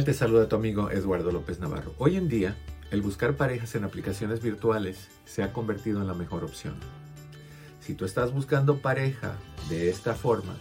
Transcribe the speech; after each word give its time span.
¿Qué 0.00 0.04
tal 0.06 0.14
te 0.14 0.18
saluda 0.18 0.48
tu 0.48 0.56
amigo 0.56 0.90
Eduardo 0.90 1.30
López 1.30 1.60
Navarro? 1.60 1.94
Hoy 1.98 2.16
en 2.16 2.26
día, 2.26 2.56
el 2.90 3.02
buscar 3.02 3.36
parejas 3.36 3.74
en 3.74 3.84
aplicaciones 3.84 4.40
virtuales 4.40 5.08
se 5.26 5.42
ha 5.42 5.52
convertido 5.52 6.00
en 6.00 6.06
la 6.06 6.14
mejor 6.14 6.42
opción. 6.42 6.76
Si 7.80 7.92
tú 7.92 8.06
estás 8.06 8.32
buscando 8.32 8.78
pareja 8.78 9.34
de 9.68 9.90
esta 9.90 10.14
forma, 10.14 10.56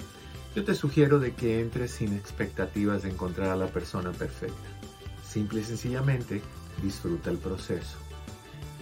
yo 0.57 0.65
te 0.65 0.75
sugiero 0.75 1.19
de 1.19 1.35
que 1.35 1.61
entres 1.61 1.91
sin 1.91 2.11
expectativas 2.17 3.03
de 3.03 3.11
encontrar 3.11 3.47
a 3.47 3.55
la 3.55 3.67
persona 3.67 4.11
perfecta. 4.11 4.57
Simple 5.23 5.61
y 5.61 5.63
sencillamente, 5.63 6.41
disfruta 6.83 7.29
el 7.29 7.37
proceso. 7.37 7.97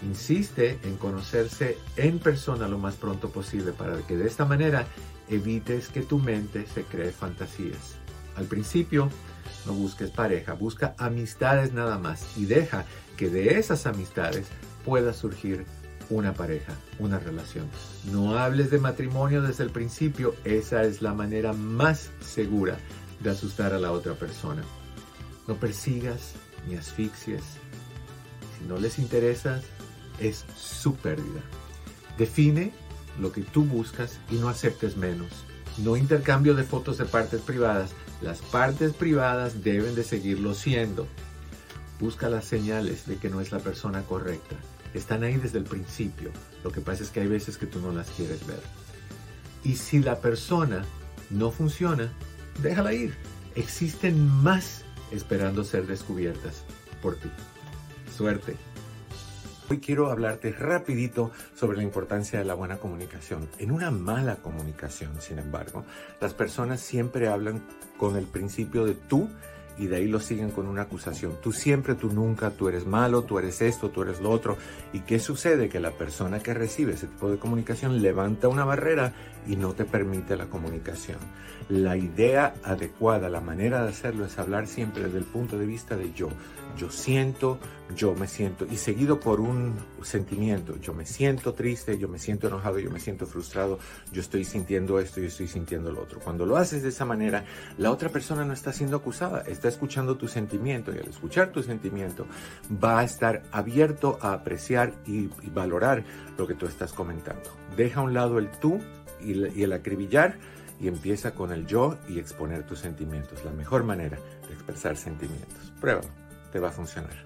Insiste 0.01 0.79
en 0.81 0.97
conocerse 0.97 1.77
en 1.97 2.17
persona 2.17 2.67
lo 2.67 2.79
más 2.79 2.95
pronto 2.95 3.29
posible 3.29 3.73
para 3.73 3.99
que 4.07 4.17
de 4.17 4.25
esta 4.25 4.45
manera 4.45 4.87
evites 5.29 5.89
que 5.89 6.01
tu 6.01 6.17
mente 6.17 6.65
se 6.65 6.81
cree 6.81 7.11
fantasías. 7.11 7.97
Al 8.35 8.45
principio, 8.45 9.09
no 9.67 9.73
busques 9.73 10.09
pareja, 10.09 10.53
busca 10.53 10.95
amistades 10.97 11.73
nada 11.73 11.99
más 11.99 12.25
y 12.37 12.45
deja 12.45 12.85
que 13.17 13.29
de 13.29 13.59
esas 13.59 13.85
amistades 13.85 14.47
pueda 14.85 15.13
surgir 15.13 15.65
una 16.09 16.33
pareja, 16.33 16.73
una 16.99 17.19
relación. 17.19 17.67
No 18.11 18.37
hables 18.37 18.71
de 18.71 18.79
matrimonio 18.79 19.41
desde 19.41 19.63
el 19.63 19.71
principio, 19.71 20.35
esa 20.45 20.83
es 20.83 21.01
la 21.01 21.13
manera 21.13 21.53
más 21.53 22.09
segura 22.21 22.77
de 23.19 23.29
asustar 23.29 23.73
a 23.73 23.79
la 23.79 23.91
otra 23.91 24.13
persona. 24.13 24.63
No 25.47 25.55
persigas 25.55 26.33
ni 26.67 26.75
asfixies. 26.75 27.43
Si 28.57 28.65
no 28.67 28.77
les 28.77 28.99
interesa, 28.99 29.61
es 30.19 30.45
su 30.55 30.95
pérdida. 30.95 31.41
Define 32.17 32.71
lo 33.19 33.31
que 33.31 33.41
tú 33.41 33.63
buscas 33.63 34.19
y 34.31 34.35
no 34.35 34.49
aceptes 34.49 34.97
menos. 34.97 35.29
No 35.77 35.95
intercambio 35.95 36.55
de 36.55 36.63
fotos 36.63 36.97
de 36.97 37.05
partes 37.05 37.41
privadas, 37.41 37.91
las 38.21 38.39
partes 38.39 38.93
privadas 38.93 39.63
deben 39.63 39.95
de 39.95 40.03
seguirlo 40.03 40.53
siendo. 40.53 41.07
Busca 41.99 42.29
las 42.29 42.45
señales 42.45 43.05
de 43.05 43.17
que 43.17 43.29
no 43.29 43.41
es 43.41 43.51
la 43.51 43.59
persona 43.59 44.03
correcta. 44.03 44.55
Están 44.93 45.23
ahí 45.23 45.37
desde 45.37 45.59
el 45.59 45.65
principio. 45.65 46.31
Lo 46.63 46.71
que 46.71 46.81
pasa 46.81 47.03
es 47.03 47.09
que 47.09 47.21
hay 47.21 47.27
veces 47.27 47.57
que 47.57 47.67
tú 47.67 47.79
no 47.79 47.91
las 47.91 48.09
quieres 48.09 48.45
ver. 48.47 48.61
Y 49.63 49.75
si 49.75 49.99
la 49.99 50.19
persona 50.19 50.83
no 51.29 51.51
funciona, 51.51 52.11
déjala 52.61 52.93
ir. 52.93 53.15
Existen 53.55 54.27
más 54.27 54.83
esperando 55.11 55.63
ser 55.63 55.87
descubiertas 55.87 56.63
por 57.01 57.15
ti. 57.15 57.29
Suerte. 58.15 58.55
Hoy 59.69 59.79
quiero 59.79 60.09
hablarte 60.09 60.53
rapidito 60.53 61.31
sobre 61.53 61.75
la 61.75 61.83
importancia 61.83 62.39
de 62.39 62.45
la 62.45 62.53
buena 62.53 62.77
comunicación. 62.77 63.49
En 63.59 63.71
una 63.71 63.91
mala 63.91 64.37
comunicación, 64.37 65.19
sin 65.19 65.39
embargo, 65.39 65.83
las 66.21 66.33
personas 66.33 66.79
siempre 66.79 67.27
hablan 67.27 67.61
con 67.97 68.15
el 68.15 68.27
principio 68.27 68.85
de 68.85 68.93
tú 68.93 69.27
y 69.77 69.87
de 69.87 69.97
ahí 69.97 70.07
lo 70.07 70.21
siguen 70.21 70.51
con 70.51 70.67
una 70.67 70.83
acusación. 70.83 71.33
Tú 71.41 71.51
siempre, 71.51 71.95
tú 71.95 72.13
nunca, 72.13 72.51
tú 72.51 72.69
eres 72.69 72.85
malo, 72.85 73.23
tú 73.23 73.39
eres 73.39 73.61
esto, 73.61 73.89
tú 73.89 74.03
eres 74.03 74.21
lo 74.21 74.31
otro. 74.31 74.57
¿Y 74.93 75.01
qué 75.01 75.19
sucede? 75.19 75.67
Que 75.67 75.81
la 75.81 75.91
persona 75.91 76.39
que 76.39 76.53
recibe 76.53 76.93
ese 76.93 77.07
tipo 77.07 77.29
de 77.29 77.37
comunicación 77.37 78.01
levanta 78.01 78.47
una 78.47 78.63
barrera 78.63 79.13
y 79.47 79.55
no 79.55 79.73
te 79.73 79.85
permite 79.85 80.35
la 80.35 80.47
comunicación. 80.47 81.17
La 81.69 81.97
idea 81.97 82.53
adecuada, 82.63 83.29
la 83.29 83.41
manera 83.41 83.83
de 83.83 83.89
hacerlo 83.89 84.25
es 84.25 84.37
hablar 84.39 84.67
siempre 84.67 85.03
desde 85.03 85.17
el 85.17 85.25
punto 85.25 85.57
de 85.57 85.65
vista 85.65 85.97
de 85.97 86.13
yo. 86.13 86.29
Yo 86.77 86.91
siento, 86.91 87.57
yo 87.95 88.13
me 88.13 88.27
siento, 88.27 88.67
y 88.69 88.77
seguido 88.77 89.19
por 89.19 89.39
un 89.41 89.73
sentimiento. 90.03 90.77
Yo 90.79 90.93
me 90.93 91.05
siento 91.05 91.53
triste, 91.53 91.97
yo 91.97 92.07
me 92.07 92.19
siento 92.19 92.47
enojado, 92.47 92.79
yo 92.79 92.91
me 92.91 92.99
siento 92.99 93.25
frustrado, 93.25 93.79
yo 94.11 94.21
estoy 94.21 94.45
sintiendo 94.45 94.99
esto, 94.99 95.19
yo 95.19 95.27
estoy 95.27 95.47
sintiendo 95.47 95.91
lo 95.91 96.03
otro. 96.03 96.19
Cuando 96.19 96.45
lo 96.45 96.55
haces 96.55 96.83
de 96.83 96.89
esa 96.89 97.03
manera, 97.03 97.45
la 97.77 97.91
otra 97.91 98.09
persona 98.09 98.45
no 98.45 98.53
está 98.53 98.71
siendo 98.71 98.97
acusada, 98.97 99.41
está 99.41 99.67
escuchando 99.67 100.17
tu 100.17 100.27
sentimiento 100.27 100.93
y 100.93 100.99
al 100.99 101.07
escuchar 101.07 101.51
tu 101.51 101.63
sentimiento 101.63 102.27
va 102.71 102.99
a 102.99 103.03
estar 103.03 103.43
abierto 103.51 104.19
a 104.21 104.33
apreciar 104.33 104.93
y, 105.05 105.29
y 105.41 105.49
valorar 105.53 106.03
lo 106.37 106.45
que 106.47 106.53
tú 106.53 106.67
estás 106.67 106.93
comentando. 106.93 107.49
Deja 107.75 108.01
a 108.01 108.03
un 108.03 108.13
lado 108.13 108.37
el 108.37 108.49
tú 108.51 108.79
y, 109.21 109.63
el 109.63 109.73
acribillar 109.73 110.37
y 110.79 110.87
empieza 110.87 111.33
con 111.33 111.51
el 111.51 111.65
yo 111.65 111.97
y 112.07 112.19
exponer 112.19 112.63
tus 112.63 112.79
sentimientos. 112.79 113.43
La 113.43 113.51
mejor 113.51 113.83
manera 113.83 114.17
de 114.47 114.53
expresar 114.53 114.95
sentimientos. 114.97 115.73
Pruébalo, 115.81 116.09
te 116.51 116.59
va 116.59 116.69
a 116.69 116.71
funcionar. 116.71 117.25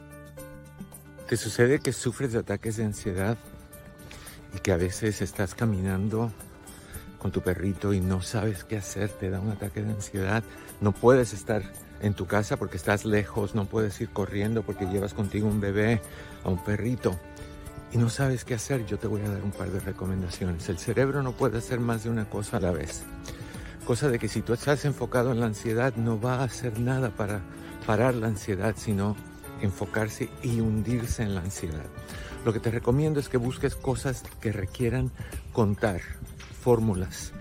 ¿Te 1.27 1.37
sucede 1.37 1.79
que 1.79 1.93
sufres 1.93 2.33
de 2.33 2.39
ataques 2.39 2.77
de 2.77 2.85
ansiedad 2.85 3.37
y 4.55 4.59
que 4.59 4.71
a 4.71 4.77
veces 4.77 5.21
estás 5.21 5.55
caminando 5.55 6.31
con 7.19 7.31
tu 7.31 7.41
perrito 7.41 7.93
y 7.93 8.01
no 8.01 8.21
sabes 8.21 8.63
qué 8.63 8.77
hacer? 8.77 9.09
Te 9.09 9.29
da 9.29 9.39
un 9.39 9.49
ataque 9.49 9.81
de 9.81 9.91
ansiedad. 9.91 10.43
No 10.81 10.91
puedes 10.91 11.33
estar 11.33 11.63
en 12.01 12.13
tu 12.13 12.25
casa 12.25 12.57
porque 12.57 12.77
estás 12.77 13.05
lejos, 13.05 13.55
no 13.55 13.65
puedes 13.65 13.99
ir 14.01 14.09
corriendo 14.09 14.63
porque 14.63 14.85
llevas 14.85 15.13
contigo 15.13 15.47
un 15.47 15.61
bebé, 15.61 16.01
a 16.43 16.49
un 16.49 16.63
perrito 16.63 17.19
y 17.91 17.97
no 17.97 18.09
sabes 18.09 18.45
qué 18.45 18.53
hacer, 18.53 18.85
yo 18.85 18.97
te 18.97 19.07
voy 19.07 19.21
a 19.21 19.29
dar 19.29 19.43
un 19.43 19.51
par 19.51 19.69
de 19.69 19.79
recomendaciones. 19.79 20.69
El 20.69 20.77
cerebro 20.77 21.21
no 21.23 21.33
puede 21.33 21.57
hacer 21.57 21.79
más 21.79 22.03
de 22.03 22.09
una 22.09 22.29
cosa 22.29 22.57
a 22.57 22.59
la 22.61 22.71
vez. 22.71 23.03
Cosa 23.85 24.09
de 24.09 24.19
que 24.19 24.29
si 24.29 24.41
tú 24.41 24.53
estás 24.53 24.85
enfocado 24.85 25.31
en 25.31 25.39
la 25.39 25.47
ansiedad, 25.47 25.93
no 25.95 26.19
va 26.19 26.35
a 26.35 26.43
hacer 26.43 26.79
nada 26.79 27.09
para 27.09 27.41
parar 27.85 28.15
la 28.15 28.27
ansiedad, 28.27 28.75
sino 28.77 29.15
enfocarse 29.61 30.29
y 30.41 30.61
hundirse 30.61 31.23
en 31.23 31.35
la 31.35 31.41
ansiedad. 31.41 31.85
Lo 32.45 32.53
que 32.53 32.59
te 32.59 32.71
recomiendo 32.71 33.19
es 33.19 33.29
que 33.29 33.37
busques 33.37 33.75
cosas 33.75 34.23
que 34.39 34.51
requieran 34.51 35.11
contar, 35.51 36.01
fórmulas, 36.61 37.33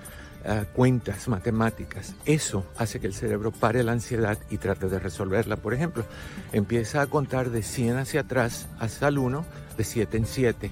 eh, 0.44 0.65
cuentas, 0.75 1.28
matemáticas. 1.28 2.15
Eso 2.25 2.65
hace 2.77 2.99
que 2.99 3.06
el 3.06 3.15
cerebro 3.15 3.53
pare 3.53 3.84
la 3.84 3.93
ansiedad 3.93 4.39
y 4.50 4.56
trate 4.56 4.89
de 4.89 4.99
resolverla. 4.99 5.56
Por 5.56 5.75
ejemplo, 5.75 6.05
empieza 6.53 7.03
a 7.03 7.06
contar 7.06 7.50
de 7.50 7.62
100 7.62 7.99
hacia 7.99 8.22
atrás 8.22 8.66
hasta 8.78 9.09
el 9.09 9.19
1 9.19 9.44
de 9.81 9.85
7 9.85 10.19
en 10.19 10.27
7. 10.27 10.71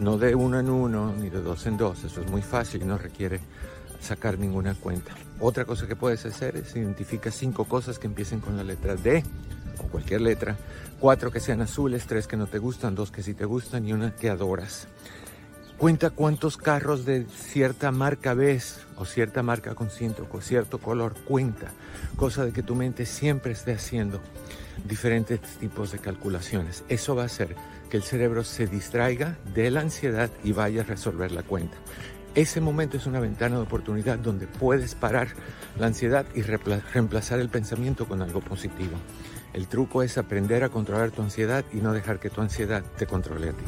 No 0.00 0.16
de 0.16 0.34
1 0.34 0.60
en 0.60 0.70
1 0.70 1.14
ni 1.18 1.28
de 1.28 1.42
2 1.42 1.66
en 1.66 1.76
2. 1.76 2.04
Eso 2.04 2.22
es 2.22 2.30
muy 2.30 2.40
fácil 2.40 2.80
y 2.80 2.86
no 2.86 2.96
requiere 2.96 3.38
sacar 4.00 4.38
ninguna 4.38 4.74
cuenta. 4.74 5.12
Otra 5.40 5.66
cosa 5.66 5.86
que 5.86 5.94
puedes 5.94 6.24
hacer 6.24 6.56
es 6.56 6.74
identificar 6.74 7.30
cinco 7.32 7.66
cosas 7.66 7.98
que 7.98 8.06
empiecen 8.06 8.40
con 8.40 8.56
la 8.56 8.64
letra 8.64 8.96
D 8.96 9.22
o 9.78 9.82
cualquier 9.88 10.22
letra, 10.22 10.56
cuatro 10.98 11.30
que 11.30 11.38
sean 11.38 11.60
azules, 11.60 12.06
tres 12.06 12.26
que 12.26 12.38
no 12.38 12.46
te 12.46 12.56
gustan, 12.56 12.94
dos 12.94 13.10
que 13.10 13.22
sí 13.22 13.34
te 13.34 13.44
gustan 13.44 13.86
y 13.86 13.92
una 13.92 14.16
que 14.16 14.30
adoras. 14.30 14.88
Cuenta 15.76 16.08
cuántos 16.08 16.56
carros 16.56 17.04
de 17.04 17.26
cierta 17.26 17.92
marca 17.92 18.32
ves 18.32 18.86
o 18.96 19.04
cierta 19.04 19.42
marca 19.42 19.74
con 19.74 19.90
cierto 19.90 20.78
color. 20.78 21.14
Cuenta, 21.26 21.72
cosa 22.16 22.46
de 22.46 22.52
que 22.52 22.62
tu 22.62 22.74
mente 22.74 23.04
siempre 23.04 23.52
esté 23.52 23.74
haciendo 23.74 24.18
diferentes 24.84 25.40
tipos 25.58 25.92
de 25.92 25.98
calculaciones. 25.98 26.84
Eso 26.88 27.14
va 27.14 27.22
a 27.22 27.26
hacer 27.26 27.56
que 27.88 27.96
el 27.96 28.02
cerebro 28.02 28.44
se 28.44 28.66
distraiga 28.66 29.38
de 29.54 29.70
la 29.70 29.80
ansiedad 29.80 30.30
y 30.44 30.52
vaya 30.52 30.82
a 30.82 30.84
resolver 30.84 31.32
la 31.32 31.42
cuenta. 31.42 31.76
Ese 32.34 32.60
momento 32.60 32.96
es 32.96 33.06
una 33.06 33.20
ventana 33.20 33.56
de 33.56 33.62
oportunidad 33.62 34.18
donde 34.18 34.46
puedes 34.46 34.94
parar 34.94 35.28
la 35.78 35.86
ansiedad 35.86 36.26
y 36.34 36.42
reemplazar 36.42 37.40
el 37.40 37.48
pensamiento 37.48 38.06
con 38.06 38.22
algo 38.22 38.40
positivo. 38.40 38.96
El 39.52 39.66
truco 39.66 40.02
es 40.02 40.18
aprender 40.18 40.62
a 40.62 40.68
controlar 40.68 41.10
tu 41.10 41.22
ansiedad 41.22 41.64
y 41.72 41.78
no 41.78 41.92
dejar 41.92 42.20
que 42.20 42.30
tu 42.30 42.40
ansiedad 42.40 42.84
te 42.96 43.06
controle 43.06 43.48
a 43.48 43.52
ti. 43.52 43.64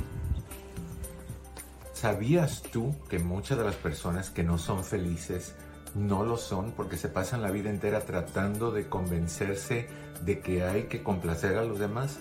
¿Sabías 1.94 2.62
tú 2.62 2.94
que 3.08 3.18
muchas 3.18 3.58
de 3.58 3.64
las 3.64 3.76
personas 3.76 4.30
que 4.30 4.44
no 4.44 4.56
son 4.56 4.84
felices 4.84 5.54
no 5.94 6.24
lo 6.24 6.36
son 6.36 6.72
porque 6.72 6.96
se 6.96 7.08
pasan 7.08 7.42
la 7.42 7.50
vida 7.50 7.70
entera 7.70 8.00
tratando 8.00 8.70
de 8.70 8.86
convencerse 8.86 9.88
de 10.24 10.40
que 10.40 10.62
hay 10.64 10.84
que 10.84 11.02
complacer 11.02 11.56
a 11.56 11.64
los 11.64 11.78
demás? 11.78 12.20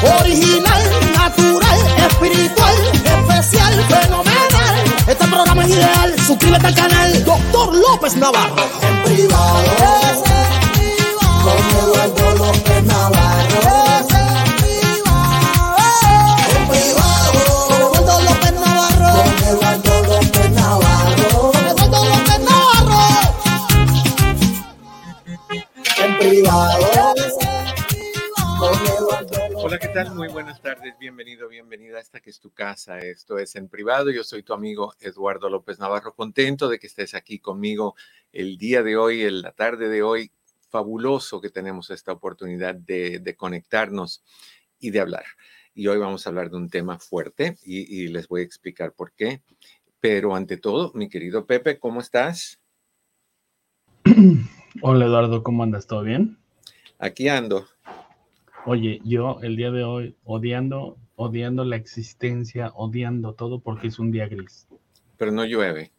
Original, 0.00 0.82
natural, 1.12 1.78
espiritual, 2.08 2.74
especial, 3.04 3.84
fenomenal. 3.88 4.74
Este 5.08 5.26
programa 5.26 5.64
es 5.64 5.70
ideal. 5.70 6.14
Suscríbete 6.24 6.66
al 6.68 6.74
canal 6.74 7.24
Doctor 7.24 7.74
López 7.74 8.16
Navarro. 8.16 8.54
En 8.82 9.02
privado. 9.02 9.64
Con 11.42 11.58
Eduardo 11.82 12.27
que 32.20 32.30
es 32.30 32.40
tu 32.40 32.50
casa. 32.50 32.98
Esto 32.98 33.38
es 33.38 33.56
en 33.56 33.68
privado. 33.68 34.10
Yo 34.10 34.24
soy 34.24 34.42
tu 34.42 34.52
amigo 34.52 34.94
Eduardo 35.00 35.48
López 35.48 35.78
Navarro. 35.78 36.14
Contento 36.14 36.68
de 36.68 36.78
que 36.78 36.86
estés 36.86 37.14
aquí 37.14 37.38
conmigo 37.38 37.94
el 38.32 38.58
día 38.58 38.82
de 38.82 38.96
hoy, 38.96 39.22
en 39.22 39.42
la 39.42 39.52
tarde 39.52 39.88
de 39.88 40.02
hoy. 40.02 40.32
Fabuloso 40.68 41.40
que 41.40 41.50
tenemos 41.50 41.90
esta 41.90 42.12
oportunidad 42.12 42.74
de, 42.74 43.34
conectarnos 43.36 44.22
y 44.78 44.90
de 44.90 45.00
hablar. 45.00 45.24
Y 45.74 45.86
hoy 45.86 45.98
vamos 45.98 46.26
a 46.26 46.30
hablar 46.30 46.50
de 46.50 46.56
un 46.56 46.68
tema 46.68 46.98
fuerte 46.98 47.56
y, 47.64 48.02
y 48.02 48.08
les 48.08 48.28
voy 48.28 48.42
a 48.42 48.44
explicar 48.44 48.92
por 48.92 49.12
qué. 49.12 49.42
Pero 50.00 50.34
ante 50.34 50.56
todo, 50.56 50.92
mi 50.94 51.08
querido 51.08 51.46
Pepe, 51.46 51.78
¿cómo 51.78 52.00
estás? 52.00 52.60
Hola 54.82 55.06
Eduardo, 55.06 55.42
¿cómo 55.42 55.62
andas? 55.62 55.86
¿Todo 55.86 56.02
bien? 56.02 56.38
Aquí 56.98 57.28
ando. 57.28 57.66
Oye, 58.66 59.00
yo 59.04 59.38
el 59.40 59.56
día 59.56 59.70
de 59.70 59.82
hoy 59.82 60.16
odiando, 60.24 60.98
odiando 61.18 61.64
la 61.64 61.74
existencia, 61.74 62.72
odiando 62.76 63.34
todo 63.34 63.58
porque 63.58 63.88
es 63.88 63.98
un 63.98 64.12
día 64.12 64.28
gris. 64.28 64.68
Pero 65.16 65.32
no 65.32 65.44
llueve. 65.44 65.92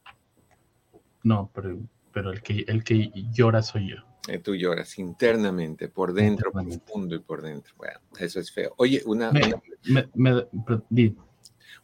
No, 1.24 1.51
pero, 1.54 1.77
pero 2.13 2.31
el, 2.31 2.42
que, 2.42 2.63
el 2.66 2.86
que 2.86 3.12
llora 3.30 3.62
soy 3.62 3.89
yo. 3.89 3.98
Eh, 4.30 4.39
tú 4.39 4.56
lloras 4.56 4.98
internamente, 4.98 5.89
por 5.89 6.13
dentro, 6.13 6.54
profundo 6.54 7.16
y 7.16 7.19
por 7.19 7.42
dentro. 7.42 7.74
Bueno, 7.77 8.00
eso 8.18 8.39
es 8.39 8.50
feo. 8.50 8.74
Oye, 8.77 9.01
una, 9.06 9.30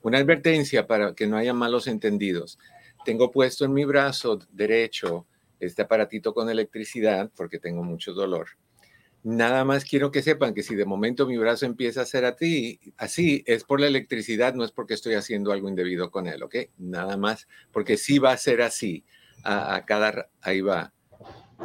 una 0.02 0.18
advertencia 0.18 0.88
para 0.88 1.14
que 1.14 1.28
no 1.28 1.36
haya 1.36 1.54
malos 1.54 1.88
entendidos. 1.88 2.58
Tengo 3.04 3.32
puesto 3.32 3.66
en 3.66 3.74
mi 3.74 3.84
brazo 3.84 4.40
derecho 4.54 5.28
este 5.60 5.82
aparatito 5.82 6.34
con 6.34 6.50
electricidad 6.50 7.30
porque 7.36 7.60
tengo 7.60 7.84
mucho 7.84 8.14
dolor 8.14 8.48
Nada 9.26 9.66
más 9.66 9.86
quiero 9.86 10.12
que 10.12 10.22
sepan 10.22 10.54
que 10.54 10.62
si 10.62 10.76
de 10.76 10.86
momento 10.86 11.26
mi 11.26 11.36
brazo 11.36 11.66
empieza 11.66 12.02
a 12.02 12.06
ser 12.06 12.26
a 12.26 12.36
ti, 12.36 12.80
así 12.96 13.44
es 13.48 13.64
por 13.64 13.80
la 13.82 13.88
electricidad, 13.88 14.54
no 14.54 14.64
es 14.64 14.72
porque 14.72 14.94
estoy 14.94 15.16
haciendo 15.16 15.52
algo 15.52 15.68
indebido 15.68 16.12
con 16.12 16.28
él, 16.28 16.44
¿ok? 16.44 16.56
Nada 16.78 17.18
más, 17.18 17.48
porque 17.72 17.98
sí 17.98 18.20
va 18.20 18.34
a 18.34 18.38
ser 18.38 18.62
así. 18.62 19.04
A, 19.44 19.84
cada, 19.88 20.30
ahí 20.44 20.62
va. 20.62 20.94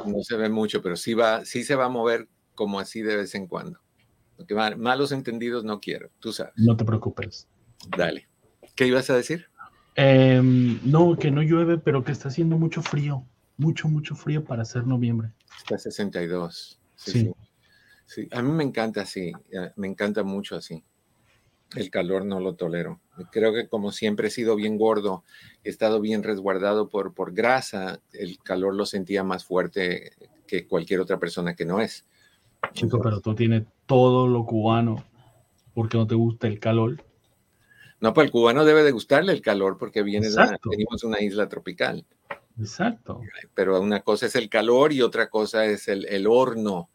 No 0.07 0.23
se 0.23 0.39
ve 0.39 0.49
mucho, 0.49 0.81
pero 0.81 0.97
sí 0.97 1.13
va, 1.13 1.45
sí 1.45 1.63
se 1.63 1.75
va 1.75 1.85
a 1.85 1.89
mover 1.91 2.29
como 2.55 2.81
así 2.81 3.03
de 3.03 3.17
vez 3.17 3.35
en 3.35 3.47
cuando. 3.47 3.79
Porque 4.39 4.55
malos 4.55 5.13
entendidos 5.13 5.63
no 5.63 5.81
quiero, 5.81 6.11
tú 6.19 6.33
sabes. 6.33 6.55
No 6.57 6.79
te 6.79 6.87
preocupes. 6.87 7.47
Dale. 7.95 8.27
¿Qué 8.75 8.87
ibas 8.87 9.11
a 9.11 9.17
decir? 9.17 9.51
Em, 9.97 10.81
no, 10.83 11.15
que 11.19 11.31
no 11.31 11.43
llueve, 11.43 11.77
pero 11.77 12.05
que 12.05 12.13
está 12.13 12.29
haciendo 12.29 12.57
mucho 12.57 12.81
frío. 12.81 13.27
Mucho, 13.59 13.87
mucho 13.87 14.15
frío 14.17 14.47
para 14.47 14.65
ser 14.65 14.87
noviembre. 14.87 15.35
Está 15.59 15.77
62. 15.77 16.81
sí. 16.97 17.11
sí. 17.11 17.19
Sí, 17.19 17.35
a 18.31 18.43
mí 18.43 18.53
me 18.53 18.65
encanta 18.65 19.03
así, 19.03 19.33
eh, 19.51 19.71
me 19.77 19.87
encanta 19.87 20.23
mucho 20.23 20.57
así. 20.57 20.83
El 21.77 21.89
calor 21.89 22.25
no 22.25 22.41
lo 22.41 22.55
tolero. 22.55 23.01
Creo 23.31 23.55
que 23.55 23.69
como 23.69 23.93
siempre 23.93 24.27
he 24.27 24.31
sido 24.31 24.57
bien 24.57 24.77
gordo, 24.77 25.23
he 25.63 25.71
estado 25.71 26.01
bien 26.01 26.25
resguardado 26.25 26.89
por, 26.89 27.15
por 27.15 27.33
grasa, 27.33 28.01
el 28.13 28.39
calor 28.39 28.75
lo 28.75 28.87
sentía 28.87 29.23
más 29.23 29.45
fuerte 29.45 30.11
que 30.49 30.67
cualquier 30.67 30.99
otra 30.99 31.19
persona 31.21 31.55
que 31.55 31.65
no 31.65 31.81
es. 31.81 32.05
Chico, 32.73 33.01
pero 33.01 33.21
tú 33.21 33.37
tienes 33.37 33.65
todo 33.87 34.27
lo 34.27 34.45
cubano 34.45 35.05
porque 35.73 35.97
no 35.97 36.07
te 36.09 36.17
gusta 36.17 36.49
el 36.49 36.59
calor. 36.59 37.05
No, 38.01 38.13
pues 38.15 38.25
el 38.25 38.31
cubano 38.33 38.65
debe 38.65 38.83
de 38.83 38.91
gustarle 38.91 39.33
el 39.33 39.43
calor 39.43 39.79
porque 39.79 40.03
viene 40.03 40.29
de 40.29 40.35
una, 40.35 40.59
venimos 40.69 41.05
una 41.05 41.21
isla 41.21 41.49
tropical. 41.49 42.05
Exacto. 42.59 43.21
Pero 43.55 43.81
una 43.81 44.01
cosa 44.01 44.27
es 44.27 44.35
el 44.35 44.49
calor 44.49 44.93
y 44.93 45.03
otra 45.03 45.29
cosa 45.29 45.67
es 45.67 45.87
el, 45.87 46.05
el 46.07 46.27
horno 46.27 46.91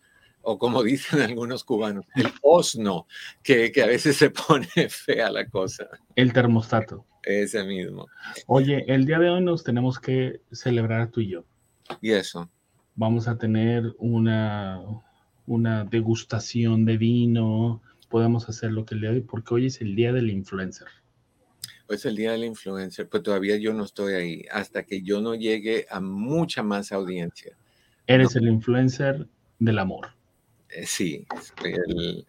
o 0.46 0.58
como 0.58 0.84
dicen 0.84 1.22
algunos 1.22 1.64
cubanos, 1.64 2.06
el 2.16 2.28
osno, 2.42 3.08
que, 3.44 3.72
que, 3.72 3.84
a 3.84 3.88
veces 3.88 4.16
se 4.16 4.30
pone 4.48 4.68
fea 4.90 5.30
la 5.32 5.48
cosa. 5.48 5.88
El 6.16 6.32
termostato. 6.34 7.06
Ese 7.24 7.64
mismo. 7.64 8.08
Oye, 8.46 8.86
el 8.88 9.06
día 9.06 9.18
de 9.18 9.30
hoy 9.32 9.44
nos 9.44 9.64
tenemos 9.64 10.00
que 10.00 10.42
celebrar 10.52 11.10
tú 11.10 11.22
y 11.22 11.30
yo. 11.30 11.46
¿Y 12.02 12.12
eso? 12.12 12.50
Vamos 12.94 13.28
a 13.28 13.38
tener 13.38 13.96
una, 13.98 14.82
una 15.48 15.84
degustación 15.84 16.86
de 16.86 16.98
vino, 16.98 17.82
podemos 18.10 18.48
hacer 18.48 18.72
lo 18.72 18.86
que 18.86 18.96
el 18.96 19.02
día 19.02 19.10
de 19.10 19.16
hoy, 19.18 19.22
porque 19.24 19.54
hoy 19.56 19.66
es 19.66 19.82
el 19.82 19.96
día 19.96 20.14
del 20.14 20.30
influencer. 20.30 20.88
Hoy 21.88 21.96
es 21.96 22.06
el 22.06 22.16
día 22.16 22.32
del 22.32 22.44
influencer, 22.44 23.10
pero 23.10 23.24
todavía 23.24 23.58
yo 23.58 23.74
no 23.74 23.84
estoy 23.84 24.14
ahí, 24.14 24.46
hasta 24.52 24.84
que 24.84 25.02
yo 25.02 25.22
no 25.22 25.34
llegue 25.34 25.88
a 25.90 26.00
mucha 26.00 26.62
más 26.62 26.92
audiencia. 26.92 27.58
Eres 28.08 28.36
el 28.36 28.48
influencer 28.48 29.28
del 29.58 29.80
amor. 29.80 30.10
Eh, 30.76 30.86
sí, 30.86 31.26
el, 31.64 32.26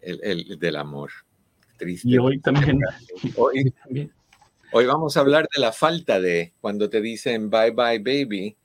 el, 0.00 0.58
del 0.58 0.76
amor. 0.76 1.10
Triste. 1.78 2.08
Y 2.08 2.18
hoy 2.18 2.38
también. 2.40 2.78
Hoy, 3.36 3.72
hoy, 4.72 4.86
vamos 4.86 5.16
a 5.16 5.20
hablar 5.20 5.48
de 5.54 5.60
la 5.60 5.72
falta 5.72 6.20
de 6.20 6.52
cuando 6.60 6.90
te 6.90 7.00
dicen 7.00 7.48
bye 7.48 7.70
bye 7.70 7.98
baby 7.98 8.56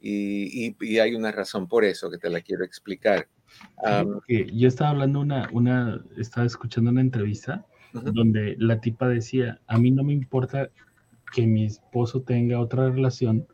y, 0.00 0.74
y, 0.78 0.98
hay 0.98 1.14
una 1.14 1.32
razón 1.32 1.66
por 1.66 1.84
eso 1.84 2.10
que 2.10 2.18
te 2.18 2.28
la 2.28 2.42
quiero 2.42 2.64
explicar. 2.64 3.28
yo 4.28 4.68
estaba 4.68 4.90
hablando 4.90 5.20
una, 5.20 5.48
una, 5.52 6.04
estaba 6.18 6.46
escuchando 6.46 6.90
una 6.90 7.00
entrevista 7.00 7.64
donde 7.92 8.56
la 8.58 8.80
tipa 8.80 9.08
decía, 9.08 9.60
a 9.66 9.78
mí 9.78 9.90
no 9.90 10.04
me 10.04 10.12
importa 10.12 10.70
que 11.32 11.46
mi 11.46 11.64
esposo 11.64 12.22
tenga 12.22 12.60
otra 12.60 12.90
relación, 12.90 13.46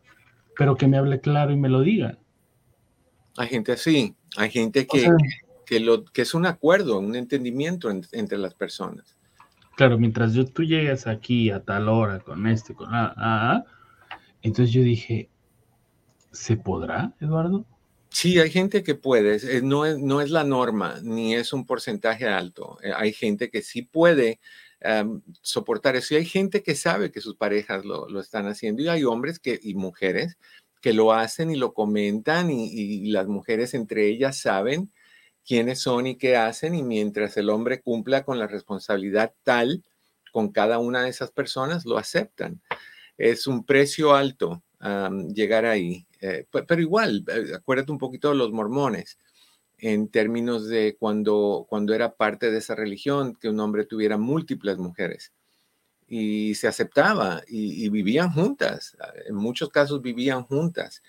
pero 0.56 0.76
que 0.76 0.88
me 0.88 0.99
hable 0.99 1.20
claro 1.20 1.52
y 1.52 1.56
me 1.56 1.68
lo 1.68 1.82
diga. 1.82 2.18
Hay 3.37 3.49
gente 3.49 3.72
así, 3.72 4.16
hay 4.37 4.50
gente 4.50 4.87
que, 4.87 5.08
que, 5.66 5.80
lo, 5.80 6.04
que 6.04 6.22
es 6.22 6.34
un 6.34 6.46
acuerdo, 6.46 6.99
un 6.99 7.16
entendimiento 7.16 7.90
entre 7.90 8.38
las 8.38 8.54
personas. 8.54 9.16
Claro, 9.76 9.99
mientras 9.99 10.34
yo, 10.34 10.44
tú 10.44 10.62
llegas 10.62 11.06
aquí 11.06 11.50
a 11.50 11.60
tal 11.60 11.88
hora 11.88 12.20
con 12.20 12.46
este, 12.46 12.75
con 12.75 12.88
ah, 12.92 13.14
ah, 13.16 13.64
entonces 14.42 14.72
yo 14.75 14.82
dije, 14.82 15.30
¿se 16.32 16.56
podrá, 16.56 17.14
Eduardo? 17.20 17.64
Sí, 18.10 18.38
hay 18.38 18.50
gente 18.50 18.82
que 18.82 18.94
puede, 18.94 19.62
no 19.62 19.87
es, 19.87 19.99
no 19.99 20.20
es 20.20 20.30
la 20.30 20.44
norma, 20.44 20.99
ni 21.02 21.34
es 21.34 21.52
un 21.52 21.64
porcentaje 21.64 22.26
alto. 22.26 22.78
Eh, 22.82 22.92
hay 22.94 23.12
gente 23.12 23.50
que 23.50 23.62
sí 23.62 23.82
puede 23.82 24.40
soportar 25.42 25.94
eso 25.96 26.14
y 26.14 26.16
hay 26.16 26.25
gente 26.25 26.62
que 26.62 26.75
sabe 26.75 27.12
que 27.12 27.20
sus 27.20 27.37
parejas 27.37 27.84
lo, 27.84 28.08
lo, 28.08 28.18
están 28.18 28.46
haciendo 28.46 28.82
y 28.82 28.88
hay 28.88 29.04
hombres 29.04 29.38
que, 29.38 29.60
y 29.62 29.75
mujeres 29.75 30.38
que 30.80 30.92
lo 30.92 31.12
hacen 31.12 31.50
y 31.50 31.56
lo 31.56 31.75
comentan 31.75 32.50
y, 32.50 33.10
las 33.10 33.26
mujeres 33.26 33.75
entre 33.75 34.06
ellas 34.08 34.38
saben 34.38 34.90
quiénes 35.46 35.80
son 35.80 36.06
y 36.06 36.16
qué 36.16 36.37
hacen 36.37 36.75
y 36.75 36.82
mientras 36.82 37.37
el 37.37 37.50
hombre 37.50 37.80
cumpla 37.80 38.25
con 38.25 38.38
la 38.38 38.46
responsabilidad 38.46 39.34
tal 39.42 39.84
con 40.32 40.52
cada 40.52 40.78
una 40.78 41.02
de 41.02 41.10
esas 41.10 41.32
personas, 41.32 41.84
lo 41.84 41.99
aceptan. 41.99 42.60
Es 43.18 43.46
un 43.49 43.64
precio 43.64 44.14
alto 44.14 44.62
llegar 45.34 45.66
ahí, 45.66 46.06
eh, 46.20 46.46
pero 46.66 46.80
igual, 46.80 47.25
eh, 47.28 47.52
acuérdate 47.54 47.92
un 47.92 47.99
poquito 47.99 48.30
de 48.30 48.37
los 48.37 48.50
mormones 48.50 49.18
en 49.76 50.08
términos 50.08 50.68
de 50.68 50.96
cuando, 50.99 51.66
cuando 51.68 51.94
era 51.94 52.14
parte 52.14 52.50
de 52.50 52.58
esa 52.58 52.75
religión, 52.75 53.37
que 53.38 53.49
un 53.49 53.60
hombre 53.60 53.84
tuviera 53.84 54.16
múltiples 54.16 54.78
mujeres 54.78 55.32
y 56.11 56.57
se 56.57 56.67
aceptaba 56.67 57.43
y, 57.47 57.88
vivían 57.88 58.33
juntas. 58.33 58.97
En 59.26 59.37
muchos 59.37 59.71
casos 59.71 60.02
vivían 60.02 60.43
juntas. 60.43 61.02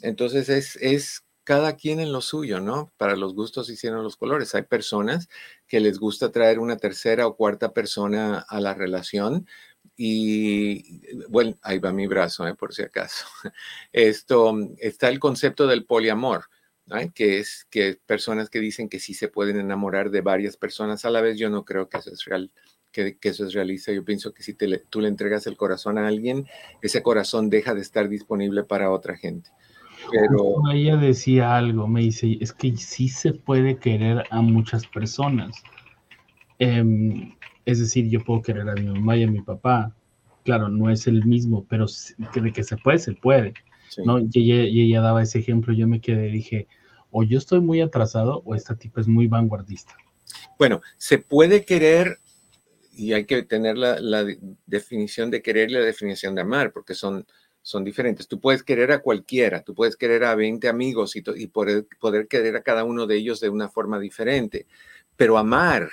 Entonces 0.00 0.48
es, 0.48 0.76
es 0.76 1.24
cada 1.44 1.76
quien 1.76 2.00
en 2.00 2.10
lo 2.10 2.22
suyo, 2.22 2.58
¿no? 2.58 2.90
Para 2.96 3.16
los 3.16 3.34
gustos 3.34 3.68
hicieron 3.68 4.02
los 4.02 4.16
colores. 4.16 4.54
Hay 4.54 4.62
personas 4.62 5.28
que 5.68 5.78
les 5.78 5.98
gusta 5.98 6.32
traer 6.32 6.58
una 6.58 6.78
tercera 6.78 7.26
o 7.26 7.36
cuarta 7.36 7.74
persona 7.74 8.38
a 8.48 8.60
la 8.60 8.72
relación 8.72 9.46
y 9.94 11.02
bueno, 11.28 11.54
ahí 11.62 11.78
va 11.78 11.92
mi 11.92 12.06
brazo, 12.06 12.48
¿eh? 12.48 12.54
por 12.54 12.72
si 12.74 12.82
acaso. 12.82 13.26
Esto 13.92 14.54
está 14.78 15.10
el 15.10 15.20
concepto 15.20 15.66
del 15.66 15.84
poliamor. 15.84 16.46
que 17.14 17.40
es 17.40 17.66
que 17.68 18.00
personas 18.06 18.48
que 18.48 18.60
dicen 18.60 18.88
que 18.88 19.00
sí 19.00 19.12
se 19.12 19.28
pueden 19.28 19.58
enamorar 19.60 20.10
de 20.10 20.22
varias 20.22 20.56
personas 20.56 21.04
a 21.04 21.10
la 21.10 21.20
vez, 21.20 21.38
yo 21.38 21.50
no 21.50 21.64
creo 21.66 21.90
que 21.90 21.98
eso 21.98 22.10
es 22.10 22.24
real 22.24 22.50
que, 22.92 23.16
eso 23.22 23.46
es 23.46 23.52
realista. 23.52 23.92
Yo 23.92 24.04
pienso 24.04 24.32
que 24.32 24.42
si 24.42 24.54
tú 24.54 25.00
le 25.00 25.08
entregas 25.08 25.46
el 25.46 25.56
corazón 25.56 25.98
a 25.98 26.06
alguien, 26.06 26.46
ese 26.82 27.02
corazón 27.02 27.50
deja 27.50 27.74
de 27.74 27.80
estar 27.80 28.08
disponible 28.08 28.64
para 28.64 28.90
otra 28.90 29.16
gente. 29.16 29.50
Pero 30.10 30.70
ella 30.72 30.96
decía 30.96 31.56
algo, 31.56 31.88
me 31.88 32.00
dice, 32.02 32.38
es 32.40 32.52
que 32.52 32.76
sí 32.76 33.08
se 33.08 33.32
puede 33.32 33.78
querer 33.78 34.24
a 34.30 34.40
muchas 34.40 34.86
personas. 34.86 35.62
Em, 36.58 37.34
es 37.64 37.80
decir, 37.80 38.08
yo 38.08 38.22
puedo 38.24 38.42
querer 38.42 38.68
a 38.68 38.74
mi 38.74 38.86
mamá 38.86 39.16
y 39.16 39.24
a 39.24 39.30
mi 39.30 39.42
papá. 39.42 39.94
Claro, 40.44 40.68
no 40.68 40.90
es 40.90 41.06
el 41.06 41.24
mismo, 41.24 41.66
pero 41.68 41.86
de 42.34 42.52
que 42.52 42.62
se 42.62 42.76
puede, 42.76 42.98
se 42.98 43.12
puede. 43.12 43.54
¿no? 44.04 44.18
Y 44.20 44.28
ella, 44.34 44.68
y 44.68 44.80
ella 44.82 45.00
daba 45.00 45.22
ese 45.22 45.38
ejemplo, 45.38 45.72
yo 45.72 45.88
me 45.88 46.00
quedé, 46.00 46.28
dije, 46.28 46.68
o 47.10 47.22
yo 47.22 47.38
estoy 47.38 47.60
muy 47.60 47.80
atrasado 47.80 48.42
o 48.44 48.54
esta 48.54 48.76
tipa 48.76 49.00
es 49.00 49.08
muy 49.08 49.26
vanguardista. 49.26 49.96
Bueno, 50.58 50.80
se 50.96 51.18
puede 51.18 51.64
querer 51.64 52.18
y 52.96 53.12
hay 53.12 53.26
que 53.26 53.42
tener 53.42 53.76
la, 53.76 54.24
definición 54.66 55.30
de 55.30 55.42
querer 55.42 55.70
y 55.70 55.74
la 55.74 55.80
definición 55.80 56.34
de 56.34 56.40
amar, 56.40 56.72
porque 56.72 56.94
son, 56.94 57.26
son 57.62 57.84
diferentes. 57.84 58.26
Tú 58.26 58.40
puedes 58.40 58.62
querer 58.62 58.90
a 58.92 59.00
cualquiera, 59.02 59.62
tú 59.62 59.74
puedes 59.74 59.96
querer 59.96 60.24
a 60.24 60.34
20 60.34 60.68
amigos 60.68 61.14
y, 61.14 61.22
y 61.36 61.46
poder, 61.48 61.86
poder, 62.00 62.26
querer 62.26 62.56
a 62.56 62.62
cada 62.62 62.84
uno 62.84 63.06
de 63.06 63.16
ellos 63.16 63.40
de 63.40 63.50
una 63.50 63.68
forma 63.68 64.00
diferente, 64.00 64.66
pero 65.16 65.38
amar, 65.38 65.90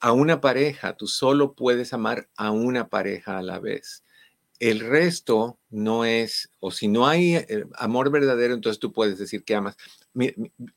a 0.00 0.12
una 0.12 0.40
pareja, 0.40 0.96
tú 0.96 1.06
solo 1.06 1.54
puedes 1.54 1.92
amar 1.92 2.28
a 2.36 2.50
una 2.50 2.88
pareja 2.88 3.38
a 3.38 3.42
la 3.42 3.58
vez. 3.58 4.02
El 4.58 4.80
resto 4.80 5.58
no 5.68 6.04
es, 6.04 6.50
o 6.58 6.70
si 6.70 6.88
no 6.88 7.06
hay 7.06 7.36
eh, 7.36 7.64
amor 7.76 8.10
verdadero, 8.10 8.54
entonces 8.54 8.80
tú 8.80 8.92
puedes 8.92 9.18
decir 9.18 9.44
que 9.44 9.54
amas. 9.54 9.76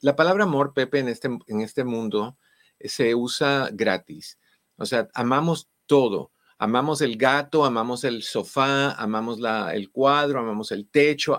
La 0.01 0.15
palabra 0.15 0.43
amor, 0.43 0.73
Pepe, 0.73 0.99
en 0.99 1.07
este, 1.07 1.29
en 1.47 1.61
este 1.61 1.83
mundo 1.83 2.37
eh, 2.79 2.89
se 2.89 3.15
usa 3.15 3.69
gratis. 3.73 4.37
O 4.77 4.85
sea, 4.85 5.09
amamos 5.13 5.69
todo. 5.85 6.31
Amamos 6.57 7.01
el 7.01 7.17
gato, 7.17 7.65
amamos 7.65 8.03
el 8.05 8.23
sofá, 8.23 8.91
amamos 8.93 9.39
la, 9.39 9.75
el 9.75 9.91
cuadro, 9.91 10.39
amamos 10.39 10.71
el 10.71 10.87
techo. 10.87 11.37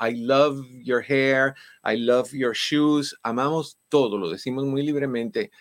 I 0.00 0.14
love 0.16 0.66
your 0.82 1.00
hair, 1.00 1.54
I 1.84 1.96
love 1.96 2.32
your 2.32 2.54
shoes. 2.54 3.16
Amamos 3.22 3.78
todo, 3.88 4.18
lo 4.18 4.30
decimos 4.30 4.64
muy 4.64 4.82
libremente. 4.82 5.52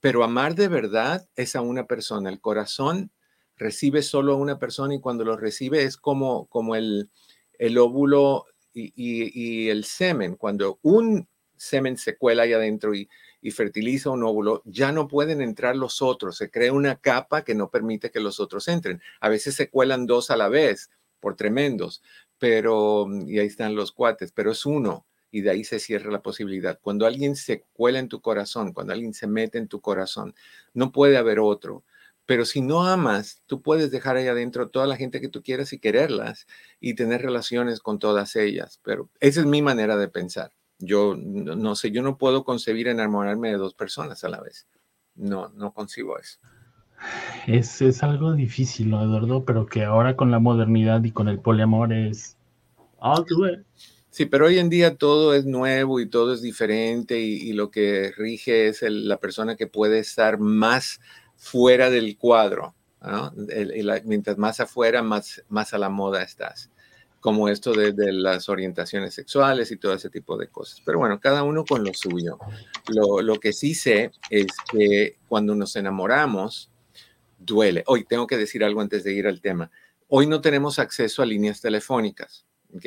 Pero 0.00 0.24
amar 0.24 0.54
de 0.54 0.68
verdad 0.68 1.28
es 1.36 1.54
a 1.54 1.60
una 1.60 1.86
persona. 1.86 2.30
El 2.30 2.40
corazón 2.40 3.10
recibe 3.56 4.00
solo 4.02 4.32
a 4.32 4.36
una 4.36 4.58
persona 4.58 4.94
y 4.94 5.00
cuando 5.00 5.24
lo 5.24 5.36
recibe 5.36 5.82
es 5.84 5.96
como, 5.96 6.46
como 6.46 6.74
el, 6.74 7.10
el 7.58 7.76
óvulo 7.78 8.46
y, 8.72 8.92
y 8.94 9.68
el 9.68 9.84
semen. 9.84 10.36
Cuando 10.36 10.78
un 10.82 11.28
semen 11.56 11.98
se 11.98 12.16
cuela 12.16 12.44
ahí 12.44 12.52
adentro 12.52 12.94
y, 12.94 13.08
y 13.42 13.50
fertiliza 13.50 14.10
un 14.10 14.22
óvulo, 14.22 14.62
ya 14.64 14.92
no 14.92 15.08
pueden 15.08 15.42
entrar 15.42 15.76
los 15.76 16.00
otros. 16.00 16.36
Se 16.38 16.50
crea 16.50 16.72
una 16.72 16.96
capa 16.96 17.42
que 17.42 17.54
no 17.54 17.70
permite 17.70 18.10
que 18.10 18.20
los 18.20 18.40
otros 18.40 18.68
entren. 18.68 19.02
A 19.20 19.28
veces 19.28 19.56
se 19.56 19.68
cuelan 19.68 20.06
dos 20.06 20.30
a 20.30 20.36
la 20.36 20.48
vez 20.48 20.90
por 21.20 21.36
tremendos, 21.36 22.02
pero, 22.38 23.06
y 23.26 23.38
ahí 23.38 23.46
están 23.46 23.74
los 23.74 23.92
cuates, 23.92 24.32
pero 24.32 24.52
es 24.52 24.64
uno 24.64 25.06
y 25.32 25.40
de 25.40 25.50
ahí 25.50 25.64
se 25.64 25.80
cierra 25.80 26.12
la 26.12 26.22
posibilidad. 26.22 26.78
Cuando 26.80 27.06
alguien 27.06 27.36
se 27.36 27.64
cuela 27.72 27.98
en 27.98 28.08
tu 28.08 28.20
corazón, 28.20 28.72
cuando 28.72 28.92
alguien 28.92 29.14
se 29.14 29.26
mete 29.26 29.58
en 29.58 29.66
tu 29.66 29.80
corazón, 29.80 30.34
no 30.74 30.92
puede 30.92 31.16
haber 31.16 31.40
otro. 31.40 31.84
Pero 32.26 32.44
si 32.44 32.60
no 32.60 32.86
amas, 32.86 33.42
tú 33.46 33.62
puedes 33.62 33.90
dejar 33.90 34.16
ahí 34.16 34.28
adentro 34.28 34.68
toda 34.68 34.86
la 34.86 34.96
gente 34.96 35.20
que 35.20 35.28
tú 35.28 35.42
quieras 35.42 35.72
y 35.72 35.80
quererlas 35.80 36.46
y 36.80 36.94
tener 36.94 37.22
relaciones 37.22 37.80
con 37.80 37.98
todas 37.98 38.36
ellas. 38.36 38.78
Pero 38.84 39.10
esa 39.20 39.40
es 39.40 39.46
mi 39.46 39.62
manera 39.62 39.96
de 39.96 40.08
pensar. 40.08 40.52
Yo 40.84 41.14
no, 41.16 41.76
sé, 41.76 41.92
yo 41.92 42.02
no 42.02 42.18
puedo 42.18 42.42
concebir 42.42 42.88
enamorarme 42.88 43.50
de 43.50 43.56
dos 43.56 43.72
personas 43.72 44.24
a 44.24 44.28
la 44.28 44.40
vez. 44.40 44.66
No, 45.14 45.48
no 45.50 45.72
concibo 45.72 46.18
eso. 46.18 46.40
Es, 47.46 47.80
es 47.82 48.02
algo 48.02 48.32
difícil, 48.32 48.90
¿no, 48.90 49.00
Eduardo? 49.00 49.44
Pero 49.44 49.66
que 49.66 49.84
ahora 49.84 50.16
con 50.16 50.32
la 50.32 50.40
modernidad 50.40 51.04
y 51.04 51.12
con 51.12 51.28
el 51.28 51.38
poliamor 51.38 51.92
es... 51.92 52.36
Oh, 52.98 53.24
sí, 54.10 54.26
pero 54.26 54.46
hoy 54.46 54.58
en 54.58 54.70
día 54.70 54.96
todo 54.96 55.34
es 55.34 55.44
nuevo 55.46 56.00
y 56.00 56.08
todo 56.08 56.34
es 56.34 56.42
diferente 56.42 57.20
y, 57.20 57.52
lo 57.52 57.70
que 57.70 58.12
rige 58.16 58.66
es 58.66 58.82
la 58.82 59.18
persona 59.18 59.54
que 59.54 59.68
puede 59.68 60.00
estar 60.00 60.40
más 60.40 61.00
fuera 61.36 61.90
del 61.90 62.16
cuadro. 62.16 62.74
¿no? 63.00 63.32
mientras 64.04 64.36
más 64.36 64.58
afuera, 64.58 65.02
más, 65.02 65.44
más 65.48 65.74
a 65.74 65.78
la 65.78 65.90
moda 65.90 66.22
estás 66.22 66.71
como 67.22 67.48
esto 67.48 67.72
de, 67.72 67.94
las 68.12 68.48
orientaciones 68.48 69.14
sexuales 69.14 69.70
y 69.70 69.76
todo 69.76 69.94
ese 69.94 70.10
tipo 70.10 70.36
de 70.36 70.48
cosas. 70.48 70.82
Pero 70.84 70.98
bueno, 70.98 71.20
cada 71.20 71.44
uno 71.44 71.64
con 71.64 71.84
lo 71.84 71.94
suyo. 71.94 72.36
Lo, 72.88 73.38
que 73.38 73.52
sí 73.52 73.74
sé 73.74 74.10
es 74.28 74.48
que 74.72 75.18
cuando 75.28 75.54
nos 75.54 75.76
enamoramos, 75.76 76.68
duele. 77.38 77.84
Hoy 77.86 78.04
tengo 78.04 78.26
que 78.26 78.36
decir 78.36 78.64
algo 78.64 78.80
antes 78.80 79.04
de 79.04 79.12
ir 79.14 79.28
al 79.28 79.40
tema. 79.40 79.70
Hoy 80.08 80.26
no 80.26 80.40
tenemos 80.40 80.80
acceso 80.80 81.22
a 81.22 81.26
líneas 81.26 81.60
telefónicas, 81.60 82.44
¿ok? 82.74 82.86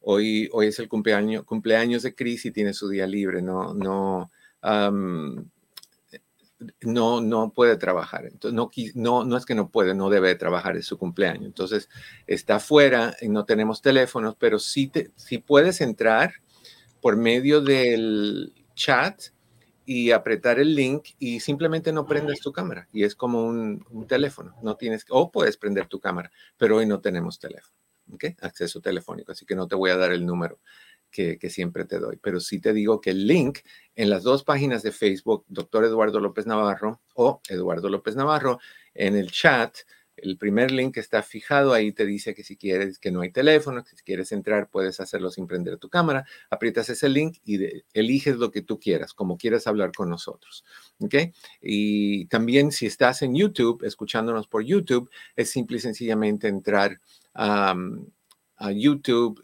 Hoy, 0.00 0.50
hoy 0.52 0.66
es 0.66 0.78
el 0.78 0.88
cumpleaños, 0.88 1.44
cumpleaños 1.44 2.02
de 2.02 2.14
Cris 2.14 2.44
y 2.44 2.50
tiene 2.50 2.74
su 2.74 2.90
día 2.90 3.06
libre, 3.06 3.40
no, 3.40 3.72
no, 3.72 4.30
no, 6.80 7.20
no 7.20 7.52
puede 7.52 7.76
trabajar. 7.76 8.26
Entonces, 8.26 8.54
no, 8.54 8.70
no, 8.94 9.24
no 9.24 9.36
es 9.36 9.46
que 9.46 9.54
no 9.54 9.70
puede, 9.70 9.94
no 9.94 10.10
debe 10.10 10.34
trabajar, 10.34 10.76
es 10.76 10.86
su 10.86 10.98
cumpleaños. 10.98 11.46
Entonces, 11.46 11.88
está 12.26 12.56
afuera 12.56 13.14
y 13.20 13.28
no 13.28 13.44
tenemos 13.44 13.82
teléfonos, 13.82 14.36
pero 14.38 14.58
sí, 14.58 14.88
te, 14.88 15.10
puedes 15.46 15.80
entrar 15.80 16.34
por 17.00 17.16
medio 17.16 17.60
del 17.60 18.52
chat 18.74 19.22
y 19.84 20.12
apretar 20.12 20.58
el 20.58 20.74
link 20.74 21.08
y 21.18 21.40
simplemente 21.40 21.92
no 21.92 22.06
prendes 22.06 22.40
tu 22.40 22.52
cámara. 22.52 22.88
Y 22.92 23.04
es 23.04 23.14
como 23.14 23.44
un, 23.44 23.84
un 23.90 24.06
teléfono. 24.06 24.54
No 24.62 24.76
tienes, 24.76 25.04
o 25.08 25.30
puedes 25.30 25.56
prender 25.56 25.86
tu 25.86 26.00
cámara, 26.00 26.30
pero 26.56 26.76
hoy 26.76 26.86
no 26.86 27.00
tenemos 27.00 27.38
teléfono. 27.38 27.76
¿ok? 28.12 28.24
Acceso 28.40 28.80
telefónico, 28.80 29.32
así 29.32 29.46
que 29.46 29.54
no 29.54 29.66
te 29.66 29.76
voy 29.76 29.90
a 29.90 29.96
dar 29.96 30.12
el 30.12 30.26
número 30.26 30.58
que, 31.12 31.38
siempre 31.50 31.84
te 31.84 31.98
doy. 31.98 32.18
Pero 32.20 32.40
sí 32.40 32.60
te 32.60 32.72
digo 32.72 33.00
que 33.00 33.10
el 33.10 33.26
link 33.26 33.60
en 33.94 34.10
las 34.10 34.24
dos 34.24 34.42
páginas 34.42 34.82
de 34.82 34.90
Facebook, 34.90 35.44
doctor 35.48 35.84
Eduardo 35.84 36.18
López 36.18 36.46
Navarro 36.46 37.00
o 37.14 37.40
Eduardo 37.48 37.88
López 37.88 38.16
Navarro, 38.16 38.58
en 38.94 39.16
el 39.16 39.30
chat, 39.30 39.76
el 40.16 40.38
primer 40.38 40.70
link 40.70 40.96
está 40.96 41.22
fijado 41.22 41.72
ahí, 41.72 41.92
te 41.92 42.06
dice 42.06 42.34
que 42.34 42.44
si 42.44 42.56
quieres, 42.56 42.98
que 42.98 43.10
no 43.10 43.22
hay 43.22 43.30
teléfono, 43.30 43.82
que 43.84 43.96
si 43.96 44.02
quieres 44.02 44.32
entrar, 44.32 44.68
puedes 44.70 45.00
hacerlo 45.00 45.30
sin 45.30 45.46
prender 45.46 45.78
tu 45.78 45.88
cámara, 45.88 46.24
aprietas 46.50 46.88
ese 46.88 47.08
link 47.08 47.38
y 47.44 47.58
eliges 47.92 48.36
lo 48.36 48.50
que 48.50 48.62
tú 48.62 48.78
quieras, 48.78 49.14
como 49.14 49.36
quieras 49.36 49.66
hablar 49.66 49.92
con 49.92 50.08
nosotros. 50.08 50.64
¿Ok? 51.00 51.14
Y 51.60 52.26
también 52.26 52.72
si 52.72 52.86
estás 52.86 53.22
en 53.22 53.34
YouTube, 53.34 53.84
escuchándonos 53.84 54.48
por 54.48 54.64
YouTube, 54.64 55.10
es 55.36 55.50
simple 55.50 55.78
y 55.78 55.80
sencillamente 55.80 56.48
entrar 56.48 57.00
a 57.34 57.74
YouTube. 58.70 59.42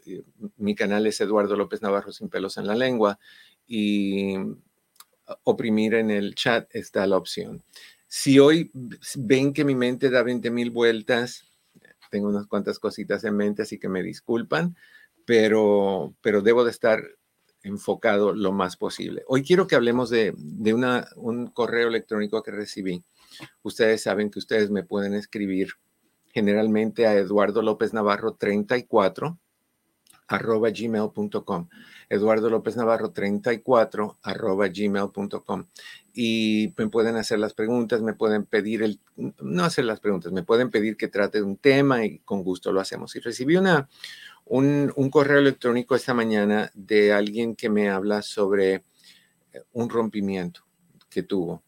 Mi 0.57 0.75
canal 0.75 1.05
es 1.07 1.19
Eduardo 1.19 1.57
López 1.57 1.81
Navarro 1.81 2.11
sin 2.11 2.29
pelos 2.29 2.57
en 2.57 2.67
la 2.67 2.75
lengua 2.75 3.19
y 3.67 4.35
oprimir 5.43 5.95
en 5.95 6.11
el 6.11 6.35
chat 6.35 6.73
está 6.73 7.05
la 7.05 7.17
opción. 7.17 7.63
Si 8.07 8.39
hoy 8.39 8.71
ven 9.17 9.53
que 9.53 9.65
mi 9.65 9.75
mente 9.75 10.09
da 10.09 10.23
20 10.23 10.49
mil 10.49 10.71
vueltas, 10.71 11.43
tengo 12.09 12.29
unas 12.29 12.47
cuantas 12.47 12.79
cositas 12.79 13.23
en 13.23 13.35
mente, 13.35 13.61
así 13.61 13.77
que 13.77 13.89
me 13.89 14.01
disculpan, 14.01 14.75
pero, 15.25 16.15
pero 16.21 16.41
debo 16.41 16.63
de 16.63 16.71
estar 16.71 17.03
enfocado 17.61 18.33
lo 18.33 18.51
más 18.51 18.77
posible. 18.77 19.23
Hoy 19.27 19.43
quiero 19.43 19.67
que 19.67 19.75
hablemos 19.75 20.09
de, 20.09 20.33
de 20.37 20.73
una, 20.73 21.07
un 21.15 21.47
correo 21.47 21.89
electrónico 21.89 22.41
que 22.41 22.51
recibí. 22.51 23.03
Ustedes 23.61 24.03
saben 24.03 24.31
que 24.31 24.39
ustedes 24.39 24.71
me 24.71 24.83
pueden 24.83 25.13
escribir 25.13 25.73
generalmente 26.29 27.07
a 27.07 27.15
Eduardo 27.15 27.61
López 27.61 27.93
Navarro 27.93 28.33
34 28.33 29.37
arroba 30.29 30.69
gmail.com. 30.69 31.69
Eduardo 32.07 32.49
López 32.49 32.75
Navarro 32.75 33.11
34 33.11 34.19
arroba 34.21 34.67
gmail.com. 34.67 35.65
Y 36.13 36.73
me 36.77 36.87
pueden 36.87 37.15
hacer 37.15 37.39
las 37.39 37.53
preguntas, 37.53 38.01
me 38.01 38.13
pueden 38.13 38.45
pedir 38.45 38.83
el, 38.83 38.99
no 39.15 39.63
hacer 39.63 39.85
las 39.85 39.99
preguntas, 39.99 40.31
me 40.31 40.43
pueden 40.43 40.69
pedir 40.69 40.97
que 40.97 41.07
trate 41.07 41.39
de 41.39 41.43
un 41.43 41.57
tema 41.57 42.05
y 42.05 42.19
con 42.19 42.43
gusto 42.43 42.71
lo 42.71 42.79
hacemos. 42.79 43.15
Y 43.15 43.19
recibí 43.19 43.57
una, 43.57 43.89
un, 44.45 45.09
correo 45.11 45.39
electrónico 45.39 45.95
esta 45.95 46.13
mañana 46.13 46.71
de 46.73 47.13
alguien 47.13 47.55
que 47.55 47.69
me 47.69 47.89
habla 47.89 48.21
sobre 48.21 48.73
eh, 48.73 48.83
un 49.73 49.89
rompimiento 49.89 50.65
que 51.09 51.23
tuvo, 51.23 51.63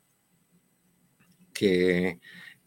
que 1.53 2.19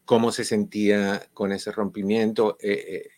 cómo 0.05 0.31
se 0.31 0.45
sentía 0.45 1.27
con 1.33 1.51
ese 1.51 1.71
rompimiento. 1.71 2.57
Eh, 2.61 3.03
eh, 3.03 3.09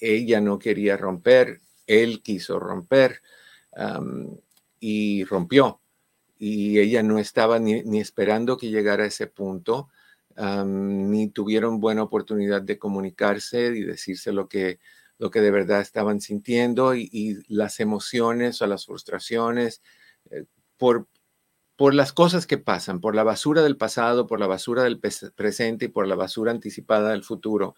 ella 0.00 0.40
no 0.40 0.58
quería 0.58 0.96
romper, 0.96 1.60
él 1.86 2.22
quiso 2.22 2.58
romper 2.60 3.22
y 4.80 5.24
rompió. 5.24 5.80
Y 6.38 6.78
ella 6.78 7.02
no 7.02 7.18
estaba 7.18 7.58
ni, 7.58 7.98
esperando 7.98 8.56
que 8.56 8.70
llegara 8.70 9.04
a 9.04 9.08
ese 9.08 9.26
punto, 9.26 9.88
ni 10.64 11.28
tuvieron 11.30 11.80
buena 11.80 12.04
oportunidad 12.04 12.62
de 12.62 12.78
comunicarse 12.78 13.66
y 13.66 13.82
decirse 13.82 14.32
lo 14.32 14.48
que, 14.48 14.78
lo 15.18 15.30
que 15.30 15.40
de 15.40 15.50
verdad 15.50 15.80
estaban 15.80 16.20
sintiendo 16.20 16.94
y, 16.94 17.42
las 17.48 17.80
emociones 17.80 18.62
o 18.62 18.66
las 18.66 18.86
frustraciones 18.86 19.82
eh, 20.30 20.44
por, 20.76 21.08
por 21.78 21.94
las 21.94 22.12
cosas 22.12 22.48
que 22.48 22.58
pasan, 22.58 23.00
por 23.00 23.14
la 23.14 23.22
basura 23.22 23.62
del 23.62 23.76
pasado, 23.76 24.26
por 24.26 24.40
la 24.40 24.48
basura 24.48 24.82
del 24.82 24.98
presente 25.00 25.86
y 25.86 25.88
por 25.88 26.08
la 26.08 26.16
basura 26.16 26.50
anticipada 26.50 27.12
del 27.12 27.22
futuro, 27.22 27.76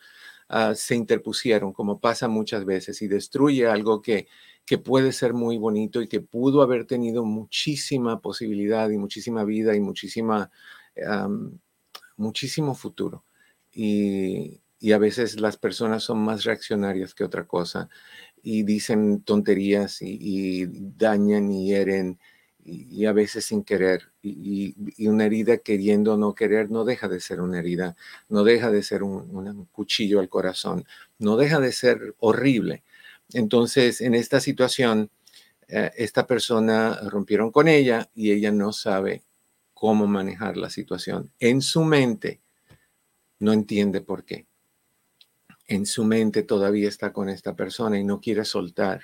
ah, 0.48 0.74
se 0.74 0.96
interpusieron, 0.96 1.74
como 1.74 2.00
pasa 2.00 2.26
muchas 2.26 2.64
veces, 2.64 3.02
y 3.02 3.08
destruye 3.08 3.66
algo 3.68 4.00
que, 4.02 4.26
que 4.64 4.78
puede 4.78 5.12
ser 5.12 5.34
muy 5.34 5.58
bonito 5.58 6.00
y 6.00 6.08
que 6.08 6.22
pudo 6.22 6.62
haber 6.62 6.86
tenido 6.86 7.24
muchísima 7.26 8.22
posibilidad 8.22 8.88
y 8.90 8.96
muchísima 8.96 9.44
vida 9.44 9.76
y 9.76 9.80
muchísima, 9.80 10.50
muchísimo 12.16 12.74
futuro. 12.74 13.24
Y, 13.72 14.60
y 14.78 14.92
a 14.92 14.98
veces 14.98 15.40
las 15.40 15.56
personas 15.56 16.02
son 16.02 16.18
más 16.18 16.44
reaccionarias 16.44 17.14
que 17.14 17.24
otra 17.24 17.46
cosa 17.46 17.88
y 18.42 18.62
dicen 18.64 19.22
tonterías 19.22 20.02
y, 20.02 20.16
y 20.20 20.66
dañan 20.96 21.50
y 21.52 21.66
hieren 21.68 22.18
y, 22.64 23.06
a 23.06 23.12
veces 23.12 23.46
sin 23.46 23.64
querer. 23.64 24.12
Y, 24.22 24.74
una 25.08 25.26
herida 25.26 25.58
queriendo 25.58 26.14
o 26.14 26.16
no 26.16 26.34
querer 26.34 26.70
no 26.70 26.84
deja 26.84 27.08
de 27.08 27.20
ser 27.20 27.40
una 27.40 27.58
herida, 27.58 27.96
no 28.28 28.44
deja 28.44 28.70
de 28.70 28.82
ser 28.82 29.02
un, 29.02 29.66
cuchillo 29.72 30.20
al 30.20 30.28
corazón, 30.28 30.84
no 31.18 31.36
deja 31.36 31.60
de 31.60 31.72
ser 31.72 32.14
horrible. 32.18 32.82
Entonces, 33.32 34.00
en 34.00 34.14
esta 34.14 34.40
situación, 34.40 35.10
eh, 35.68 35.90
esta 35.96 36.26
persona 36.26 36.98
rompieron 37.08 37.50
con 37.50 37.68
ella 37.68 38.10
y 38.14 38.32
ella 38.32 38.50
no 38.50 38.72
sabe 38.72 39.22
cómo 39.74 40.06
manejar 40.06 40.56
la 40.56 40.70
situación. 40.70 41.32
En 41.38 41.62
su 41.62 41.84
mente 41.84 42.40
no 43.38 43.52
entiende 43.52 44.00
por 44.00 44.24
qué. 44.24 44.46
En 45.66 45.86
su 45.86 46.04
mente 46.04 46.42
todavía 46.42 46.88
está 46.88 47.12
con 47.12 47.28
esta 47.28 47.54
persona 47.54 47.98
y 47.98 48.04
no 48.04 48.20
quiere 48.20 48.44
soltar. 48.44 49.00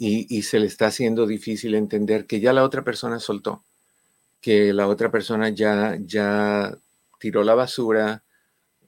Y, 0.00 0.42
se 0.42 0.60
le 0.60 0.66
está 0.66 0.86
haciendo 0.86 1.26
difícil 1.26 1.74
entender 1.74 2.26
que 2.26 2.40
ya 2.40 2.52
la 2.52 2.62
otra 2.62 2.84
persona 2.84 3.18
soltó, 3.18 3.64
que 4.40 4.72
la 4.72 4.86
otra 4.86 5.10
persona 5.10 5.48
ya, 5.48 5.98
ya 6.00 6.78
tiró 7.18 7.42
la 7.42 7.54
basura, 7.56 8.22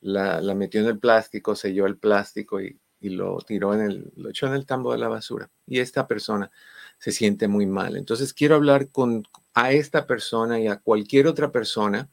la, 0.00 0.40
metió 0.54 0.80
en 0.80 0.86
el 0.86 0.98
plástico, 1.00 1.56
selló 1.56 1.86
el 1.86 1.96
plástico 1.96 2.60
y, 2.60 2.78
lo 3.02 3.38
tiró 3.38 3.74
en 3.74 3.80
el, 3.80 4.12
lo 4.16 4.28
echó 4.30 4.46
en 4.46 4.52
el 4.52 4.66
tambo 4.66 4.92
de 4.92 4.98
la 4.98 5.08
basura. 5.08 5.50
Y 5.66 5.80
esta 5.80 6.06
persona 6.06 6.50
se 6.98 7.12
siente 7.12 7.48
muy 7.48 7.66
mal. 7.66 7.96
Entonces 7.96 8.34
quiero 8.34 8.56
hablar 8.56 8.90
con 8.90 9.24
a 9.54 9.72
esta 9.72 10.06
persona 10.06 10.60
y 10.60 10.68
a 10.68 10.76
cualquier 10.76 11.26
otra 11.26 11.50
persona 11.50 12.08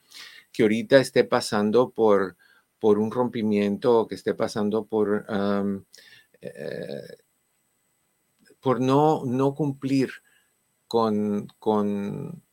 que 0.51 0.63
ahorita 0.63 0.97
esté 0.97 1.23
pasando 1.23 1.91
por, 1.91 2.37
por 2.79 2.99
un 2.99 3.11
rompimiento 3.11 3.99
o 3.99 4.07
que 4.07 4.15
esté 4.15 4.33
pasando 4.33 4.85
por, 4.85 5.25
eh, 6.41 7.17
por 8.61 8.81
no, 8.81 9.23
no 9.25 9.53
cumplir 9.55 10.09
con, 10.87 11.47
con, 11.59 12.43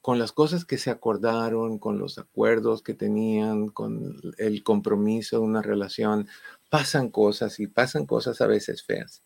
con 0.00 0.18
las 0.18 0.32
cosas 0.32 0.64
que 0.64 0.78
se 0.78 0.90
acordaron, 0.90 1.78
con 1.78 1.98
los 1.98 2.18
acuerdos 2.18 2.82
que 2.82 2.94
tenían, 2.94 3.68
con 3.68 4.20
el 4.38 4.62
compromiso 4.62 5.38
de 5.38 5.44
una 5.44 5.62
relación, 5.62 6.28
pasan 6.70 7.10
cosas 7.10 7.60
y 7.60 7.66
pasan 7.66 8.06
cosas 8.06 8.40
a 8.40 8.46
veces 8.46 8.82
feas. 8.82 9.22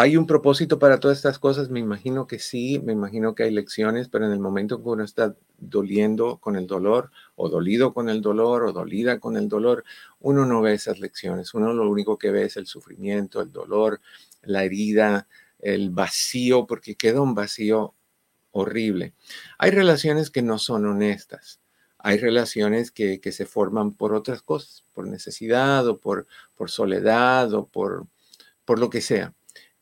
¿Hay 0.00 0.16
un 0.16 0.26
propósito 0.26 0.78
para 0.78 1.00
todas 1.00 1.16
estas 1.16 1.40
cosas? 1.40 1.70
Me 1.70 1.80
imagino 1.80 2.28
que 2.28 2.38
sí, 2.38 2.78
me 2.78 2.92
imagino 2.92 3.34
que 3.34 3.42
hay 3.42 3.50
lecciones, 3.50 4.08
pero 4.08 4.26
en 4.26 4.32
el 4.32 4.38
momento 4.38 4.76
en 4.76 4.82
que 4.84 4.88
uno 4.88 5.02
está 5.02 5.34
doliendo 5.58 6.36
con 6.36 6.54
el 6.54 6.68
dolor, 6.68 7.10
o 7.34 7.48
dolido 7.48 7.92
con 7.92 8.08
el 8.08 8.22
dolor, 8.22 8.62
o 8.62 8.72
dolida 8.72 9.18
con 9.18 9.36
el 9.36 9.48
dolor, 9.48 9.82
uno 10.20 10.46
no 10.46 10.62
ve 10.62 10.74
esas 10.74 11.00
lecciones. 11.00 11.52
Uno 11.52 11.72
lo 11.72 11.90
único 11.90 12.16
que 12.16 12.30
ve 12.30 12.44
es 12.44 12.56
el 12.56 12.66
sufrimiento, 12.66 13.40
el 13.40 13.50
dolor, 13.50 14.00
la 14.42 14.64
herida, 14.64 15.28
el 15.58 15.90
vacío, 15.90 16.66
porque 16.66 16.96
queda 16.96 17.20
un 17.20 17.34
vacío 17.34 17.94
horrible. 18.50 19.14
Hay 19.58 19.70
relaciones 19.70 20.30
que 20.30 20.42
no 20.42 20.58
son 20.58 20.86
honestas. 20.86 21.60
Hay 21.98 22.18
relaciones 22.18 22.90
que, 22.92 23.20
se 23.32 23.46
forman 23.46 23.92
por 23.92 24.14
otras 24.14 24.42
cosas, 24.42 24.84
por 24.94 25.06
necesidad 25.08 25.86
o 25.88 25.98
por, 25.98 26.26
por 26.54 26.70
soledad 26.70 27.52
o 27.54 27.66
por, 27.66 28.06
por 28.64 28.78
lo 28.78 28.88
que 28.90 29.00
sea. 29.00 29.34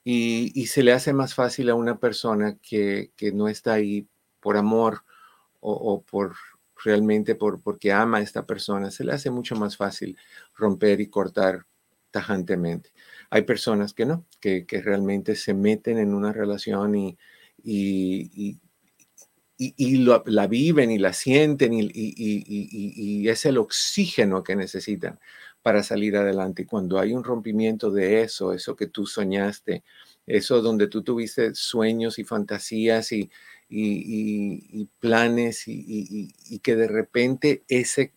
Y, 0.04 0.66
se 0.68 0.82
le 0.82 0.92
hace 0.92 1.12
más 1.12 1.34
fácil 1.34 1.68
a 1.68 1.74
una 1.74 1.98
persona 1.98 2.56
que, 2.62 3.10
no 3.34 3.48
está 3.48 3.74
ahí 3.74 4.08
por 4.40 4.56
amor 4.56 5.02
o, 5.60 6.02
por 6.02 6.36
realmente 6.84 7.34
por, 7.34 7.60
porque 7.60 7.92
ama 7.92 8.18
a 8.18 8.20
esta 8.20 8.46
persona, 8.46 8.90
se 8.90 9.02
le 9.04 9.12
hace 9.12 9.30
mucho 9.30 9.56
más 9.56 9.76
fácil 9.76 10.16
romper 10.54 11.00
y 11.00 11.08
cortar 11.08 11.66
tajantemente. 12.12 12.92
Hay 13.30 13.42
personas 13.42 13.92
que 13.92 14.06
no, 14.06 14.24
que, 14.40 14.64
realmente 14.84 15.36
se 15.36 15.54
meten 15.54 15.98
en 15.98 16.14
una 16.14 16.32
relación 16.32 16.94
y, 16.94 17.18
y, 17.62 18.60
y, 19.58 19.96
la 19.98 20.46
viven 20.46 20.90
y 20.90 20.98
la 20.98 21.12
sienten 21.12 21.72
y, 21.72 23.28
es 23.28 23.46
el 23.46 23.58
oxígeno 23.58 24.42
que 24.42 24.56
necesitan 24.56 25.18
para 25.62 25.82
salir 25.82 26.16
adelante. 26.16 26.62
Y 26.62 26.66
cuando 26.66 26.98
hay 26.98 27.12
un 27.12 27.24
rompimiento 27.24 27.90
de 27.90 28.22
eso, 28.22 28.52
eso 28.52 28.76
que 28.76 28.86
tú 28.86 29.06
soñaste, 29.06 29.82
eso 30.26 30.60
donde 30.60 30.88
tú 30.88 31.02
tuviste 31.02 31.54
sueños 31.54 32.18
y 32.18 32.24
fantasías 32.24 33.12
y, 33.12 33.30
planes 35.00 35.64
y, 35.66 36.60
que 36.62 36.76
de 36.76 36.88
repente 36.88 37.64
ese, 37.68 38.12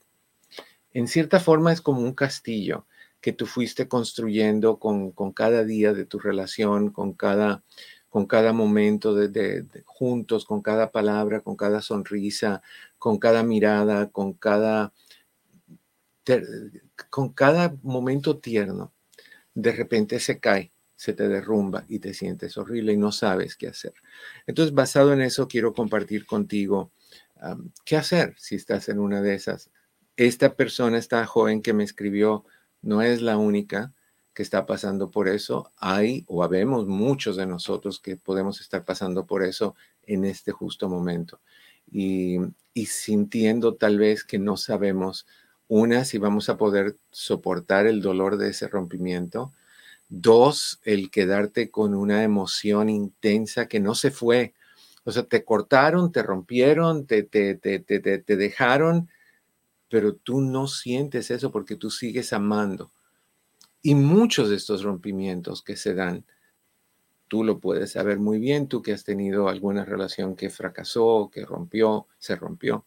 en 0.93 1.08
cierta 1.08 1.39
forma 1.39 1.72
es 1.72 1.82
como 1.82 2.02
un 2.02 2.13
castillo 2.13 2.86
que 3.21 3.34
tú 3.34 3.45
fuiste 3.45 3.88
construyendo 3.88 4.79
con, 4.79 5.12
con 5.12 5.34
cada 5.34 5.63
día 5.63 5.93
de 5.93 6.05
tu 6.05 6.19
relación, 6.19 6.91
con 6.91 7.13
cada 7.13 7.63
con 8.10 8.25
cada 8.25 8.53
momento 8.53 9.13
de, 9.13 9.65
juntos, 9.86 10.45
con 10.45 10.62
cada 10.62 10.91
palabra, 10.91 11.41
con 11.41 11.55
cada 11.55 11.82
sonrisa, 11.82 12.62
con 12.97 13.19
cada 13.19 13.43
mirada, 13.43 14.10
con 14.10 14.34
cada, 14.34 14.91
con 17.10 17.29
cada 17.34 17.75
momento 17.84 18.39
tierno, 18.39 18.91
de 19.53 19.71
repente 19.71 20.19
se 20.19 20.39
cae, 20.39 20.71
se 20.95 21.13
te 21.13 21.27
derrumba 21.27 21.86
y 21.88 21.99
te 21.99 22.13
sientes 22.13 22.58
horrible 22.58 22.93
y 22.93 22.97
no 22.97 23.12
sabes 23.12 23.55
qué 23.55 23.67
hacer. 23.67 23.93
Entonces, 24.47 24.73
basado 24.73 25.13
en 25.13 25.21
eso, 25.21 25.47
quiero 25.47 25.73
compartir 25.73 26.25
contigo 26.25 26.91
qué 27.86 27.95
hacer 27.95 28.36
si 28.38 28.55
estás 28.55 28.89
en 28.89 28.99
una 28.99 29.21
de 29.21 29.36
esas. 29.36 29.69
Esta 30.17 30.55
persona, 30.55 30.97
esta 30.97 31.25
joven 31.25 31.62
que 31.62 31.73
me 31.73 31.84
escribió, 31.84 32.43
no 32.82 33.02
es 33.02 33.22
la 33.22 33.38
única 33.38 33.94
que 34.34 34.44
está 34.44 34.65
pasando 34.65 35.12
por 35.12 35.28
eso, 35.28 35.72
hay 35.78 36.24
o 36.28 36.44
habemos 36.44 36.88
muchos 36.88 37.36
de 37.36 37.46
nosotros 37.46 38.00
que 38.00 38.15
podemos 38.15 38.62
estar 38.62 38.86
pasando 38.86 39.26
por 39.26 39.44
eso 39.44 39.76
en 40.04 40.24
este 40.26 40.52
justo 40.52 40.88
momento. 40.88 41.42
Y, 41.92 42.38
sintiendo 42.86 43.76
tal 43.76 43.98
vez 43.98 44.24
que 44.24 44.39
no 44.39 44.56
sabemos, 44.56 45.28
una, 45.68 46.06
si 46.06 46.18
vamos 46.18 46.48
a 46.48 46.56
poder 46.56 46.96
soportar 47.12 47.86
el 47.86 48.02
dolor 48.02 48.38
de 48.38 48.52
ese 48.52 48.70
rompimiento. 48.70 49.52
Dos, 50.08 50.80
el 50.86 51.12
quedarte 51.12 51.70
con 51.70 51.94
una 51.94 52.24
emoción 52.24 52.89
intensa 52.89 53.68
que 53.68 53.82
no 53.82 53.94
se 53.94 54.10
fue. 54.12 54.54
O 55.04 55.12
sea, 55.12 55.24
te 55.24 55.44
cortaron, 55.44 56.12
te 56.13 56.24
rompieron, 56.24 57.06
te, 57.06 57.24
te, 57.24 57.56
te, 57.56 57.80
te 57.80 58.36
dejaron, 58.38 59.10
pero 59.89 60.15
tú 60.15 60.41
no 60.41 60.67
sientes 60.67 61.32
eso 61.32 61.52
porque 61.52 61.75
tú 61.75 61.89
sigues 61.89 62.32
amando. 62.34 62.91
Y 63.82 63.95
muchos 63.95 64.49
de 64.49 64.56
estos 64.56 64.84
rompimientos 64.84 65.63
que 65.63 65.75
se 65.75 65.93
dan, 65.93 66.25
tú 67.28 67.43
lo 67.43 67.60
puedes 67.60 67.91
saber 67.91 68.19
muy 68.19 68.39
bien, 68.39 68.67
tú 68.67 68.82
que 68.82 68.93
has 68.93 69.04
tenido 69.04 69.49
alguna 69.49 69.86
relación 69.86 70.36
que 70.36 70.49
fracasó, 70.49 71.30
que 71.34 71.45
rompió, 71.45 72.08
se 72.17 72.36
rompió. 72.36 72.86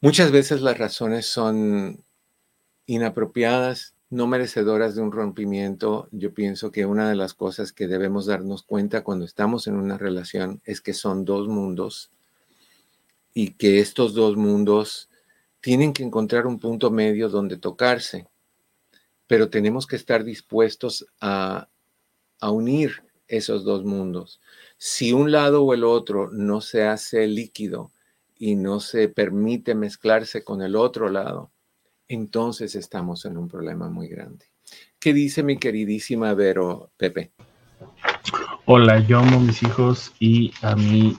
Muchas 0.00 0.32
veces 0.32 0.62
las 0.62 0.78
razones 0.78 1.26
son 1.26 2.04
inapropiadas, 2.86 3.94
no 4.10 4.26
merecedoras 4.26 4.94
de 4.94 5.02
un 5.02 5.12
rompimiento. 5.12 6.08
Yo 6.10 6.34
pienso 6.34 6.72
que 6.72 6.86
una 6.86 7.08
de 7.08 7.14
las 7.14 7.34
cosas 7.34 7.72
que 7.72 7.86
debemos 7.86 8.26
darnos 8.26 8.62
cuenta 8.62 9.04
cuando 9.04 9.24
estamos 9.24 9.66
en 9.66 9.76
una 9.76 9.98
relación 9.98 10.60
es 10.64 10.80
que 10.80 10.92
son 10.92 11.24
dos 11.24 11.46
mundos 11.46 12.10
y 13.32 13.52
que 13.52 13.80
estos 13.80 14.14
dos 14.14 14.36
mundos 14.36 15.08
tienen 15.62 15.94
que 15.94 16.02
encontrar 16.02 16.46
un 16.46 16.58
punto 16.58 16.90
medio 16.90 17.30
donde 17.30 17.56
tocarse 17.56 18.26
pero 19.32 19.48
tenemos 19.48 19.86
que 19.86 19.96
estar 19.96 20.24
dispuestos 20.24 21.06
a, 21.18 21.66
unir 22.42 23.02
esos 23.28 23.64
dos 23.64 23.82
mundos. 23.82 24.42
Si 24.76 25.14
un 25.14 25.32
lado 25.32 25.62
o 25.62 25.72
el 25.72 25.84
otro 25.84 26.28
no 26.30 26.60
se 26.60 26.84
hace 26.84 27.26
líquido 27.26 27.92
y 28.36 28.56
no 28.56 28.78
se 28.78 29.08
permite 29.08 29.74
mezclarse 29.74 30.44
con 30.44 30.60
el 30.60 30.76
otro 30.76 31.08
lado, 31.08 31.50
entonces 32.08 32.74
estamos 32.74 33.24
en 33.24 33.38
un 33.38 33.48
problema 33.48 33.88
muy 33.88 34.06
grande. 34.08 34.44
¿Qué 34.98 35.14
dice 35.14 35.42
mi 35.42 35.56
queridísima 35.56 36.34
Vero 36.34 36.90
Pepe? 36.98 37.32
Hola, 38.66 38.98
yo 39.06 39.20
amo 39.20 39.38
a 39.38 39.40
mis 39.40 39.62
hijos 39.62 40.12
y 40.20 40.52
a 40.60 40.76
mi 40.76 41.16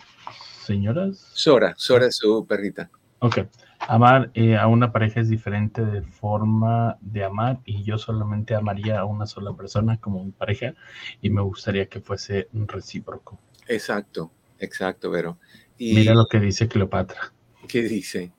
señoras. 0.63 1.31
Sora, 1.33 1.73
Sora 1.77 2.05
es 2.05 2.17
su 2.17 2.45
perrita. 2.45 2.91
Ok. 3.21 3.39
Amar 3.87 4.31
eh, 4.33 4.55
a 4.55 4.67
una 4.67 4.91
pareja 4.91 5.19
es 5.19 5.29
diferente 5.29 5.83
de 5.83 6.01
forma 6.01 6.97
de 7.01 7.23
amar 7.23 7.59
y 7.65 7.83
yo 7.83 7.97
solamente 7.97 8.55
amaría 8.55 8.99
a 8.99 9.05
una 9.05 9.25
sola 9.25 9.53
persona 9.53 9.99
como 9.99 10.23
mi 10.23 10.31
pareja 10.31 10.73
y 11.21 11.29
me 11.29 11.41
gustaría 11.41 11.87
que 11.87 11.99
fuese 11.99 12.47
recíproco. 12.53 13.39
Exacto, 13.67 14.31
exacto, 14.59 15.11
Vero. 15.11 15.37
Y 15.77 15.95
Mira 15.95 16.13
lo 16.13 16.27
que 16.27 16.39
dice 16.39 16.67
Cleopatra. 16.67 17.33
¿Qué 17.67 17.83
dice? 17.83 18.31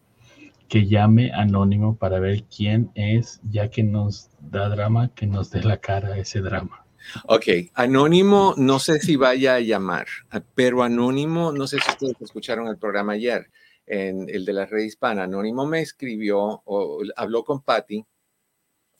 Que 0.69 0.87
llame 0.87 1.33
anónimo 1.33 1.97
para 1.97 2.19
ver 2.21 2.45
quién 2.45 2.91
es, 2.95 3.41
ya 3.51 3.69
que 3.69 3.83
nos 3.83 4.31
da 4.41 4.69
drama, 4.69 5.13
que 5.15 5.27
nos 5.27 5.51
dé 5.51 5.63
la 5.63 5.77
cara 5.79 6.15
a 6.15 6.19
ese 6.19 6.41
drama. 6.41 6.87
Ok, 7.27 7.47
anónimo, 7.75 8.55
no 8.57 8.79
sé 8.79 8.99
si 8.99 9.17
vaya 9.17 9.57
a 9.57 9.61
llamar, 9.61 10.07
pero 10.55 10.83
anónimo, 10.83 11.53
no 11.53 11.67
sé 11.67 11.79
si 11.79 11.91
ustedes 11.91 12.17
escucharon 12.19 12.67
el 12.69 12.79
programa 12.79 13.13
ayer 13.13 13.51
en 13.87 14.29
el 14.29 14.45
de 14.45 14.53
la 14.53 14.67
red 14.67 14.85
hispana, 14.85 15.25
Anónimo 15.25 15.67
me 15.67 15.81
escribió 15.81 16.63
o 16.65 17.03
habló 17.17 17.45
con 17.45 17.63
Patty 17.63 18.05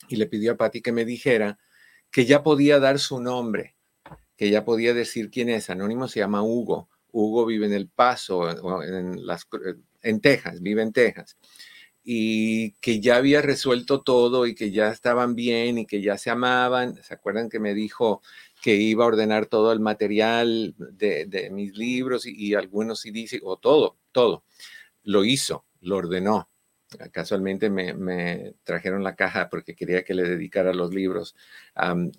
y 0.09 0.17
le 0.17 0.27
pidió 0.27 0.53
a 0.53 0.57
Patty 0.57 0.83
que 0.83 0.93
me 0.93 1.05
dijera 1.05 1.59
que 2.11 2.27
ya 2.27 2.43
podía 2.43 2.79
dar 2.79 2.99
su 2.99 3.21
nombre, 3.21 3.75
que 4.37 4.51
ya 4.51 4.65
podía 4.65 4.95
decir 4.95 5.31
quién 5.31 5.49
es. 5.49 5.71
Anónimo 5.71 6.09
se 6.09 6.21
llama 6.21 6.43
Hugo. 6.43 6.89
Hugo 7.11 7.47
vive 7.47 7.67
en 7.67 7.73
El 7.73 7.89
Paso, 7.89 8.49
en, 8.83 9.27
las, 9.27 9.49
en 10.03 10.21
Texas, 10.21 10.61
vive 10.61 10.83
en 10.83 10.93
Texas. 10.93 11.37
Y 12.05 12.73
que 12.75 13.01
ya 13.01 13.17
había 13.17 13.41
resuelto 13.41 14.03
todo 14.03 14.47
y 14.47 14.55
que 14.55 14.71
ya 14.71 14.91
estaban 14.91 15.35
bien 15.35 15.79
y 15.79 15.87
que 15.87 16.03
ya 16.03 16.19
se 16.19 16.31
amaban. 16.31 17.03
¿Se 17.03 17.15
acuerdan 17.15 17.49
que 17.49 17.61
me 17.61 17.73
dijo 17.73 18.21
que 18.63 18.75
iba 18.75 19.05
a 19.05 19.09
ordenar 19.09 19.47
todo 19.47 19.73
el 19.73 19.81
material 19.81 20.75
de, 20.79 21.49
mis 21.51 21.77
libros 21.77 22.27
y, 22.27 22.35
y 22.37 22.55
algunos 22.55 23.01
CDs 23.01 23.41
o 23.43 23.57
todo, 23.57 23.97
todo? 24.13 24.45
Lo 25.05 25.25
hizo, 25.25 25.65
lo 25.81 25.97
ordenó. 25.97 26.49
Casualmente 27.11 27.71
me, 27.71 28.55
trajeron 28.63 29.03
la 29.03 29.17
caja 29.17 29.49
porque 29.49 29.75
quería 29.75 30.05
que 30.05 30.15
le 30.15 30.23
dedicara 30.23 30.73
los 30.75 30.93
libros. 30.93 31.35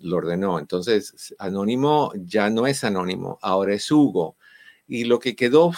lo 0.00 0.16
ordenó. 0.16 0.58
Entonces, 0.58 1.34
Anónimo 1.38 2.12
ya 2.16 2.50
no 2.50 2.66
es 2.66 2.84
Anónimo, 2.84 3.38
ahora 3.42 3.74
es 3.74 3.90
Hugo. 3.90 4.36
Y 4.86 5.04
lo 5.04 5.18
que 5.18 5.34
quedó, 5.34 5.72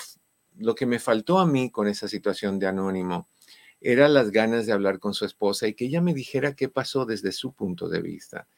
lo 0.57 0.75
que 0.75 0.87
me 0.87 0.99
faltó 0.99 1.38
a 1.38 1.47
mí 1.47 1.71
con 1.71 1.88
esa 1.88 2.09
situación 2.09 2.59
de 2.59 2.66
Anónimo, 2.66 3.29
era 3.81 4.09
las 4.09 4.31
ganas 4.31 4.66
de 4.66 4.73
hablar 4.73 4.99
con 4.99 5.14
su 5.14 5.25
esposa 5.25 5.68
y 5.68 5.75
que 5.75 5.87
ella 5.87 6.01
me 6.01 6.14
dijera 6.14 6.55
qué 6.55 6.68
pasó 6.68 7.07
desde 7.07 7.33
su 7.33 7.53
punto 7.53 7.88
de 7.88 8.03
vista. 8.03 8.49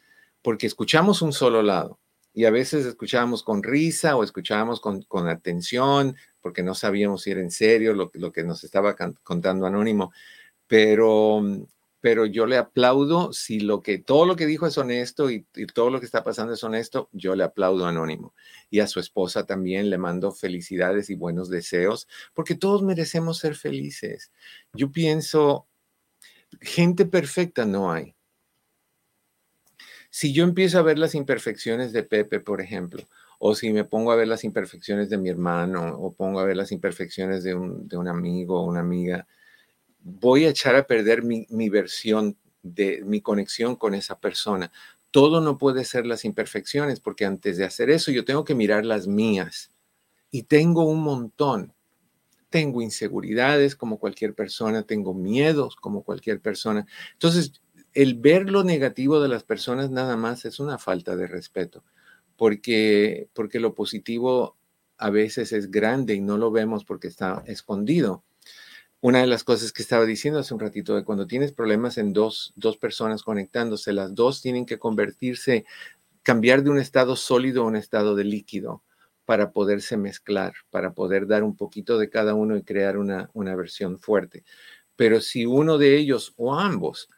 Porque 0.42 0.66
escuchamos 0.66 1.20
un 1.22 1.32
solo 1.32 1.62
lado 1.62 2.00
y 2.32 2.44
a 2.44 2.50
veces 2.50 2.86
escuchábamos 2.86 3.42
con 3.42 3.62
risa 3.62 4.16
o 4.16 4.24
escuchábamos 4.24 4.80
con, 4.80 5.28
atención 5.28 6.16
porque 6.40 6.62
no 6.62 6.74
sabíamos 6.74 7.22
si 7.22 7.30
era 7.30 7.40
en 7.40 7.50
serio 7.50 7.94
lo, 7.94 8.10
lo 8.14 8.32
que 8.32 8.44
nos 8.44 8.64
estaba 8.64 8.96
contando 9.22 9.66
Anónimo, 9.66 10.12
pero, 10.66 11.42
pero 12.00 12.26
yo 12.26 12.46
le 12.46 12.56
aplaudo 12.56 13.32
si 13.32 13.60
lo 13.60 13.82
que 13.82 13.98
todo 13.98 14.26
lo 14.26 14.36
que 14.36 14.46
dijo 14.46 14.66
es 14.66 14.78
honesto 14.78 15.30
y, 15.30 15.46
y, 15.54 15.66
todo 15.66 15.90
lo 15.90 16.00
que 16.00 16.06
está 16.06 16.24
pasando 16.24 16.54
es 16.54 16.62
honesto, 16.64 17.08
yo 17.12 17.34
le 17.34 17.44
aplaudo 17.44 17.86
a 17.86 17.90
Anónimo. 17.90 18.34
Y 18.70 18.80
a 18.80 18.86
su 18.86 19.00
esposa 19.00 19.46
también 19.46 19.90
le 19.90 19.98
mando 19.98 20.32
felicidades 20.32 21.10
y 21.10 21.14
buenos 21.14 21.50
deseos, 21.50 22.08
porque 22.34 22.54
todos 22.54 22.82
merecemos 22.82 23.38
ser 23.38 23.54
felices. 23.54 24.32
Yo 24.72 24.90
pienso, 24.92 25.66
gente 26.60 27.06
perfecta 27.06 27.64
no 27.64 27.92
hay. 27.92 28.14
Si 30.10 30.32
yo 30.32 30.42
empiezo 30.42 30.78
a 30.78 30.82
ver 30.82 30.98
las 30.98 31.14
imperfecciones 31.14 31.92
de 31.92 32.02
Pepe, 32.02 32.40
por 32.40 32.60
ejemplo, 32.60 33.08
o 33.42 33.54
si 33.54 33.72
me 33.72 33.84
pongo 33.84 34.12
a 34.12 34.16
ver 34.16 34.28
las 34.28 34.44
imperfecciones 34.44 35.08
de 35.08 35.16
mi 35.16 35.30
hermano, 35.30 35.96
o 35.98 36.12
pongo 36.12 36.40
a 36.40 36.44
ver 36.44 36.58
las 36.58 36.72
imperfecciones 36.72 37.42
de 37.42 37.54
un, 37.54 37.88
de 37.88 37.96
un 37.96 38.06
amigo 38.06 38.60
o 38.60 38.66
una 38.66 38.80
amiga, 38.80 39.26
voy 40.02 40.44
a 40.44 40.50
echar 40.50 40.76
a 40.76 40.86
perder 40.86 41.22
mi, 41.22 41.46
mi 41.48 41.70
versión 41.70 42.36
de 42.62 43.02
mi 43.02 43.22
conexión 43.22 43.76
con 43.76 43.94
esa 43.94 44.20
persona. 44.20 44.70
Todo 45.10 45.40
no 45.40 45.56
puede 45.56 45.86
ser 45.86 46.06
las 46.06 46.26
imperfecciones, 46.26 47.00
porque 47.00 47.24
antes 47.24 47.56
de 47.56 47.64
hacer 47.64 47.88
eso 47.88 48.10
yo 48.10 48.26
tengo 48.26 48.44
que 48.44 48.54
mirar 48.54 48.84
las 48.84 49.06
mías. 49.06 49.70
Y 50.30 50.42
tengo 50.42 50.84
un 50.84 51.02
montón. 51.02 51.72
Tengo 52.50 52.82
inseguridades 52.82 53.74
como 53.74 53.98
cualquier 53.98 54.34
persona, 54.34 54.82
tengo 54.82 55.14
miedos 55.14 55.76
como 55.76 56.02
cualquier 56.02 56.40
persona. 56.42 56.86
Entonces, 57.14 57.62
el 57.94 58.16
ver 58.16 58.50
lo 58.50 58.64
negativo 58.64 59.18
de 59.18 59.28
las 59.28 59.44
personas 59.44 59.90
nada 59.90 60.18
más 60.18 60.44
es 60.44 60.60
una 60.60 60.76
falta 60.76 61.16
de 61.16 61.26
respeto, 61.26 61.84
porque, 62.40 63.28
porque 63.34 63.60
lo 63.60 63.74
positivo 63.74 64.56
a 64.96 65.10
veces 65.10 65.52
es 65.52 65.70
grande 65.70 66.14
y 66.14 66.22
no 66.22 66.38
lo 66.38 66.50
vemos 66.50 66.86
porque 66.86 67.06
está 67.06 67.44
escondido. 67.46 68.24
Una 69.02 69.18
de 69.20 69.26
las 69.26 69.44
cosas 69.44 69.72
que 69.72 69.82
estaba 69.82 70.06
diciendo 70.06 70.40
hace 70.40 70.54
un 70.54 70.60
ratito, 70.60 70.96
de 70.96 71.04
cuando 71.04 71.26
tienes 71.26 71.52
problemas 71.52 71.98
en 71.98 72.14
dos, 72.14 72.54
dos 72.56 72.78
personas 72.78 73.24
conectándose, 73.24 73.92
las 73.92 74.14
dos 74.14 74.40
tienen 74.40 74.64
que 74.64 74.78
convertirse, 74.78 75.66
cambiar 76.22 76.62
de 76.62 76.70
un 76.70 76.78
estado 76.78 77.14
sólido 77.14 77.62
a 77.62 77.66
un 77.66 77.76
estado 77.76 78.16
de 78.16 78.24
líquido 78.24 78.82
para 79.26 79.52
poderse 79.52 79.98
mezclar, 79.98 80.54
para 80.70 80.94
poder 80.94 81.26
dar 81.26 81.42
un 81.42 81.54
poquito 81.54 81.98
de 81.98 82.08
cada 82.08 82.32
uno 82.32 82.56
y 82.56 82.62
crear 82.62 82.96
una, 82.96 83.28
una 83.34 83.54
versión 83.54 83.98
fuerte. 83.98 84.44
Pero 84.96 85.20
si 85.20 85.44
uno 85.44 85.76
de 85.76 85.94
ellos 85.98 86.32
o 86.38 86.54
ambos 86.54 87.10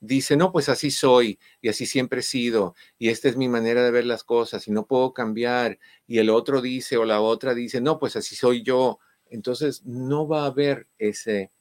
dice, 0.00 0.36
no, 0.36 0.52
pues 0.52 0.68
así 0.68 0.90
soy 0.90 1.38
y 1.60 1.68
así 1.68 1.86
siempre 1.86 2.20
he 2.20 2.22
sido 2.22 2.74
y 2.98 3.08
esta 3.10 3.28
es 3.28 3.36
mi 3.36 3.48
manera 3.48 3.84
de 3.84 3.90
ver 3.90 4.06
las 4.06 4.24
cosas 4.24 4.66
y 4.68 4.72
no 4.72 4.86
puedo 4.86 5.12
cambiar 5.14 5.78
y 6.06 6.18
el 6.18 6.30
otro 6.30 6.60
dice 6.62 6.96
o 6.96 7.04
la 7.04 7.20
otra 7.20 7.54
dice, 7.54 7.80
no, 7.80 7.98
pues 7.98 8.16
así 8.16 8.34
soy 8.36 8.62
yo, 8.62 8.98
entonces 9.26 9.84
no 9.84 10.26
va 10.26 10.44
a 10.44 10.46
haber 10.46 10.88
ese, 10.98 11.52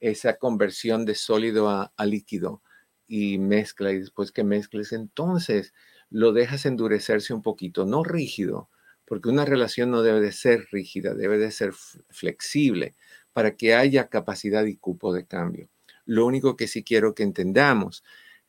esa 0.00 0.36
conversión 0.38 1.04
de 1.04 1.14
sólido 1.14 1.68
a, 1.68 1.92
a 1.96 2.06
líquido 2.06 2.62
y 3.08 3.38
mezcla 3.38 3.92
y 3.92 4.00
después 4.00 4.32
que 4.32 4.44
mezcles, 4.44 4.92
entonces 4.92 5.72
lo 6.10 6.32
dejas 6.32 6.66
endurecerse 6.66 7.34
un 7.34 7.42
poquito, 7.42 7.84
no 7.86 8.04
rígido, 8.04 8.70
porque 9.06 9.28
una 9.28 9.44
relación 9.44 9.90
no 9.90 10.02
debe 10.02 10.20
de 10.20 10.32
ser 10.32 10.66
rígida, 10.72 11.14
debe 11.14 11.38
de 11.38 11.50
ser 11.50 11.72
flexible 12.10 12.96
para 13.32 13.56
que 13.56 13.74
haya 13.74 14.08
capacidad 14.08 14.64
y 14.64 14.76
cupo 14.76 15.12
de 15.12 15.26
cambio. 15.26 15.68
Lo 16.06 16.24
único 16.24 16.56
que 16.56 16.68
sí 16.68 16.82
quiero 16.82 17.14
que 17.14 17.22
entendamos, 17.22 18.02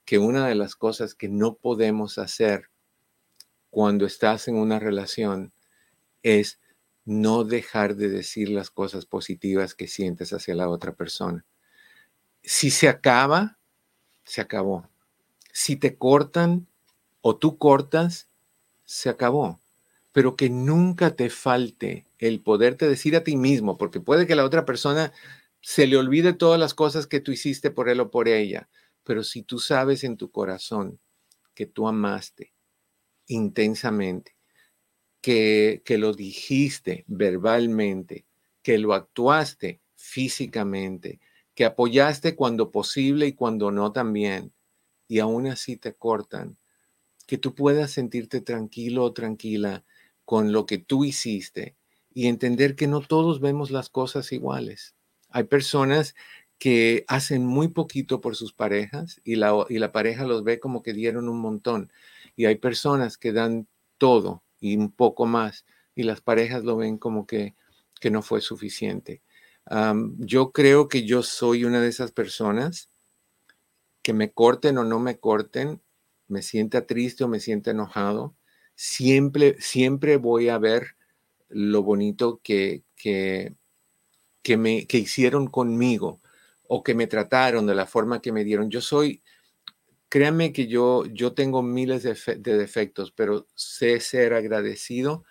que 0.06 0.20
una 0.20 0.48
de 0.48 0.56
las 0.56 0.76
cosas 0.76 1.14
que 1.16 1.28
no 1.28 1.56
podemos 1.56 2.18
hacer 2.18 2.70
cuando 3.70 4.06
estás 4.06 4.48
en 4.48 4.56
una 4.56 4.80
relación 4.80 5.52
es 6.24 6.60
no 7.04 7.44
dejar 7.44 7.96
de 7.96 8.10
decir 8.10 8.50
las 8.50 8.70
cosas 8.70 9.06
positivas 9.06 9.76
que 9.76 9.88
sientes 9.88 10.34
hacia 10.34 10.56
la 10.56 10.70
otra 10.70 10.94
persona. 10.94 11.46
Si 12.44 12.70
se 12.70 12.88
acaba, 12.90 13.58
se 14.24 14.42
acabó. 14.42 14.90
Si 15.52 15.76
te 15.76 15.98
cortan 15.98 16.68
o 17.22 17.36
tú 17.36 17.58
cortas, 17.58 18.28
se 18.86 19.10
acabó. 19.10 19.60
Pero 20.12 20.36
que 20.36 20.50
nunca 20.50 21.16
te 21.16 21.30
falte 21.30 22.06
el 22.20 22.42
poderte 22.42 22.88
decir 22.88 23.16
a 23.16 23.24
ti 23.24 23.38
mismo, 23.38 23.78
porque 23.78 24.00
puede 24.00 24.28
que 24.28 24.36
la 24.36 24.46
otra 24.46 24.66
persona 24.66 25.14
se 25.62 25.88
le 25.88 25.98
olvide 25.98 26.34
todas 26.34 26.60
las 26.60 26.74
cosas 26.74 27.08
que 27.08 27.20
tú 27.20 27.32
hiciste 27.32 27.72
por 27.72 27.90
él 27.90 28.00
o 28.00 28.12
por 28.12 28.28
ella, 28.28 28.70
pero 29.04 29.24
si 29.24 29.44
tú 29.44 29.60
sabes 29.60 30.04
en 30.04 30.18
tu 30.18 30.32
corazón 30.32 31.00
que 31.54 31.66
tú 31.66 31.88
amaste 31.88 32.54
intensamente, 33.28 34.36
que, 35.22 35.82
que 35.86 35.98
lo 35.98 36.14
dijiste 36.14 37.04
verbalmente, 37.08 38.26
que 38.62 38.78
lo 38.78 38.94
actuaste 38.94 39.82
físicamente, 39.96 41.20
que 41.56 41.66
apoyaste 41.66 42.36
cuando 42.36 42.72
posible 42.72 43.28
y 43.28 43.34
cuando 43.34 43.72
no 43.72 43.92
también, 43.92 44.54
y 45.08 45.20
aún 45.20 45.48
así 45.48 45.78
te 45.78 45.94
cortan, 45.94 46.58
que 47.26 47.38
tú 47.38 47.56
puedas 47.56 47.92
sentirte 47.92 48.42
tranquilo 48.42 49.04
o 49.04 49.14
tranquila 49.14 49.86
con 50.26 50.52
lo 50.52 50.66
que 50.66 50.78
tú 50.78 51.06
hiciste 51.06 51.78
y 52.14 52.28
entender 52.28 52.76
que 52.76 52.88
no 52.88 53.02
todos 53.02 53.40
vemos 53.40 53.72
las 53.72 53.90
cosas 53.90 54.32
iguales. 54.32 54.97
Hay 55.30 55.46
personas 55.46 56.16
que 56.58 57.06
hacen 57.08 57.46
muy 57.46 57.68
poquito 57.70 58.22
por 58.22 58.36
sus 58.36 58.54
parejas 58.54 59.22
y 59.24 59.36
la, 59.36 59.66
y 59.70 59.80
la 59.80 59.92
pareja 59.92 60.26
los 60.26 60.44
ve 60.44 60.60
como 60.60 60.82
que 60.82 60.94
dieron 60.94 61.30
un 61.30 61.40
montón. 61.40 61.92
Y 62.36 62.46
hay 62.46 62.56
personas 62.56 63.18
que 63.18 63.32
dan 63.32 63.68
todo 63.98 64.44
y 64.60 64.78
un 64.78 64.92
poco 64.92 65.26
más 65.26 65.66
y 65.96 66.04
las 66.04 66.22
parejas 66.22 66.64
lo 66.64 66.78
ven 66.78 66.98
como 66.98 67.26
que, 67.26 67.56
que 68.00 68.12
no 68.12 68.22
fue 68.22 68.42
suficiente. 68.42 69.22
yo 70.20 70.52
creo 70.52 70.88
que 70.88 71.06
yo 71.06 71.24
soy 71.24 71.66
una 71.66 71.82
de 71.82 71.90
esas 71.90 72.12
personas 72.12 72.90
que 74.02 74.14
me 74.14 74.32
corten 74.32 74.78
o 74.78 74.84
no 74.84 75.00
me 75.00 75.20
corten, 75.20 75.82
me 76.28 76.42
sienta 76.42 76.86
triste 76.86 77.24
o 77.24 77.28
me 77.28 77.40
sienta 77.40 77.72
enojado, 77.72 78.36
siempre, 78.76 79.58
siempre 79.60 80.18
voy 80.18 80.50
a 80.50 80.58
ver 80.58 80.96
lo 81.50 81.84
bonito 81.84 82.40
que, 82.44 82.84
que, 82.96 83.56
que, 84.48 84.56
me, 84.56 84.88
que 84.88 84.98
hicieron 84.98 85.48
conmigo 85.48 86.22
o 86.70 86.82
que 86.82 86.96
me 86.96 87.06
trataron 87.06 87.68
de 87.68 87.76
la 87.76 87.86
forma 87.86 88.22
que 88.22 88.32
me 88.32 88.46
dieron. 88.46 88.70
Yo 88.70 88.80
soy, 88.80 89.22
créanme 90.08 90.54
que 90.54 90.68
yo, 90.68 91.06
yo 91.08 91.34
tengo 91.34 91.62
miles 91.62 92.04
de, 92.04 92.18
de 92.38 92.58
defectos, 92.58 93.12
pero 93.12 93.46
sé 93.56 94.00
ser 94.00 94.34
agradecido 94.34 95.26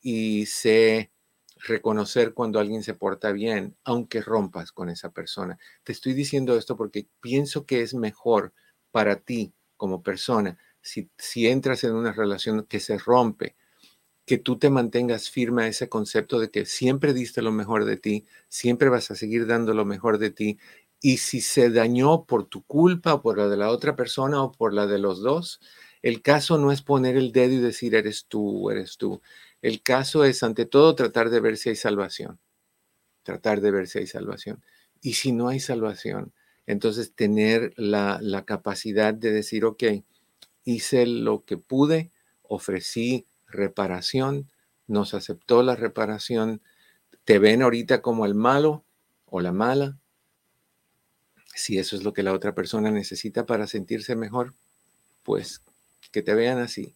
y 0.00 0.46
sé 0.46 1.12
reconocer 1.58 2.32
cuando 2.32 2.58
alguien 2.58 2.82
se 2.82 2.94
porta 2.94 3.32
bien, 3.32 3.76
aunque 3.84 4.22
rompas 4.22 4.72
con 4.72 4.88
esa 4.88 5.12
persona. 5.12 5.58
Te 5.82 5.92
estoy 5.92 6.14
diciendo 6.14 6.56
esto 6.56 6.74
porque 6.74 7.06
pienso 7.20 7.66
que 7.66 7.82
es 7.82 7.92
mejor 7.92 8.54
para 8.92 9.16
ti 9.16 9.52
como 9.76 10.02
persona 10.02 10.56
si, 10.80 11.10
si 11.18 11.48
entras 11.48 11.84
en 11.84 11.94
una 11.94 12.12
relación 12.12 12.64
que 12.64 12.80
se 12.80 12.96
rompe, 12.96 13.56
que 14.26 14.38
tú 14.38 14.58
te 14.58 14.70
mantengas 14.70 15.30
firme 15.30 15.64
a 15.64 15.68
ese 15.68 15.88
concepto 15.88 16.38
de 16.40 16.50
que 16.50 16.64
siempre 16.66 17.12
diste 17.12 17.42
lo 17.42 17.52
mejor 17.52 17.84
de 17.84 17.96
ti, 17.96 18.26
siempre 18.48 18.88
vas 18.88 19.10
a 19.10 19.14
seguir 19.16 19.46
dando 19.46 19.74
lo 19.74 19.84
mejor 19.84 20.18
de 20.18 20.30
ti. 20.30 20.58
Y 21.00 21.18
si 21.18 21.40
se 21.42 21.70
dañó 21.70 22.24
por 22.24 22.46
tu 22.46 22.62
culpa 22.64 23.20
por 23.20 23.36
la 23.38 23.48
de 23.48 23.58
la 23.58 23.70
otra 23.70 23.96
persona 23.96 24.42
o 24.42 24.52
por 24.52 24.72
la 24.72 24.86
de 24.86 24.98
los 24.98 25.20
dos, 25.22 25.60
el 26.02 26.22
caso 26.22 26.58
no 26.58 26.72
es 26.72 26.82
poner 26.82 27.16
el 27.16 27.32
dedo 27.32 27.54
y 27.54 27.58
decir 27.58 27.94
eres 27.94 28.26
tú, 28.26 28.70
eres 28.70 28.96
tú. 28.96 29.20
El 29.60 29.82
caso 29.82 30.24
es 30.24 30.42
ante 30.42 30.64
todo 30.66 30.94
tratar 30.94 31.30
de 31.30 31.40
ver 31.40 31.56
si 31.58 31.70
hay 31.70 31.76
salvación. 31.76 32.38
Tratar 33.22 33.60
de 33.60 33.70
ver 33.70 33.86
si 33.88 34.00
hay 34.00 34.06
salvación. 34.06 34.62
Y 35.02 35.14
si 35.14 35.32
no 35.32 35.48
hay 35.48 35.60
salvación, 35.60 36.32
entonces 36.66 37.14
tener 37.14 37.74
la, 37.76 38.18
la 38.22 38.44
capacidad 38.44 39.12
de 39.14 39.32
decir, 39.32 39.64
ok, 39.64 39.84
hice 40.64 41.06
lo 41.06 41.44
que 41.44 41.58
pude, 41.58 42.10
ofrecí 42.42 43.26
reparación, 43.54 44.50
nos 44.86 45.14
aceptó 45.14 45.62
la 45.62 45.76
reparación, 45.76 46.60
te 47.24 47.38
ven 47.38 47.62
ahorita 47.62 48.02
como 48.02 48.26
el 48.26 48.34
malo 48.34 48.84
o 49.24 49.40
la 49.40 49.52
mala. 49.52 49.96
Si 51.54 51.78
eso 51.78 51.96
es 51.96 52.02
lo 52.02 52.12
que 52.12 52.22
la 52.22 52.32
otra 52.34 52.54
persona 52.54 52.90
necesita 52.90 53.46
para 53.46 53.66
sentirse 53.66 54.16
mejor, 54.16 54.54
pues 55.22 55.62
que 56.12 56.22
te 56.22 56.34
vean 56.34 56.58
así. 56.58 56.94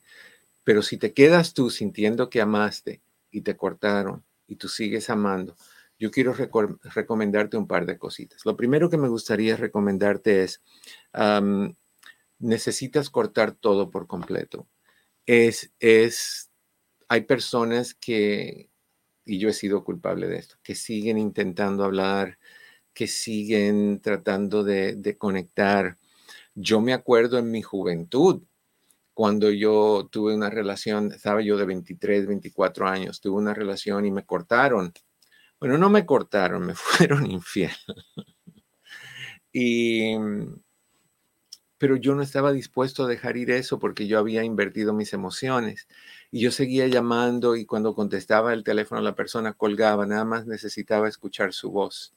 Pero 0.64 0.82
si 0.82 0.98
te 0.98 1.14
quedas 1.14 1.54
tú 1.54 1.70
sintiendo 1.70 2.28
que 2.28 2.40
amaste 2.40 3.00
y 3.30 3.40
te 3.40 3.56
cortaron 3.56 4.24
y 4.46 4.56
tú 4.56 4.68
sigues 4.68 5.08
amando, 5.08 5.56
yo 5.98 6.10
quiero 6.10 6.34
recomendarte 6.34 7.56
un 7.56 7.66
par 7.66 7.86
de 7.86 7.98
cositas. 7.98 8.44
Lo 8.44 8.56
primero 8.56 8.88
que 8.88 8.98
me 8.98 9.08
gustaría 9.08 9.56
recomendarte 9.56 10.44
es, 10.44 10.62
necesitas 12.38 13.10
cortar 13.10 13.52
todo 13.52 13.90
por 13.90 14.06
completo. 14.06 14.68
Es, 15.26 15.72
es, 15.80 16.47
hay 17.08 17.22
personas 17.22 17.94
que, 17.94 18.70
y 19.24 19.38
yo 19.38 19.48
he 19.48 19.52
sido 19.52 19.84
culpable 19.84 20.28
de 20.28 20.38
esto, 20.38 20.56
que 20.62 20.74
siguen 20.74 21.18
intentando 21.18 21.84
hablar, 21.84 22.38
que 22.94 23.06
siguen 23.06 24.00
tratando 24.00 24.64
de, 24.64 25.16
conectar. 25.18 25.98
Yo 26.54 26.80
me 26.80 26.92
acuerdo 26.92 27.38
en 27.38 27.50
mi 27.50 27.62
juventud, 27.62 28.42
cuando 29.14 29.50
yo 29.50 30.08
tuve 30.12 30.34
una 30.34 30.50
relación, 30.50 31.12
estaba 31.12 31.42
yo 31.42 31.56
de 31.56 31.66
23, 31.66 32.26
24 32.26 32.88
años, 32.88 33.20
tuve 33.20 33.38
una 33.38 33.54
relación 33.54 34.06
y 34.06 34.10
me 34.10 34.24
cortaron 34.24 34.92
bueno, 35.60 35.76
no 35.76 35.90
me 35.90 36.06
cortaron, 36.06 36.66
me 36.66 36.74
fueron 36.74 37.30
infiel. 37.30 37.72
y, 39.52 40.14
pero 41.78 41.96
yo 41.96 42.14
no 42.14 42.22
estaba 42.22 42.52
dispuesto 42.52 43.04
a 43.04 43.08
dejar 43.08 43.36
ir 43.36 43.50
eso 43.50 43.78
porque 43.78 44.06
yo 44.06 44.18
había 44.18 44.44
invertido 44.44 44.92
mis 44.92 45.12
emociones. 45.12 45.88
Y 46.30 46.40
yo 46.40 46.50
seguía 46.50 46.86
llamando 46.88 47.56
y 47.56 47.64
cuando 47.64 47.94
contestaba 47.94 48.52
el 48.52 48.64
teléfono 48.64 49.00
la 49.00 49.14
persona 49.14 49.54
colgaba, 49.54 50.06
nada 50.06 50.24
más 50.24 50.46
necesitaba 50.46 51.08
escuchar 51.08 51.52
su 51.52 51.70
voz. 51.70 52.14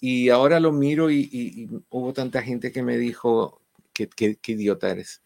Y 0.00 0.30
ahora 0.30 0.60
lo 0.60 0.72
miro 0.72 1.10
y, 1.10 1.68
hubo 1.90 2.12
tanta 2.12 2.42
gente 2.42 2.72
que 2.72 2.82
me 2.82 2.96
dijo, 2.98 3.62
que 3.92 4.08
qué 4.08 4.52
idiota 4.52 4.90
eres. 4.90 5.22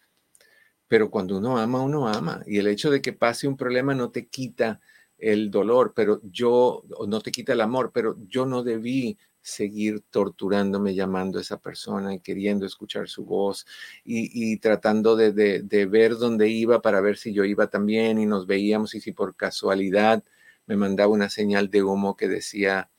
Pero 0.88 1.10
cuando 1.10 1.38
uno 1.38 1.58
ama, 1.58 1.80
uno 1.82 2.08
ama. 2.08 2.42
Y 2.46 2.58
el 2.58 2.66
hecho 2.66 2.90
de 2.90 3.00
que 3.00 3.12
pase 3.12 3.46
un 3.46 3.56
problema 3.56 3.94
no 3.94 4.10
te 4.10 4.26
quita 4.28 4.80
el 5.20 5.50
dolor, 5.50 5.92
pero 5.94 6.20
yo, 6.24 6.82
no 7.06 7.20
te 7.20 7.30
quita 7.30 7.52
el 7.52 7.60
amor, 7.60 7.92
pero 7.92 8.16
yo 8.26 8.46
no 8.46 8.62
debí 8.62 9.18
seguir 9.42 10.02
torturándome 10.10 10.94
llamando 10.94 11.38
a 11.38 11.42
esa 11.42 11.58
persona 11.58 12.14
y 12.14 12.20
queriendo 12.20 12.66
escuchar 12.66 13.08
su 13.08 13.24
voz 13.24 13.66
y, 14.04 14.56
tratando 14.58 15.16
de, 15.16 15.88
ver 15.90 16.16
dónde 16.16 16.48
iba 16.48 16.82
para 16.82 17.00
ver 17.00 17.16
si 17.16 17.32
yo 17.32 17.44
iba 17.44 17.68
también 17.68 18.18
y 18.18 18.26
nos 18.26 18.46
veíamos 18.46 18.94
y 18.94 19.00
si 19.00 19.12
por 19.12 19.36
casualidad 19.36 20.22
me 20.66 20.76
mandaba 20.76 21.12
una 21.12 21.30
señal 21.30 21.70
de 21.70 21.82
humo 21.82 22.16
que 22.16 22.28
decía 22.28 22.90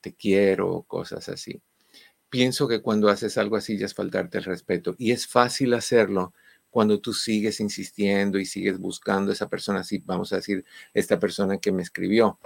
te 0.00 0.14
quiero, 0.14 0.84
cosas 0.86 1.28
así. 1.28 1.60
Pienso 2.30 2.68
que 2.68 2.80
cuando 2.80 3.08
haces 3.08 3.36
algo 3.38 3.56
así 3.56 3.76
ya 3.76 3.86
es 3.86 3.94
faltarte 3.94 4.38
el 4.38 4.44
respeto 4.44 4.94
y 4.98 5.12
es 5.12 5.26
fácil 5.26 5.74
hacerlo 5.74 6.32
cuando 6.70 7.00
tú 7.00 7.12
sigues 7.12 7.60
insistiendo 7.60 8.38
y 8.38 8.46
sigues 8.46 8.78
buscando 8.78 9.30
a 9.30 9.34
esa 9.34 9.48
persona, 9.48 9.80
así 9.80 10.02
vamos 10.04 10.32
a 10.32 10.36
decir, 10.36 10.64
esta 10.94 11.18
persona 11.18 11.58
que 11.58 11.72
me 11.72 11.82
escribió, 11.82 12.38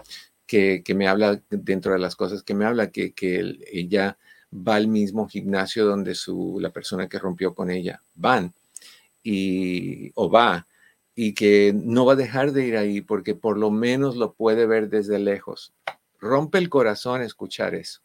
que, 0.46 0.83
me 0.94 1.09
habla 1.09 1.40
dentro 1.50 1.92
de 1.92 1.98
las 1.98 2.16
cosas 2.16 2.42
que 2.42 2.54
me 2.54 2.64
habla, 2.64 2.90
que, 2.90 3.12
ella 3.72 4.18
va 4.52 4.76
al 4.76 4.88
mismo 4.88 5.28
gimnasio 5.28 5.85
donde 5.85 6.14
su, 6.14 6.59
la 6.61 6.70
persona 6.70 7.09
que 7.09 7.18
rompió 7.18 7.54
con 7.54 7.70
ella 7.70 8.02
van 8.14 8.54
y, 9.22 10.12
o 10.14 10.30
va 10.30 10.66
y 11.16 11.35
que 11.35 11.72
no 11.74 12.04
va 12.04 12.14
a 12.14 12.16
dejar 12.16 12.52
de 12.52 12.66
ir 12.66 12.76
ahí 12.76 13.00
porque 13.00 13.35
por 13.35 13.59
lo 13.59 13.70
menos 13.70 14.16
lo 14.16 14.35
puede 14.35 14.66
ver 14.66 14.88
desde 14.88 15.18
lejos. 15.18 15.72
Rompe 16.20 16.59
el 16.59 16.68
corazón 16.68 17.22
escuchar 17.22 17.74
eso. 17.74 18.00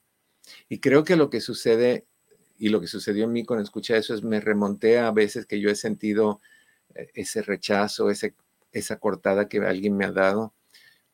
Y 0.68 0.80
creo 0.80 1.04
que 1.04 1.16
lo 1.16 1.30
que 1.30 1.42
sucede 1.42 2.06
y 2.58 2.70
lo 2.70 2.82
que 2.82 2.88
sucedió 2.88 3.24
en 3.24 3.32
mí 3.32 3.46
con 3.46 3.60
escuchar 3.60 3.98
eso 3.98 4.14
es 4.14 4.24
me 4.24 4.42
remonté 4.42 5.00
a 5.00 5.12
veces 5.12 5.46
que 5.46 5.60
yo 5.60 5.70
he 5.70 5.76
sentido 5.76 6.42
eh, 6.94 7.10
ese 7.14 7.42
rechazo, 7.42 8.10
ese, 8.10 8.36
esa 8.72 8.98
cortada 8.98 9.48
que 9.48 9.60
alguien 9.60 9.96
me 9.96 10.06
ha 10.06 10.12
dado, 10.12 10.54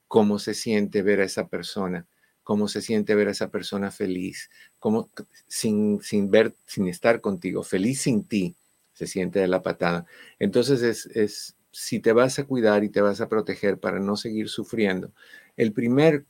cómo 0.08 0.40
se 0.40 0.54
siente 0.54 1.02
ver 1.02 1.22
a 1.22 1.26
esa 1.26 1.48
persona, 1.48 2.06
cómo 2.44 2.68
se 2.68 2.82
siente 2.82 3.16
ver 3.16 3.28
a 3.28 3.32
esa 3.32 3.50
persona 3.50 3.92
feliz, 3.92 4.50
cómo 4.80 5.10
sin, 5.48 6.02
sin 6.02 6.30
ver, 6.30 6.56
sin 6.66 6.88
estar 6.88 7.22
contigo, 7.22 7.64
feliz 7.64 8.02
sin 8.02 8.24
ti, 8.24 8.56
se 8.94 9.08
siente 9.08 9.40
de 9.40 9.48
la 9.48 9.64
patada. 9.64 10.06
Entonces 10.40 10.82
es, 10.82 11.06
es, 11.08 11.56
si 11.72 12.00
te 12.00 12.14
vas 12.14 12.40
a 12.40 12.46
cuidar 12.46 12.84
y 12.84 12.90
te 12.90 13.02
vas 13.02 13.20
a 13.20 13.28
proteger 13.28 13.80
para 13.80 14.00
no 14.00 14.16
seguir 14.16 14.50
sufriendo, 14.50 15.12
el 15.58 15.74
primer 15.74 16.26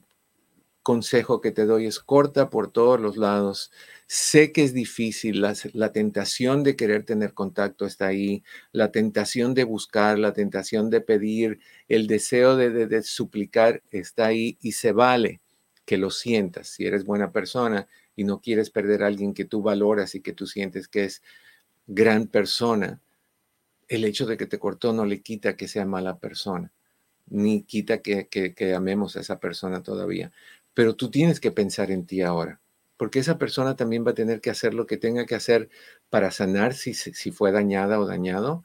consejo 0.86 1.42
que 1.42 1.52
te 1.52 1.66
doy 1.66 1.88
es 1.88 2.00
corta 2.00 2.50
por 2.50 2.72
todos 2.72 3.00
los 3.00 3.18
lados 3.18 3.72
Sé 4.08 4.52
que 4.52 4.64
es 4.64 4.74
difícil, 4.74 5.42
la, 5.42 5.92
tentación 5.92 6.64
de 6.64 6.76
querer 6.76 7.06
tener 7.06 7.34
contacto 7.34 7.88
está 7.88 8.06
ahí, 8.08 8.44
la 8.72 8.92
tentación 8.92 9.56
de 9.56 9.64
buscar, 9.64 10.20
la 10.20 10.32
tentación 10.32 10.92
de 10.92 11.02
pedir, 11.02 11.60
el 11.88 12.06
deseo 12.06 12.56
de, 12.56 13.02
suplicar 13.02 13.82
está 13.90 14.28
ahí 14.28 14.60
y 14.62 14.74
se 14.74 14.92
vale 14.92 15.42
que 15.86 15.98
lo 15.98 16.12
sientas. 16.12 16.68
Si 16.68 16.86
eres 16.86 17.04
buena 17.04 17.32
persona 17.32 17.88
y 18.16 18.26
no 18.26 18.42
quieres 18.42 18.70
perder 18.70 19.02
a 19.04 19.08
alguien 19.08 19.34
que 19.34 19.46
tú 19.46 19.64
valoras 19.64 20.14
y 20.14 20.22
que 20.22 20.34
tú 20.34 20.46
sientes 20.46 20.88
que 20.88 21.06
es 21.06 21.24
gran 21.88 22.28
persona, 22.28 23.02
el 23.88 24.06
hecho 24.06 24.28
de 24.28 24.38
que 24.38 24.46
te 24.46 24.60
cortó 24.60 24.94
no 24.94 25.06
le 25.06 25.22
quita 25.22 25.58
que 25.58 25.68
sea 25.68 25.86
mala 25.86 26.20
persona, 26.20 26.72
ni 27.28 27.64
quita 27.64 28.02
que, 28.04 28.28
que 28.28 28.74
amemos 28.76 29.16
a 29.16 29.22
esa 29.22 29.40
persona 29.40 29.82
todavía. 29.82 30.32
Pero 30.76 30.96
tú 30.96 31.10
tienes 31.10 31.40
que 31.40 31.52
pensar 31.52 31.90
en 31.90 32.06
ti 32.06 32.22
ahora 32.22 32.62
porque 32.98 33.20
esa 33.20 33.38
persona 33.38 33.76
también 33.76 34.06
va 34.06 34.12
a 34.12 34.16
tener 34.16 34.42
que 34.42 34.50
hacer 34.50 34.74
lo 34.74 34.88
que 34.88 34.98
tenga 34.98 35.26
que 35.26 35.36
hacer 35.36 35.70
para 36.10 36.32
sanar 36.32 36.74
si, 36.74 36.94
si 36.94 37.32
fue 37.32 37.52
dañada 37.52 38.00
o 38.00 38.06
dañado, 38.06 38.64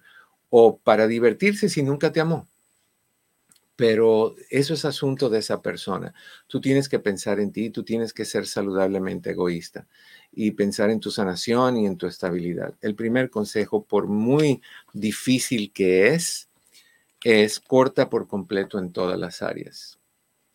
o 0.50 0.78
para 0.78 1.06
divertirse 1.06 1.68
si 1.68 1.82
nunca 1.82 2.12
te 2.12 2.20
amó. 2.20 2.48
Pero 3.76 4.36
eso 4.50 4.74
es 4.74 4.84
asunto 4.84 5.30
de 5.30 5.38
esa 5.38 5.62
persona. 5.62 6.12
Tú 6.48 6.60
tienes 6.60 6.88
que 6.88 6.98
pensar 6.98 7.40
en 7.40 7.50
ti, 7.50 7.70
tú 7.70 7.82
tienes 7.82 8.12
que 8.12 8.26
ser 8.26 8.46
saludablemente 8.46 9.30
egoísta 9.30 9.86
y 10.32 10.50
pensar 10.50 10.90
en 10.90 11.00
tu 11.00 11.10
sanación 11.10 11.78
y 11.78 11.86
en 11.86 11.96
tu 11.96 12.06
estabilidad. 12.06 12.74
El 12.82 12.94
primer 12.94 13.30
consejo, 13.30 13.82
por 13.84 14.06
muy 14.06 14.60
difícil 14.92 15.72
que 15.72 16.08
es, 16.08 16.48
es 17.24 17.58
corta 17.58 18.10
por 18.10 18.28
completo 18.28 18.78
en 18.78 18.92
todas 18.92 19.18
las 19.18 19.40
áreas. 19.40 19.99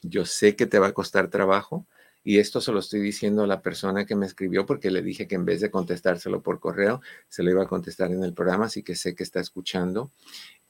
Yo 0.08 0.26
sé 0.26 0.56
que 0.56 0.66
te 0.66 0.80
va 0.80 0.88
a 0.88 0.94
costar 0.94 1.30
trabajo, 1.30 1.86
y 2.28 2.40
esto 2.40 2.60
se 2.60 2.72
lo 2.72 2.80
estoy 2.80 3.02
diciendo 3.02 3.44
a 3.44 3.48
la 3.48 3.62
persona 3.62 4.08
que 4.08 4.16
me 4.16 4.26
escribió 4.26 4.66
porque 4.66 4.90
le 4.90 5.04
dije 5.04 5.28
que 5.28 5.36
en 5.36 5.46
vez 5.46 5.62
de 5.62 5.70
contestárselo 5.70 6.42
por 6.42 6.60
correo, 6.60 7.00
se 7.30 7.44
lo 7.44 7.52
iba 7.52 7.62
a 7.62 7.68
contestar 7.68 8.12
en 8.12 8.24
el 8.24 8.34
programa, 8.34 8.66
así 8.66 8.82
que 8.82 8.96
sé 8.96 9.14
que 9.14 9.22
está 9.22 9.40
escuchando. 9.40 10.12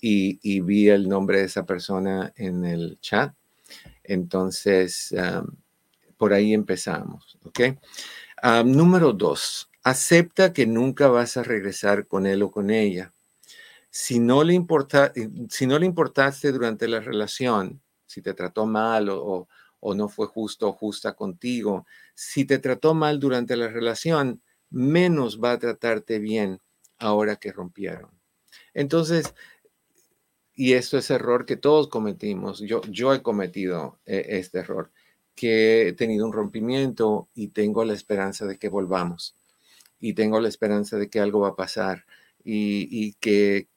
Y, 0.02 0.60
vi 0.60 0.90
el 0.90 1.08
nombre 1.08 1.40
de 1.40 1.46
esa 1.46 1.66
persona 1.66 2.34
en 2.36 2.66
el 2.66 3.00
chat. 3.00 3.34
Entonces, 4.04 5.16
por 6.18 6.34
ahí 6.34 6.54
empezamos, 6.54 7.40
¿ok? 7.46 7.60
número 8.66 9.14
dos, 9.14 9.70
acepta 9.82 10.52
que 10.52 10.68
nunca 10.68 11.08
vas 11.08 11.38
a 11.38 11.44
regresar 11.44 12.06
con 12.06 12.28
él 12.28 12.44
o 12.44 12.52
con 12.52 12.70
ella. 12.70 13.14
Si 13.90 14.20
no 14.20 14.44
le, 14.44 14.54
importa, 14.54 15.14
si 15.50 15.66
no 15.68 15.80
le 15.80 15.86
importaste 15.86 16.52
durante 16.52 16.90
la 16.90 17.00
relación, 17.00 17.82
si 18.16 18.22
te 18.22 18.34
trató 18.34 18.66
mal 18.66 19.10
o, 19.10 19.48
no 19.94 20.08
fue 20.08 20.28
justo 20.28 20.70
o 20.70 20.72
justa 20.72 21.14
contigo. 21.14 21.86
Si 22.14 22.46
te 22.46 22.60
trató 22.60 22.94
mal 22.94 23.20
durante 23.20 23.58
la 23.58 23.68
relación, 23.68 24.42
menos 24.70 25.42
va 25.44 25.52
a 25.52 25.60
tratarte 25.60 26.20
bien 26.20 26.62
ahora 26.98 27.36
que 27.36 27.52
rompieron. 27.52 28.10
Entonces, 28.74 29.36
y 30.54 30.74
esto 30.74 30.98
es 30.98 31.10
error 31.10 31.46
que 31.46 31.58
todos 31.58 31.90
cometimos, 31.90 32.62
yo, 32.62 32.82
yo 32.90 33.14
he 33.14 33.22
cometido 33.22 34.00
eh, 34.06 34.26
este 34.30 34.60
error, 34.60 34.92
que 35.36 35.90
he 35.90 35.94
tenido 35.94 36.26
un 36.26 36.32
rompimiento 36.32 37.28
y 37.34 37.50
tengo 37.50 37.84
la 37.84 37.94
esperanza 37.94 38.46
de 38.46 38.58
que 38.58 38.70
volvamos 38.70 39.36
y 40.00 40.14
tengo 40.14 40.40
la 40.40 40.48
esperanza 40.48 40.98
de 40.98 41.10
que 41.10 41.20
algo 41.20 41.42
va 41.42 41.50
a 41.50 41.56
pasar 41.58 42.06
y, 42.46 42.88
y 42.90 43.14
que, 43.16 43.68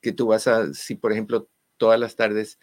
que 0.00 0.10
tú 0.10 0.26
vas 0.26 0.48
a, 0.48 0.74
si 0.74 0.96
por 0.96 1.12
ejemplo 1.12 1.48
todas 1.76 2.00
las 2.00 2.16
tardes 2.16 2.58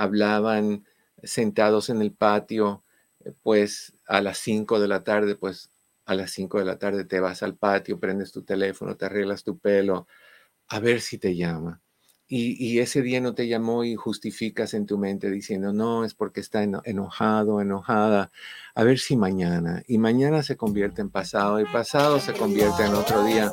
hablaban 0.00 0.86
sentados 1.22 1.90
en 1.90 2.00
el 2.00 2.12
patio, 2.12 2.82
eh, 3.24 3.32
pues 3.42 3.94
a 4.06 4.22
las 4.22 4.38
5 4.38 4.80
de 4.80 4.88
la 4.88 5.04
tarde, 5.04 5.34
pues 5.36 5.70
a 6.06 6.14
las 6.14 6.30
5 6.30 6.58
de 6.58 6.64
la 6.64 6.78
tarde 6.78 7.04
te 7.04 7.20
vas 7.20 7.42
al 7.42 7.54
patio, 7.54 8.00
prendes 8.00 8.32
tu 8.32 8.42
teléfono, 8.42 8.96
te 8.96 9.04
arreglas 9.04 9.44
tu 9.44 9.58
pelo, 9.58 10.06
a 10.68 10.80
ver 10.80 11.02
si 11.02 11.18
te 11.18 11.36
llama. 11.36 11.82
Y, 12.32 12.78
ese 12.78 13.02
día 13.02 13.20
no 13.20 13.34
te 13.34 13.48
llamó 13.48 13.82
y 13.82 13.96
justificas 13.96 14.72
en 14.74 14.86
tu 14.86 14.98
mente 14.98 15.28
diciendo, 15.32 15.72
no, 15.72 16.04
es 16.04 16.14
porque 16.14 16.38
está 16.38 16.62
enojado, 16.62 17.60
enojada, 17.60 18.30
a 18.76 18.84
ver 18.84 19.00
si 19.00 19.16
mañana. 19.16 19.82
Y 19.88 19.98
mañana 19.98 20.44
se 20.44 20.56
convierte 20.56 21.00
en 21.02 21.10
pasado 21.10 21.60
y 21.60 21.64
pasado 21.64 22.20
se 22.20 22.32
convierte 22.32 22.84
en 22.84 22.94
otro 22.94 23.24
día 23.24 23.50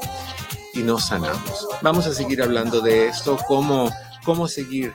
y 0.75 0.83
nos 0.83 1.07
sanamos. 1.07 1.67
Vamos 1.81 2.05
a 2.05 2.13
seguir 2.13 2.43
hablando 2.43 2.79
de 2.79 3.07
esto, 3.07 3.39
cómo, 3.47 3.89
cómo 4.23 4.47
seguir 4.47 4.93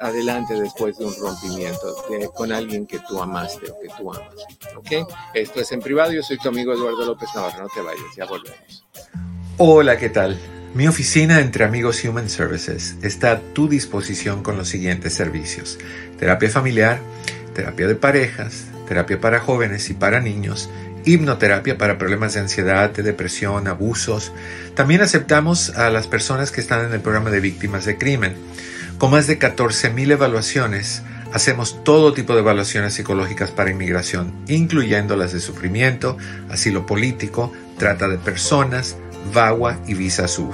adelante 0.00 0.54
después 0.54 0.98
de 0.98 1.04
un 1.04 1.14
rompimiento 1.16 1.96
con 2.34 2.52
alguien 2.52 2.86
que 2.86 2.98
tú 3.08 3.20
amaste 3.20 3.70
o 3.70 3.80
que 3.80 3.88
tú 3.96 4.12
amas. 4.12 4.34
¿Ok? 4.76 5.08
Esto 5.34 5.60
es 5.60 5.72
en 5.72 5.80
privado. 5.80 6.12
Yo 6.12 6.22
soy 6.22 6.38
tu 6.38 6.48
amigo 6.48 6.72
Eduardo 6.72 7.04
López 7.04 7.28
Navarro. 7.34 7.64
No 7.64 7.68
te 7.74 7.80
vayas, 7.80 8.04
ya 8.16 8.24
volvemos. 8.24 8.84
Hola, 9.56 9.98
¿qué 9.98 10.08
tal? 10.08 10.38
Mi 10.74 10.86
oficina 10.86 11.40
entre 11.40 11.64
amigos 11.64 12.04
Human 12.04 12.28
Services 12.28 12.96
está 13.02 13.32
a 13.32 13.40
tu 13.40 13.68
disposición 13.68 14.42
con 14.42 14.56
los 14.56 14.68
siguientes 14.68 15.14
servicios. 15.14 15.78
Terapia 16.18 16.50
familiar, 16.50 17.00
terapia 17.54 17.88
de 17.88 17.96
parejas, 17.96 18.66
terapia 18.86 19.20
para 19.20 19.40
jóvenes 19.40 19.90
y 19.90 19.94
para 19.94 20.20
niños, 20.20 20.68
hipnoterapia 21.04 21.78
para 21.78 21.98
problemas 21.98 22.34
de 22.34 22.40
ansiedad, 22.40 22.90
de 22.90 23.02
depresión, 23.02 23.66
abusos. 23.66 24.32
También 24.74 25.00
aceptamos 25.00 25.70
a 25.70 25.90
las 25.90 26.06
personas 26.06 26.50
que 26.52 26.60
están 26.60 26.86
en 26.86 26.92
el 26.92 27.00
programa 27.00 27.30
de 27.30 27.40
víctimas 27.40 27.84
de 27.84 27.98
crimen. 27.98 28.36
Con 28.98 29.12
más 29.12 29.28
de 29.28 29.38
14.000 29.38 30.10
evaluaciones, 30.10 31.02
hacemos 31.32 31.84
todo 31.84 32.12
tipo 32.12 32.34
de 32.34 32.40
evaluaciones 32.40 32.94
psicológicas 32.94 33.52
para 33.52 33.70
inmigración, 33.70 34.34
incluyendo 34.48 35.14
las 35.14 35.32
de 35.32 35.38
sufrimiento, 35.38 36.16
asilo 36.50 36.84
político, 36.84 37.52
trata 37.78 38.08
de 38.08 38.18
personas, 38.18 38.96
VAWA 39.32 39.78
y 39.86 39.94
Visa 39.94 40.26
Sur. 40.26 40.52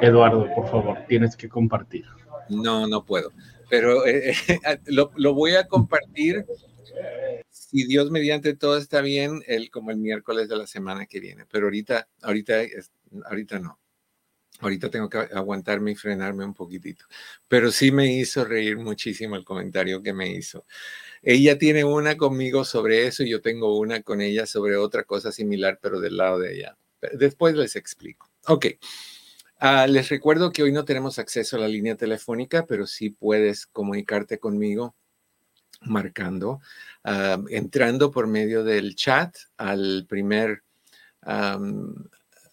Eduardo, 0.00 0.48
por 0.54 0.70
favor, 0.70 0.98
tienes 1.08 1.36
que 1.36 1.48
compartir. 1.48 2.04
No, 2.48 2.86
no 2.86 3.04
puedo. 3.04 3.32
Pero 3.68 4.06
eh, 4.06 4.34
lo, 4.86 5.10
lo 5.16 5.34
voy 5.34 5.54
a 5.56 5.66
compartir 5.66 6.44
si 7.50 7.86
Dios 7.86 8.10
mediante 8.10 8.54
todo 8.54 8.78
está 8.78 9.00
bien, 9.00 9.42
el, 9.46 9.70
como 9.70 9.90
el 9.90 9.96
miércoles 9.98 10.48
de 10.48 10.56
la 10.56 10.66
semana 10.66 11.06
que 11.06 11.20
viene. 11.20 11.46
Pero 11.50 11.66
ahorita, 11.66 12.08
ahorita 12.22 12.54
ahorita 13.24 13.58
no. 13.58 13.78
Ahorita 14.60 14.88
tengo 14.88 15.10
que 15.10 15.18
aguantarme 15.18 15.92
y 15.92 15.96
frenarme 15.96 16.44
un 16.44 16.54
poquitito. 16.54 17.04
Pero 17.46 17.70
sí 17.70 17.92
me 17.92 18.10
hizo 18.14 18.44
reír 18.44 18.78
muchísimo 18.78 19.36
el 19.36 19.44
comentario 19.44 20.02
que 20.02 20.14
me 20.14 20.30
hizo. 20.30 20.64
Ella 21.22 21.58
tiene 21.58 21.84
una 21.84 22.16
conmigo 22.16 22.64
sobre 22.64 23.06
eso 23.06 23.22
y 23.22 23.30
yo 23.30 23.42
tengo 23.42 23.78
una 23.78 24.02
con 24.02 24.22
ella 24.22 24.46
sobre 24.46 24.76
otra 24.76 25.04
cosa 25.04 25.30
similar, 25.32 25.78
pero 25.82 26.00
del 26.00 26.16
lado 26.16 26.38
de 26.38 26.54
ella. 26.54 26.78
Después 27.12 27.54
les 27.54 27.76
explico. 27.76 28.30
Ok. 28.46 28.66
Ah, 29.58 29.86
les 29.86 30.10
recuerdo 30.10 30.52
que 30.52 30.62
hoy 30.62 30.70
no 30.70 30.84
tenemos 30.84 31.18
acceso 31.18 31.56
a 31.56 31.60
la 31.60 31.68
línea 31.68 31.96
telefónica, 31.96 32.66
pero 32.66 32.86
sí 32.86 33.08
puedes 33.10 33.66
comunicarte 33.66 34.38
conmigo 34.38 34.94
marcando, 35.82 36.60
ah, 37.04 37.38
entrando 37.48 38.10
por 38.10 38.26
medio 38.26 38.64
del 38.64 38.94
chat 38.96 39.34
al 39.56 40.06
primer 40.08 40.62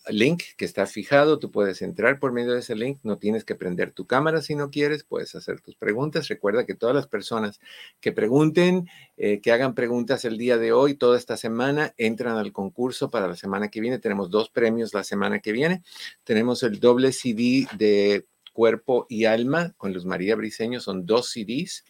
link 0.09 0.43
que 0.57 0.65
está 0.65 0.85
fijado, 0.85 1.39
tú 1.39 1.51
puedes 1.51 1.81
entrar 1.81 2.19
por 2.19 2.31
medio 2.31 2.53
de 2.53 2.59
ese 2.59 2.75
link, 2.75 2.99
no 3.03 3.17
tienes 3.17 3.45
que 3.45 3.55
prender 3.55 3.91
tu 3.91 4.05
cámara 4.05 4.41
si 4.41 4.55
no 4.55 4.69
quieres, 4.69 5.03
puedes 5.03 5.35
hacer 5.35 5.61
tus 5.61 5.75
preguntas. 5.75 6.27
Recuerda 6.27 6.65
que 6.65 6.75
todas 6.75 6.95
las 6.95 7.07
personas 7.07 7.59
que 7.99 8.11
pregunten, 8.11 8.89
eh, 9.17 9.39
que 9.41 9.51
hagan 9.51 9.75
preguntas 9.75 10.25
el 10.25 10.37
día 10.37 10.57
de 10.57 10.71
hoy, 10.71 10.95
toda 10.95 11.17
esta 11.17 11.37
semana, 11.37 11.93
entran 11.97 12.37
al 12.37 12.51
concurso 12.51 13.09
para 13.09 13.27
la 13.27 13.35
semana 13.35 13.69
que 13.69 13.81
viene. 13.81 13.99
Tenemos 13.99 14.29
dos 14.29 14.49
premios 14.49 14.93
la 14.93 15.03
semana 15.03 15.39
que 15.39 15.51
viene. 15.51 15.83
Tenemos 16.23 16.63
el 16.63 16.79
doble 16.79 17.11
CD 17.11 17.67
de 17.77 18.25
Cuerpo 18.53 19.05
y 19.09 19.25
Alma 19.25 19.73
con 19.77 19.93
Luz 19.93 20.05
María 20.05 20.35
Briseño, 20.35 20.79
son 20.79 21.05
dos 21.05 21.31
CDs. 21.31 21.83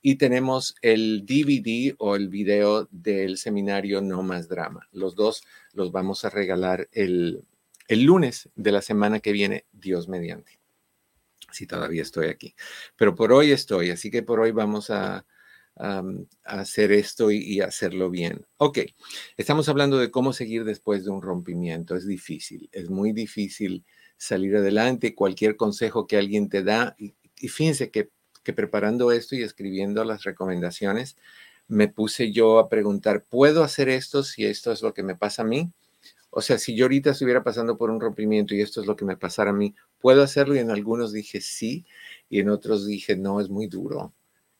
Y 0.00 0.16
tenemos 0.16 0.76
el 0.82 1.24
DVD 1.26 1.94
o 1.98 2.16
el 2.16 2.28
video 2.28 2.88
del 2.90 3.36
seminario 3.36 4.00
No 4.00 4.22
Más 4.22 4.48
Drama. 4.48 4.86
Los 4.92 5.14
dos 5.14 5.42
los 5.72 5.90
vamos 5.90 6.24
a 6.24 6.30
regalar 6.30 6.88
el, 6.92 7.44
el 7.88 8.02
lunes 8.02 8.50
de 8.54 8.70
la 8.70 8.82
semana 8.82 9.18
que 9.18 9.32
viene, 9.32 9.66
Dios 9.72 10.08
mediante. 10.08 10.60
Si 11.50 11.66
todavía 11.66 12.02
estoy 12.02 12.26
aquí. 12.26 12.54
Pero 12.96 13.14
por 13.14 13.32
hoy 13.32 13.50
estoy, 13.50 13.90
así 13.90 14.10
que 14.10 14.22
por 14.22 14.38
hoy 14.38 14.52
vamos 14.52 14.90
a, 14.90 15.26
hacer 16.42 16.90
esto 16.90 17.30
y, 17.30 17.60
hacerlo 17.60 18.10
bien. 18.10 18.44
Ok, 18.56 18.80
estamos 19.36 19.68
hablando 19.68 19.96
de 19.98 20.10
cómo 20.10 20.32
seguir 20.32 20.64
después 20.64 21.04
de 21.04 21.10
un 21.10 21.22
rompimiento. 21.22 21.94
Es 21.94 22.04
difícil, 22.04 22.68
es 22.72 22.90
muy 22.90 23.12
difícil 23.12 23.84
salir 24.16 24.56
adelante. 24.56 25.14
Cualquier 25.14 25.56
consejo 25.56 26.08
que 26.08 26.16
alguien 26.16 26.48
te 26.48 26.64
da, 26.64 26.96
y, 26.98 27.14
fíjense 27.48 27.92
que, 27.92 28.10
que 28.48 28.54
preparando 28.54 29.12
esto 29.12 29.36
y 29.36 29.42
escribiendo 29.42 30.02
las 30.04 30.22
recomendaciones, 30.22 31.18
me 31.66 31.86
puse 31.86 32.32
yo 32.32 32.58
a 32.58 32.70
preguntar, 32.70 33.22
¿puedo 33.22 33.62
hacer 33.62 33.90
esto 33.90 34.22
si 34.22 34.46
esto 34.46 34.72
es 34.72 34.80
lo 34.80 34.94
que 34.94 35.02
me 35.02 35.14
pasa 35.14 35.42
a 35.42 35.44
mí? 35.44 35.70
O 36.30 36.40
sea, 36.40 36.56
si 36.56 36.74
yo 36.74 36.86
ahorita 36.86 37.10
estuviera 37.10 37.44
pasando 37.44 37.76
por 37.76 37.90
un 37.90 38.00
rompimiento 38.00 38.54
y 38.54 38.62
esto 38.62 38.80
es 38.80 38.86
lo 38.86 38.96
que 38.96 39.04
me 39.04 39.18
pasara 39.18 39.50
a 39.50 39.52
mí, 39.52 39.74
¿puedo 40.00 40.22
hacerlo? 40.22 40.54
Y 40.54 40.60
en 40.60 40.70
algunos 40.70 41.12
dije 41.12 41.42
sí 41.42 41.84
y 42.30 42.40
en 42.40 42.48
otros 42.48 42.86
dije 42.86 43.16
no, 43.16 43.38
es 43.38 43.50
muy 43.50 43.66
duro. 43.66 44.14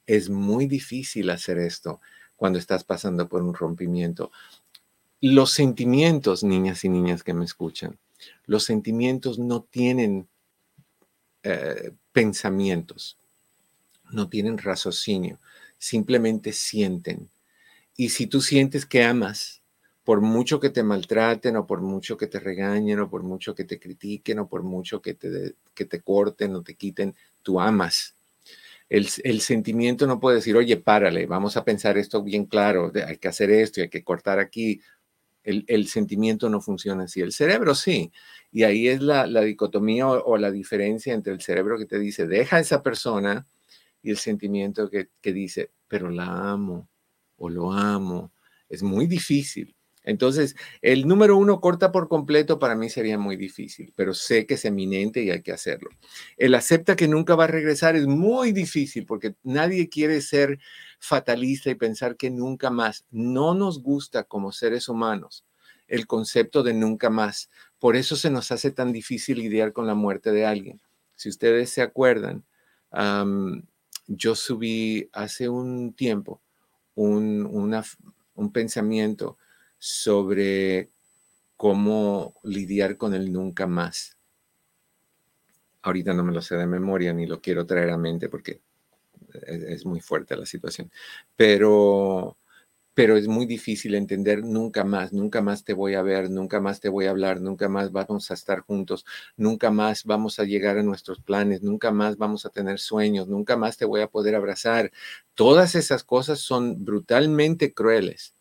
Es 0.07 0.29
muy 0.29 0.67
difícil 0.67 1.31
hacer 1.31 1.57
esto 1.57 2.03
cuando 2.37 2.59
estás 2.59 2.85
pasando 2.85 3.27
por 3.27 3.41
un 3.41 3.55
rompimiento. 3.55 4.31
Los 5.23 5.53
sentimientos, 5.53 6.45
niñas 6.45 6.85
y 6.85 6.91
niñas 6.91 7.23
que 7.23 7.33
me 7.33 7.47
escuchan, 7.47 7.99
los 8.45 8.65
sentimientos 8.65 9.39
no 9.39 9.63
tienen 9.63 10.29
eh, 11.43 11.93
pensamientos, 12.13 13.17
no 14.11 14.29
tienen 14.29 14.59
raciocinio, 14.59 15.39
simplemente 15.79 16.53
sienten. 16.53 17.31
Y 17.97 18.11
si 18.11 18.27
tú 18.27 18.41
sientes 18.41 18.87
que 18.87 19.03
amas, 19.03 19.63
por 20.05 20.21
mucho 20.21 20.59
que 20.59 20.71
te 20.71 20.83
maltraten 20.83 21.57
o 21.57 21.67
por 21.67 21.83
mucho 21.83 22.17
que 22.17 22.29
te 22.29 22.41
regañen 22.41 23.01
o 23.01 23.11
por 23.11 23.23
mucho 23.23 23.55
que 23.55 23.65
te 23.65 23.79
critiquen 23.79 24.39
o 24.39 24.49
por 24.49 24.63
mucho 24.63 25.03
que 25.03 25.15
te, 25.15 25.55
que 25.75 25.85
te 25.85 26.01
corten 26.01 26.55
o 26.55 26.63
te 26.63 26.77
quiten, 26.77 27.15
tú 27.43 27.61
amas. 27.61 28.15
El, 28.89 29.41
sentimiento 29.41 30.07
no 30.07 30.19
puede 30.19 30.37
decir, 30.37 30.57
oye, 30.57 30.79
párale, 30.79 31.27
vamos 31.27 31.59
a 31.59 31.65
pensar 31.65 31.99
esto 31.99 32.23
bien 32.23 32.47
claro, 32.47 32.91
hay 33.07 33.19
que 33.19 33.29
hacer 33.29 33.51
esto 33.51 33.81
y 33.81 33.83
hay 33.83 33.89
que 33.91 34.03
cortar 34.03 34.39
aquí. 34.39 34.81
El, 35.45 35.89
sentimiento 35.89 36.49
no 36.49 36.61
funciona 36.61 37.05
así. 37.05 37.21
El 37.21 37.33
cerebro 37.33 37.75
sí. 37.75 38.13
Y 38.51 38.63
ahí 38.65 38.89
es 38.89 39.03
la, 39.03 39.27
dicotomía 39.43 40.09
o, 40.09 40.39
la 40.39 40.51
diferencia 40.51 41.13
entre 41.13 41.35
el 41.35 41.43
cerebro 41.43 41.79
que 41.79 41.87
te 41.87 41.99
dice, 41.99 42.27
deja 42.27 42.57
a 42.57 42.61
esa 42.61 42.83
persona, 42.83 43.47
el 44.11 44.19
sentimiento 44.19 44.91
que 44.91 45.33
dice, 45.33 45.71
pero 45.89 46.11
la 46.11 46.51
amo 46.51 46.89
o 47.37 47.49
lo 47.49 47.73
amo. 47.73 48.33
Es 48.69 48.83
muy 48.83 49.07
difícil. 49.07 49.75
Entonces, 50.05 50.57
el 50.81 51.07
número 51.07 51.37
uno 51.37 51.61
corta 51.61 51.93
por 51.93 52.09
completo 52.09 52.59
para 52.59 52.75
mí 52.75 52.89
sería 52.89 53.19
muy 53.19 53.37
difícil, 53.37 53.93
pero 53.95 54.15
sé 54.15 54.47
que 54.47 54.55
es 54.55 54.65
eminente 54.65 55.23
y 55.23 55.31
hay 55.31 55.43
que 55.43 55.53
hacerlo. 55.53 55.91
El 56.39 56.55
acepta 56.55 56.97
que 56.97 57.09
nunca 57.09 57.35
va 57.35 57.45
a 57.45 57.49
regresar 57.49 57.95
es 57.95 58.07
muy 58.07 58.53
difícil 58.53 59.05
porque 59.05 59.35
nadie 59.43 59.91
quiere 59.91 60.23
ser 60.23 60.61
fatalista 60.99 61.69
y 61.69 61.75
pensar 61.75 62.17
que 62.17 62.31
nunca 62.31 62.71
más. 62.71 63.05
No 63.11 63.55
nos 63.55 63.83
gusta 63.83 64.25
como 64.25 64.51
seres 64.51 64.89
humanos 64.89 65.45
el 65.89 66.07
concepto 66.07 66.63
de 66.63 66.75
nunca 66.75 67.11
más. 67.11 67.51
Por 67.79 67.97
eso 67.97 68.17
se 68.17 68.31
nos 68.31 68.51
hace 68.51 68.71
tan 68.71 68.93
difícil 68.93 69.39
lidiar 69.39 69.73
con 69.73 69.87
la 69.87 69.95
muerte 69.95 70.33
de 70.33 70.47
alguien. 70.47 70.81
Si 71.17 71.29
ustedes 71.29 71.71
se 71.71 71.83
acuerdan, 71.83 72.45
yo 74.09 74.35
subí 74.35 75.09
hace 75.13 75.49
un 75.49 75.93
tiempo 75.93 76.43
un, 76.95 77.47
un 78.35 78.53
pensamiento 78.53 79.39
sobre 79.79 80.91
cómo 81.57 82.35
lidiar 82.43 82.97
con 82.97 83.15
el 83.15 83.33
nunca 83.33 83.67
más. 83.67 84.17
Ahorita 85.83 86.13
no 86.13 86.25
me 86.25 86.33
lo 86.33 86.43
sé 86.43 86.57
de 86.57 86.67
memoria 86.67 87.13
ni 87.13 87.27
lo 87.27 87.41
quiero 87.41 87.67
traer 87.67 87.91
a 87.91 87.99
mente 87.99 88.29
porque 88.29 88.61
es, 89.47 89.85
muy 89.85 90.01
fuerte 90.01 90.37
la 90.37 90.47
situación. 90.47 90.91
Pero, 91.37 92.37
pero 92.99 93.17
es 93.17 93.29
muy 93.29 93.47
difícil 93.47 93.95
entender 93.95 94.43
nunca 94.43 94.83
más, 94.83 95.13
nunca 95.13 95.41
más 95.41 95.63
te 95.63 95.73
voy 95.73 95.95
a 95.95 96.03
ver, 96.03 96.29
nunca 96.31 96.61
más 96.61 96.81
te 96.81 96.89
voy 96.89 97.07
a 97.07 97.11
hablar, 97.11 97.41
nunca 97.41 97.69
más 97.69 97.93
vamos 97.93 98.33
a 98.33 98.35
estar 98.35 98.59
juntos, 98.59 99.07
nunca 99.37 99.71
más 99.71 100.03
vamos 100.03 100.41
a 100.41 100.45
llegar 100.45 100.79
a 100.79 100.83
nuestros 100.83 101.21
planes, 101.21 101.63
nunca 101.63 101.93
más 101.93 102.17
vamos 102.17 102.45
a 102.45 102.51
tener 102.51 102.81
sueños, 102.81 103.29
nunca 103.29 103.57
más 103.57 103.77
te 103.77 103.85
voy 103.85 104.01
a 104.01 104.09
poder 104.09 104.35
abrazar. 104.35 104.91
Todas 105.37 105.77
esas 105.77 106.03
cosas 106.03 106.41
son 106.41 106.85
brutalmente 106.85 107.73
crueles. 107.73 108.35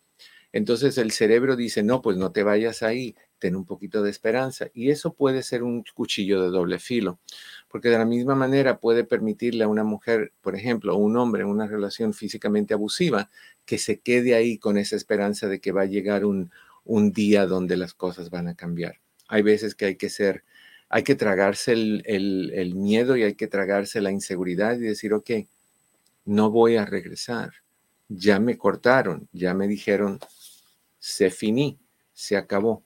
Entonces 0.51 0.97
el 0.97 1.11
cerebro 1.11 1.55
dice, 1.55 1.83
no, 1.83 2.01
pues 2.01 2.17
no 2.17 2.31
te 2.31 2.41
vayas 2.41 2.81
ahí, 2.81 3.15
ten 3.39 3.55
un 3.55 3.65
poquito 3.65 4.01
de 4.01 4.09
esperanza. 4.09 4.67
Y 4.73 4.89
eso 4.89 5.13
puede 5.13 5.43
ser 5.43 5.63
un 5.63 5.83
cuchillo 5.93 6.41
de 6.41 6.49
doble 6.49 6.79
filo, 6.79 7.19
porque 7.67 7.89
de 7.89 7.97
la 7.97 8.05
misma 8.05 8.35
manera 8.35 8.79
puede 8.79 9.03
permitirle 9.03 9.63
a 9.63 9.67
una 9.67 9.83
mujer, 9.83 10.33
por 10.41 10.55
ejemplo, 10.55 10.95
o 10.95 10.97
un 10.97 11.17
hombre 11.17 11.43
en 11.43 11.49
una 11.49 11.67
relación 11.67 12.13
físicamente 12.13 12.73
abusiva, 12.73 13.29
que 13.65 13.77
se 13.77 13.99
quede 13.99 14.35
ahí 14.35 14.57
con 14.57 14.77
esa 14.77 14.95
esperanza 14.95 15.47
de 15.47 15.59
que 15.59 15.71
va 15.71 15.81
a 15.81 15.85
llegar 15.85 16.25
un, 16.25 16.51
un 16.85 17.11
día 17.11 17.45
donde 17.45 17.77
las 17.77 17.93
cosas 17.93 18.29
van 18.29 18.47
a 18.47 18.55
cambiar. 18.55 18.99
Hay 19.27 19.41
veces 19.41 19.75
que 19.75 19.85
hay 19.85 19.95
que 19.95 20.09
ser, 20.09 20.43
hay 20.89 21.03
que 21.03 21.15
tragarse 21.15 21.73
el, 21.73 22.03
el 22.05 22.75
miedo 22.75 23.17
y 23.17 23.23
hay 23.23 23.35
que 23.35 23.47
tragarse 23.47 24.01
la 24.01 24.11
inseguridad 24.11 24.75
y 24.77 24.83
decir, 24.83 25.13
ok, 25.13 25.31
no 26.25 26.49
voy 26.49 26.77
a 26.77 26.85
regresar. 26.85 27.51
Ya 28.09 28.39
me 28.39 28.57
cortaron, 28.57 29.27
ya 29.33 29.53
me 29.53 29.67
dijeron, 29.67 30.19
se 30.99 31.29
finí, 31.29 31.77
se 32.13 32.37
acabó 32.37 32.83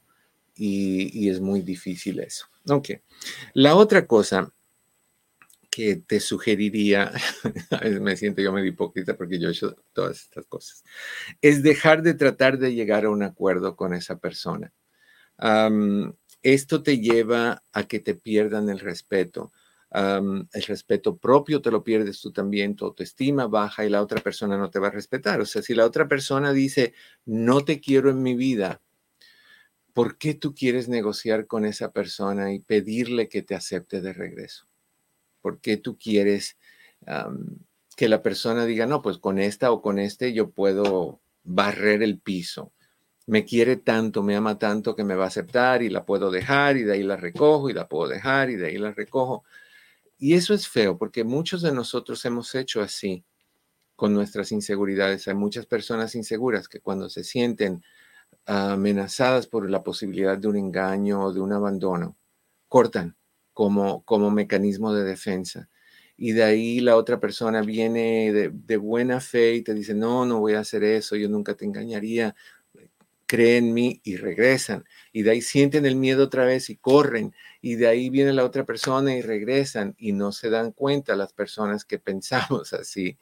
y, 0.55 1.29
es 1.29 1.39
muy 1.39 1.61
difícil 1.61 2.19
eso. 2.19 2.45
Ok. 2.69 2.89
La 3.53 3.75
otra 3.75 4.05
cosa 4.05 4.51
que 5.69 5.95
te 5.95 6.19
sugeriría, 6.19 7.11
a 7.71 7.87
me 7.87 8.17
siento 8.17 8.41
yo 8.41 8.51
medio 8.51 8.69
hipócrita 8.69 9.15
porque 9.15 9.39
yo 9.39 9.47
he 9.47 9.51
hecho 9.51 9.75
todas 9.93 10.21
estas 10.21 10.45
cosas, 10.47 10.83
es 11.41 11.63
dejar 11.63 12.03
de 12.03 12.13
tratar 12.13 12.57
de 12.57 12.73
llegar 12.73 13.05
a 13.05 13.09
un 13.09 13.23
acuerdo 13.23 13.75
con 13.75 13.93
esa 13.93 14.19
persona. 14.19 14.73
esto 16.43 16.83
te 16.83 16.99
lleva 16.99 17.63
a 17.71 17.83
que 17.87 17.99
te 17.99 18.15
pierdan 18.15 18.69
el 18.69 18.79
respeto. 18.79 19.51
el 19.93 20.63
respeto 20.67 21.17
propio 21.17 21.61
te 21.61 21.71
lo 21.71 21.83
pierdes 21.83 22.19
tú 22.21 22.31
también, 22.31 22.75
tu 22.75 22.85
autoestima 22.85 23.47
baja 23.47 23.85
y 23.85 23.89
la 23.89 24.01
otra 24.01 24.21
persona 24.21 24.57
no 24.57 24.69
te 24.69 24.79
va 24.79 24.87
a 24.87 24.91
respetar. 24.91 25.39
O 25.41 25.45
sea, 25.45 25.61
si 25.61 25.73
la 25.73 25.85
otra 25.85 26.07
persona 26.07 26.51
dice, 26.51 26.93
no 27.25 27.63
te 27.63 27.79
quiero 27.79 28.09
en 28.09 28.21
mi 28.21 28.35
vida, 28.35 28.81
¿por 29.93 30.17
qué 30.17 30.33
tú 30.33 30.53
quieres 30.53 30.87
negociar 30.89 31.47
con 31.47 31.65
esa 31.65 31.91
persona 31.91 32.53
y 32.53 32.59
pedirle 32.59 33.29
que 33.29 33.41
te 33.41 33.55
acepte 33.55 34.01
de 34.01 34.13
regreso? 34.13 34.65
¿Por 35.41 35.59
qué 35.59 35.77
tú 35.77 35.97
quieres 35.97 36.57
que 37.95 38.07
la 38.07 38.21
persona 38.21 38.65
diga, 38.65 38.85
no, 38.85 39.01
pues 39.01 39.17
con 39.17 39.39
esta 39.39 39.71
o 39.71 39.81
con 39.81 39.99
este 39.99 40.33
yo 40.33 40.51
puedo 40.51 41.19
barrer 41.43 42.03
el 42.03 42.19
piso? 42.19 42.73
Me 43.27 43.45
quiere 43.45 43.77
tanto, 43.77 44.23
me 44.23 44.35
ama 44.35 44.57
tanto 44.57 44.95
que 44.95 45.03
me 45.03 45.15
va 45.15 45.25
a 45.25 45.27
aceptar 45.27 45.83
y 45.83 45.89
la 45.89 46.05
puedo 46.05 46.31
dejar 46.31 46.77
y 46.77 46.83
de 46.83 46.93
ahí 46.93 47.03
la 47.03 47.17
recojo 47.17 47.69
y 47.69 47.73
la 47.73 47.87
puedo 47.87 48.07
dejar 48.07 48.49
y 48.49 48.55
de 48.55 48.67
ahí 48.67 48.77
la 48.77 48.91
recojo. 48.91 49.43
Y 50.17 50.33
eso 50.33 50.53
es 50.53 50.67
feo 50.67 50.97
porque 50.97 51.23
muchos 51.23 51.61
de 51.61 51.71
nosotros 51.71 52.23
hemos 52.25 52.53
hecho 52.55 52.81
así 52.81 53.23
con 53.95 54.13
nuestras 54.13 54.51
inseguridades. 54.51 55.27
Hay 55.27 55.35
muchas 55.35 55.65
personas 55.65 56.15
inseguras 56.15 56.67
que 56.67 56.79
cuando 56.79 57.09
se 57.09 57.23
sienten 57.23 57.83
amenazadas 58.45 59.47
por 59.47 59.69
la 59.69 59.83
posibilidad 59.83 60.37
de 60.37 60.47
un 60.47 60.57
engaño 60.57 61.23
o 61.25 61.33
de 61.33 61.41
un 61.41 61.53
abandono, 61.53 62.17
cortan 62.67 63.15
como, 63.53 64.03
como 64.03 64.31
mecanismo 64.31 64.93
de 64.93 65.03
defensa. 65.03 65.69
Y 66.17 66.33
de 66.33 66.43
ahí 66.43 66.79
la 66.81 66.97
otra 66.97 67.19
persona 67.19 67.61
viene 67.61 68.31
de, 68.31 68.51
de 68.53 68.77
buena 68.77 69.19
fe 69.19 69.55
y 69.55 69.61
te 69.63 69.73
dice, 69.73 69.93
no, 69.95 70.25
no 70.25 70.39
voy 70.39 70.53
a 70.53 70.59
hacer 70.59 70.83
eso, 70.83 71.15
yo 71.15 71.29
nunca 71.29 71.55
te 71.55 71.65
engañaría, 71.65 72.35
cree 73.31 73.55
en 73.55 73.73
mí 73.73 74.01
y 74.03 74.17
regresan. 74.17 74.83
Y 75.13 75.23
de 75.23 75.31
ahí 75.31 75.41
sienten 75.41 75.85
el 75.85 75.95
miedo 75.95 76.25
otra 76.25 76.43
vez 76.43 76.69
y 76.69 76.75
corren. 76.75 77.33
Y 77.61 77.75
de 77.75 77.87
ahí 77.87 78.09
viene 78.09 78.33
la 78.33 78.43
otra 78.43 78.65
persona 78.65 79.15
y 79.15 79.21
regresan 79.21 79.95
y 79.97 80.11
no 80.11 80.33
se 80.33 80.49
dan 80.49 80.73
cuenta 80.73 81.15
las 81.15 81.31
personas 81.31 81.85
que 81.85 81.97
pensamos 82.11 82.73
así, 82.73 83.17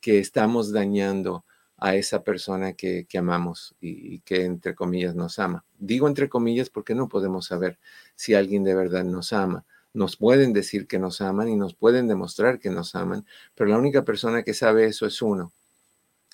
que 0.00 0.20
estamos 0.20 0.72
dañando 0.72 1.44
a 1.80 1.96
esa 1.96 2.22
persona 2.22 2.74
que, 2.74 3.06
amamos 3.18 3.74
y, 3.80 4.20
que 4.20 4.44
entre 4.44 4.74
comillas 4.74 5.14
nos 5.14 5.38
ama. 5.38 5.64
Digo 5.78 6.06
entre 6.06 6.28
comillas 6.28 6.68
porque 6.68 6.94
no 6.94 7.08
podemos 7.08 7.46
saber 7.46 7.78
si 8.14 8.34
alguien 8.34 8.62
de 8.64 8.74
verdad 8.74 9.02
nos 9.04 9.32
ama. 9.32 9.64
Nos 9.94 10.16
pueden 10.16 10.52
decir 10.52 10.86
que 10.86 10.98
nos 10.98 11.22
aman 11.22 11.48
y 11.48 11.56
nos 11.56 11.74
pueden 11.74 12.06
demostrar 12.06 12.60
que 12.60 12.70
nos 12.70 12.94
aman, 12.94 13.26
pero 13.54 13.70
la 13.70 13.78
única 13.78 14.04
persona 14.04 14.42
que 14.42 14.52
sabe 14.52 14.84
eso 14.84 15.06
es 15.06 15.22
uno. 15.22 15.52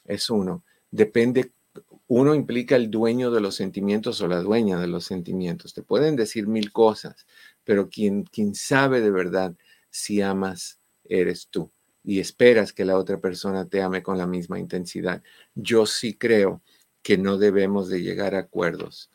Es 0.04 0.30
uno. 0.30 0.64
Depende, 0.90 1.52
uno 2.08 2.34
implica 2.34 2.74
el 2.74 2.90
dueño 2.90 3.30
de 3.30 3.40
los 3.40 3.54
sentimientos 3.54 4.20
o 4.20 4.26
la 4.26 4.40
dueña 4.40 4.80
de 4.80 4.88
los 4.88 5.04
sentimientos. 5.04 5.74
Te 5.74 5.82
pueden 5.82 6.16
decir 6.16 6.48
mil 6.48 6.72
cosas, 6.72 7.26
pero 7.62 7.88
quien, 7.88 8.24
quien 8.24 8.54
sabe 8.56 9.00
de 9.00 9.12
verdad 9.12 9.54
si 9.90 10.20
amas 10.22 10.80
eres 11.08 11.46
tú 11.48 11.70
y 12.06 12.20
esperas 12.20 12.72
que 12.72 12.84
la 12.84 12.96
otra 12.96 13.20
persona 13.20 13.68
te 13.68 13.82
ame 13.82 14.00
con 14.00 14.16
la 14.16 14.28
misma 14.28 14.60
intensidad. 14.60 15.24
Yo 15.56 15.86
sí 15.86 16.14
creo 16.14 16.62
que 17.02 17.18
no 17.18 17.36
debemos 17.36 17.88
de 17.88 18.00
llegar 18.00 18.36
a 18.36 18.40
acuerdos, 18.40 19.10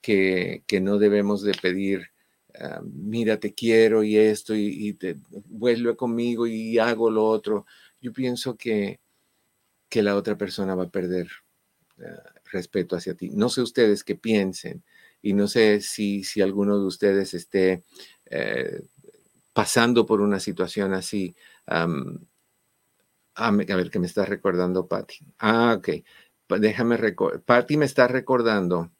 que, 0.00 0.64
que 0.66 0.80
no 0.80 0.98
debemos 0.98 1.42
de 1.42 1.52
pedir, 1.54 2.10
ah, 2.58 2.80
mira, 2.84 3.38
te 3.38 3.54
quiero 3.54 4.02
y 4.02 4.16
esto, 4.16 4.56
y, 4.56 4.92
te 4.94 5.16
vuelve 5.46 5.94
conmigo 5.94 6.48
y 6.48 6.78
hago 6.80 7.10
lo 7.10 7.24
otro. 7.26 7.64
Yo 8.00 8.12
pienso 8.12 8.56
que, 8.56 8.98
que 9.88 10.02
la 10.02 10.16
otra 10.16 10.36
persona 10.36 10.74
va 10.74 10.84
a 10.84 10.90
perder 10.90 11.28
ah, 12.00 12.34
respeto 12.50 12.96
hacia 12.96 13.14
ti. 13.14 13.30
No 13.30 13.48
sé 13.50 13.62
ustedes 13.62 14.02
qué 14.02 14.16
piensen 14.16 14.82
y 15.22 15.32
no 15.34 15.46
sé 15.46 15.80
si, 15.80 16.24
si 16.24 16.42
alguno 16.42 16.76
de 16.76 16.86
ustedes 16.86 17.34
esté 17.34 17.84
eh, 18.26 18.82
pasando 19.52 20.04
por 20.06 20.20
una 20.20 20.40
situación 20.40 20.92
así. 20.92 21.36
Ah, 23.34 23.48
a 23.48 23.50
ver, 23.50 23.90
que 23.90 23.98
me 23.98 24.06
está 24.06 24.24
recordando 24.24 24.86
Patty. 24.86 25.26
Ah, 25.38 25.76
ok. 25.78 25.88
Déjame 26.60 26.96
recordar. 26.96 27.42
Patty 27.42 27.76
me 27.76 27.86
está 27.86 28.08
recordando 28.08 28.92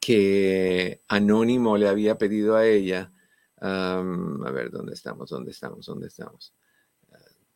que 0.00 1.00
Anónimo 1.08 1.78
le 1.78 1.88
había 1.88 2.18
pedido 2.18 2.56
a 2.56 2.66
ella, 2.66 3.10
a 3.56 4.02
ver, 4.52 4.70
¿dónde 4.70 4.92
estamos? 4.92 5.30
¿Dónde 5.30 5.52
estamos? 5.52 5.86
¿Dónde 5.86 6.08
estamos? 6.08 6.54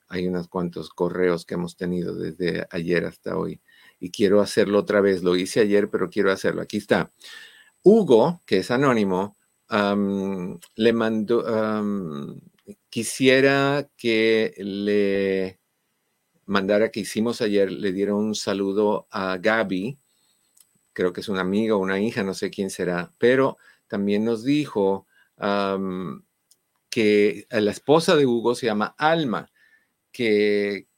Hay 0.08 0.26
unos 0.26 0.48
cuantos 0.48 0.88
correos 0.88 1.44
que 1.44 1.52
hemos 1.54 1.76
tenido 1.76 2.14
desde 2.14 2.66
ayer 2.70 3.04
hasta 3.04 3.36
hoy 3.36 3.60
y 4.00 4.10
quiero 4.10 4.40
hacerlo 4.40 4.78
otra 4.78 5.02
vez. 5.02 5.22
Lo 5.22 5.36
hice 5.36 5.60
ayer, 5.60 5.90
pero 5.90 6.08
quiero 6.08 6.32
hacerlo. 6.32 6.62
Aquí 6.62 6.78
está. 6.78 7.12
Hugo, 7.82 8.40
que 8.46 8.58
es 8.58 8.70
anónimo, 8.70 9.36
le 9.68 10.92
mandó, 10.94 11.44
quisiera 12.90 13.88
que 13.96 14.54
le 14.58 15.60
mandara 16.46 16.90
que 16.90 17.00
hicimos 17.00 17.40
ayer, 17.42 17.70
le 17.70 17.92
diera 17.92 18.14
un 18.14 18.34
saludo 18.34 19.06
a 19.10 19.36
Gaby, 19.38 19.98
creo 20.92 21.12
que 21.12 21.20
es 21.20 21.28
una 21.28 21.42
amiga 21.42 21.76
o 21.76 21.78
una 21.78 22.00
hija, 22.00 22.22
no 22.24 22.34
sé 22.34 22.50
quién 22.50 22.70
será, 22.70 23.12
pero 23.18 23.58
también 23.86 24.24
nos 24.24 24.44
dijo 24.44 25.06
que 26.90 27.46
la 27.50 27.70
esposa 27.70 28.16
de 28.16 28.26
Hugo 28.26 28.54
se 28.54 28.66
llama 28.66 28.94
Alma, 28.98 29.50
que, 30.10 30.88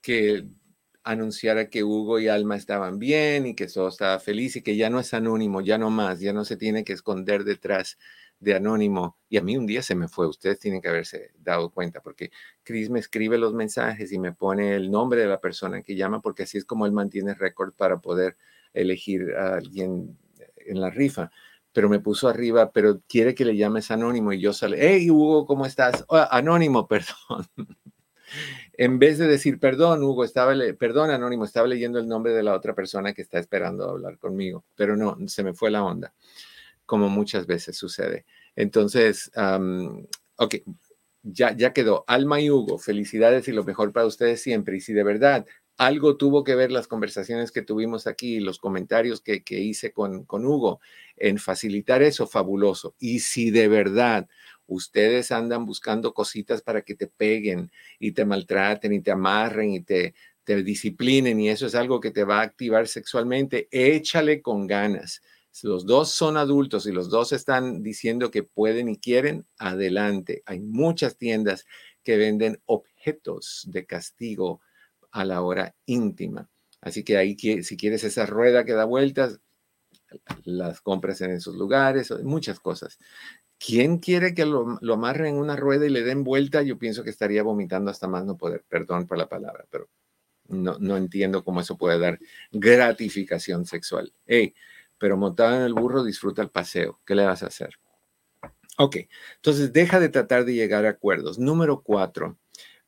que 0.00 0.46
anunciara 1.04 1.68
que 1.68 1.84
Hugo 1.84 2.20
y 2.20 2.28
Alma 2.28 2.56
estaban 2.56 2.98
bien 2.98 3.46
y 3.46 3.54
que 3.54 3.66
todo 3.66 3.88
estaba 3.88 4.18
feliz 4.20 4.56
y 4.56 4.62
que 4.62 4.76
ya 4.76 4.88
no 4.88 5.00
es 5.00 5.12
anónimo, 5.14 5.60
ya 5.60 5.78
no 5.78 5.90
más, 5.90 6.20
ya 6.20 6.32
no 6.32 6.44
se 6.44 6.56
tiene 6.56 6.84
que 6.84 6.92
esconder 6.92 7.44
detrás 7.44 7.98
de 8.42 8.54
anónimo. 8.54 9.16
Y 9.28 9.38
a 9.38 9.42
mí 9.42 9.56
un 9.56 9.66
día 9.66 9.82
se 9.82 9.94
me 9.94 10.08
fue, 10.08 10.26
ustedes 10.26 10.58
tienen 10.58 10.82
que 10.82 10.88
haberse 10.88 11.30
dado 11.38 11.70
cuenta, 11.70 12.00
porque 12.00 12.30
Chris 12.64 12.90
me 12.90 12.98
escribe 12.98 13.38
los 13.38 13.54
mensajes 13.54 14.12
y 14.12 14.18
me 14.18 14.32
pone 14.32 14.74
el 14.74 14.90
nombre 14.90 15.20
de 15.20 15.28
la 15.28 15.40
persona 15.40 15.82
que 15.82 15.94
llama, 15.94 16.20
porque 16.20 16.42
así 16.42 16.58
es 16.58 16.64
como 16.64 16.84
él 16.86 16.92
mantiene 16.92 17.34
récord 17.34 17.72
para 17.72 18.00
poder 18.00 18.36
elegir 18.74 19.34
a 19.36 19.54
alguien 19.54 20.18
en 20.56 20.80
la 20.80 20.90
rifa. 20.90 21.30
Pero 21.72 21.88
me 21.88 22.00
puso 22.00 22.28
arriba, 22.28 22.72
pero 22.72 23.00
quiere 23.08 23.34
que 23.34 23.44
le 23.44 23.56
llames 23.56 23.90
anónimo 23.90 24.32
y 24.32 24.40
yo 24.40 24.52
sale, 24.52 24.76
hey 24.80 25.10
Hugo, 25.10 25.46
¿cómo 25.46 25.64
estás? 25.64 26.04
Oh, 26.08 26.26
anónimo, 26.30 26.88
perdón. 26.88 27.46
en 28.74 28.98
vez 28.98 29.18
de 29.18 29.28
decir, 29.28 29.60
perdón, 29.60 30.02
Hugo, 30.02 30.24
estaba, 30.24 30.52
perdón, 30.78 31.10
Anónimo, 31.10 31.44
estaba 31.44 31.68
leyendo 31.68 31.98
el 31.98 32.08
nombre 32.08 32.32
de 32.32 32.42
la 32.42 32.54
otra 32.54 32.74
persona 32.74 33.14
que 33.14 33.22
está 33.22 33.38
esperando 33.38 33.88
hablar 33.88 34.18
conmigo, 34.18 34.64
pero 34.74 34.96
no, 34.96 35.16
se 35.28 35.44
me 35.44 35.54
fue 35.54 35.70
la 35.70 35.84
onda 35.84 36.12
como 36.92 37.08
muchas 37.08 37.46
veces 37.46 37.78
sucede. 37.78 38.26
Entonces, 38.54 39.30
ok, 40.36 40.56
ya, 41.22 41.56
ya 41.56 41.72
quedó. 41.72 42.04
Alma 42.06 42.38
y 42.42 42.50
Hugo, 42.50 42.76
felicidades 42.78 43.48
y 43.48 43.52
lo 43.52 43.64
mejor 43.64 43.94
para 43.94 44.04
ustedes 44.04 44.42
siempre. 44.42 44.76
Y 44.76 44.82
si 44.82 44.92
de 44.92 45.02
verdad 45.02 45.46
algo 45.78 46.18
tuvo 46.18 46.44
que 46.44 46.54
ver 46.54 46.70
las 46.70 46.88
conversaciones 46.88 47.50
que 47.50 47.62
tuvimos 47.62 48.06
aquí, 48.06 48.40
los 48.40 48.58
comentarios 48.58 49.22
que, 49.22 49.42
que 49.42 49.58
hice 49.58 49.90
con, 49.94 50.26
con 50.26 50.44
Hugo 50.44 50.80
en 51.16 51.38
facilitar 51.38 52.02
eso, 52.02 52.26
fabuloso. 52.26 52.94
Y 52.98 53.20
si 53.20 53.50
de 53.50 53.68
verdad 53.68 54.28
ustedes 54.66 55.32
andan 55.32 55.64
buscando 55.64 56.12
cositas 56.12 56.60
para 56.60 56.82
que 56.82 56.94
te 56.94 57.06
peguen 57.06 57.70
y 57.98 58.12
te 58.12 58.26
maltraten 58.26 58.92
y 58.92 59.00
te 59.00 59.12
amarren 59.12 59.72
y 59.72 59.80
te, 59.80 60.14
te 60.44 60.62
disciplinen 60.62 61.40
y 61.40 61.48
eso 61.48 61.64
es 61.64 61.74
algo 61.74 62.00
que 62.00 62.10
te 62.10 62.24
va 62.24 62.40
a 62.40 62.42
activar 62.42 62.86
sexualmente, 62.86 63.66
échale 63.70 64.42
con 64.42 64.66
ganas. 64.66 65.22
Los 65.62 65.84
dos 65.84 66.10
son 66.10 66.36
adultos 66.36 66.86
y 66.86 66.92
los 66.92 67.10
dos 67.10 67.32
están 67.32 67.82
diciendo 67.82 68.30
que 68.30 68.42
pueden 68.42 68.88
y 68.88 68.96
quieren, 68.96 69.46
adelante. 69.58 70.42
Hay 70.46 70.60
muchas 70.60 71.16
tiendas 71.16 71.66
que 72.02 72.16
venden 72.16 72.60
objetos 72.66 73.64
de 73.68 73.84
castigo 73.84 74.60
a 75.10 75.24
la 75.24 75.42
hora 75.42 75.74
íntima. 75.86 76.48
Así 76.80 77.04
que 77.04 77.16
ahí, 77.16 77.36
si 77.36 77.76
quieres 77.76 78.02
esa 78.02 78.26
rueda 78.26 78.64
que 78.64 78.72
da 78.72 78.84
vueltas, 78.84 79.40
las 80.44 80.80
compras 80.80 81.20
en 81.20 81.30
esos 81.30 81.54
lugares, 81.54 82.10
muchas 82.22 82.58
cosas. 82.58 82.98
¿Quién 83.58 83.98
quiere 83.98 84.34
que 84.34 84.44
lo, 84.44 84.78
lo 84.80 84.94
amarren 84.94 85.34
en 85.34 85.40
una 85.40 85.54
rueda 85.54 85.86
y 85.86 85.90
le 85.90 86.02
den 86.02 86.24
vuelta? 86.24 86.62
Yo 86.62 86.78
pienso 86.78 87.04
que 87.04 87.10
estaría 87.10 87.42
vomitando 87.42 87.90
hasta 87.90 88.08
más 88.08 88.24
no 88.24 88.36
poder. 88.36 88.64
Perdón 88.68 89.06
por 89.06 89.18
la 89.18 89.28
palabra, 89.28 89.64
pero 89.70 89.88
no, 90.48 90.78
no 90.78 90.96
entiendo 90.96 91.44
cómo 91.44 91.60
eso 91.60 91.76
puede 91.76 91.98
dar 91.98 92.18
gratificación 92.50 93.64
sexual. 93.66 94.12
Hey, 94.26 94.54
pero 95.02 95.16
montado 95.16 95.56
en 95.56 95.62
el 95.62 95.74
burro 95.74 96.04
disfruta 96.04 96.42
el 96.42 96.50
paseo. 96.50 97.00
¿Qué 97.04 97.16
le 97.16 97.24
vas 97.24 97.42
a 97.42 97.48
hacer? 97.48 97.74
Ok, 98.78 98.98
entonces 99.34 99.72
deja 99.72 99.98
de 99.98 100.08
tratar 100.08 100.44
de 100.44 100.54
llegar 100.54 100.86
a 100.86 100.90
acuerdos. 100.90 101.40
Número 101.40 101.82
cuatro, 101.82 102.38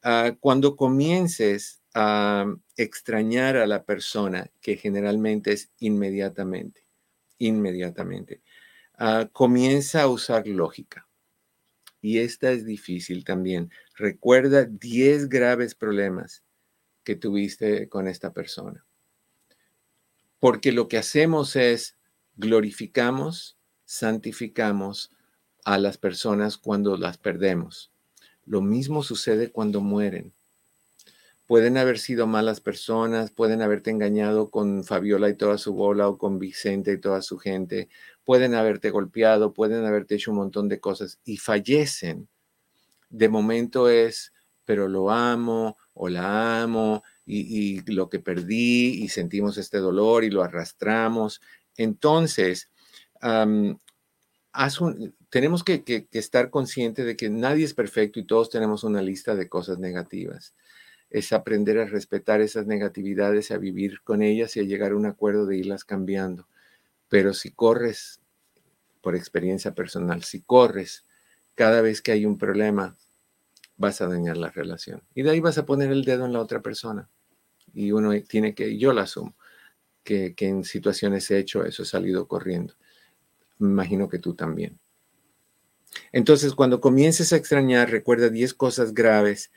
ah, 0.00 0.36
cuando 0.38 0.76
comiences 0.76 1.82
a 1.92 2.46
extrañar 2.76 3.56
a 3.56 3.66
la 3.66 3.82
persona, 3.82 4.48
que 4.60 4.76
generalmente 4.76 5.50
es 5.50 5.72
inmediatamente, 5.80 6.84
inmediatamente, 7.38 8.42
ah, 8.96 9.28
comienza 9.32 10.02
a 10.02 10.06
usar 10.06 10.46
lógica. 10.46 11.08
Y 12.00 12.20
esta 12.20 12.52
es 12.52 12.64
difícil 12.64 13.24
también. 13.24 13.72
Recuerda 13.96 14.66
10 14.66 15.28
graves 15.28 15.74
problemas 15.74 16.44
que 17.02 17.16
tuviste 17.16 17.88
con 17.88 18.06
esta 18.06 18.32
persona. 18.32 18.86
Porque 20.38 20.70
lo 20.70 20.86
que 20.86 20.98
hacemos 20.98 21.56
es 21.56 21.96
glorificamos, 22.36 23.56
santificamos 23.84 25.10
a 25.64 25.78
las 25.78 25.98
personas 25.98 26.58
cuando 26.58 26.96
las 26.96 27.18
perdemos. 27.18 27.90
Lo 28.46 28.60
mismo 28.60 29.02
sucede 29.02 29.50
cuando 29.50 29.80
mueren. 29.80 30.32
Pueden 31.46 31.76
haber 31.76 31.98
sido 31.98 32.26
malas 32.26 32.60
personas, 32.60 33.30
pueden 33.30 33.60
haberte 33.60 33.90
engañado 33.90 34.50
con 34.50 34.82
Fabiola 34.84 35.28
y 35.28 35.36
toda 35.36 35.58
su 35.58 35.74
bola 35.74 36.08
o 36.08 36.16
con 36.16 36.38
Vicente 36.38 36.92
y 36.92 37.00
toda 37.00 37.20
su 37.20 37.38
gente, 37.38 37.88
pueden 38.24 38.54
haberte 38.54 38.90
golpeado, 38.90 39.52
pueden 39.52 39.84
haberte 39.84 40.14
hecho 40.14 40.30
un 40.30 40.38
montón 40.38 40.68
de 40.68 40.80
cosas 40.80 41.18
y 41.24 41.36
fallecen. 41.36 42.28
De 43.10 43.28
momento 43.28 43.90
es, 43.90 44.32
pero 44.64 44.88
lo 44.88 45.10
amo 45.10 45.76
o 45.92 46.08
la 46.08 46.62
amo 46.62 47.02
y, 47.26 47.80
lo 47.92 48.08
que 48.08 48.20
perdí 48.20 49.02
y 49.02 49.08
sentimos 49.08 49.58
este 49.58 49.78
dolor 49.78 50.24
y 50.24 50.30
lo 50.30 50.42
arrastramos. 50.42 51.40
Entonces, 51.76 52.70
tenemos 55.30 55.64
que, 55.64 56.08
estar 56.12 56.50
conscientes 56.50 57.06
de 57.06 57.16
que 57.16 57.30
nadie 57.30 57.64
es 57.64 57.74
perfecto 57.74 58.20
y 58.20 58.24
todos 58.24 58.50
tenemos 58.50 58.84
una 58.84 59.02
lista 59.02 59.34
de 59.34 59.48
cosas 59.48 59.78
negativas. 59.78 60.54
Es 61.10 61.32
aprender 61.32 61.78
a 61.78 61.86
respetar 61.86 62.40
esas 62.40 62.66
negatividades, 62.66 63.50
a 63.50 63.58
vivir 63.58 64.00
con 64.02 64.22
ellas 64.22 64.56
y 64.56 64.60
a 64.60 64.64
llegar 64.64 64.92
a 64.92 64.96
un 64.96 65.06
acuerdo 65.06 65.46
de 65.46 65.56
irlas 65.56 65.84
cambiando. 65.84 66.48
Pero 67.08 67.34
si 67.34 67.50
corres, 67.50 68.20
por 69.00 69.14
experiencia 69.14 69.74
personal, 69.74 70.24
si 70.24 70.40
corres 70.40 71.04
cada 71.54 71.82
vez 71.82 72.02
que 72.02 72.12
hay 72.12 72.26
un 72.26 72.38
problema, 72.38 72.96
vas 73.76 74.00
a 74.00 74.08
dañar 74.08 74.36
la 74.36 74.50
relación. 74.50 75.02
Y 75.14 75.22
de 75.22 75.30
ahí 75.30 75.40
vas 75.40 75.58
a 75.58 75.66
poner 75.66 75.90
el 75.90 76.04
dedo 76.04 76.24
en 76.26 76.32
la 76.32 76.40
otra 76.40 76.62
persona. 76.62 77.08
Y 77.72 77.92
uno 77.92 78.12
tiene 78.22 78.54
que, 78.54 78.78
yo 78.78 78.92
lo 78.92 79.00
asumo, 79.00 79.34
que, 80.04 80.34
en 80.38 80.64
situaciones 80.64 81.30
he 81.30 81.38
hecho 81.38 81.64
eso, 81.64 81.82
he 81.82 81.86
salido 81.86 82.28
corriendo. 82.28 82.74
Me 83.58 83.68
imagino 83.68 84.08
que 84.08 84.18
tú 84.18 84.34
también. 84.34 84.78
Entonces, 86.12 86.54
cuando 86.54 86.80
comiences 86.80 87.32
a 87.32 87.36
extrañar, 87.36 87.90
recuerda 87.90 88.28
10 88.28 88.54
cosas 88.54 88.94
graves 88.94 89.50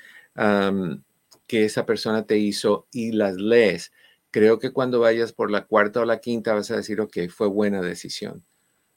que 1.47 1.65
esa 1.65 1.85
persona 1.85 2.25
te 2.25 2.37
hizo 2.37 2.87
y 2.91 3.11
las 3.11 3.35
lees. 3.35 3.91
Creo 4.31 4.59
que 4.59 4.71
cuando 4.71 4.99
vayas 4.99 5.33
por 5.33 5.49
la 5.51 5.65
cuarta 5.65 6.01
o 6.01 6.05
la 6.05 6.19
quinta 6.19 6.53
vas 6.53 6.69
a 6.71 6.75
decir, 6.77 7.01
ok, 7.01 7.17
fue 7.29 7.47
buena 7.47 7.81
decisión. 7.81 8.43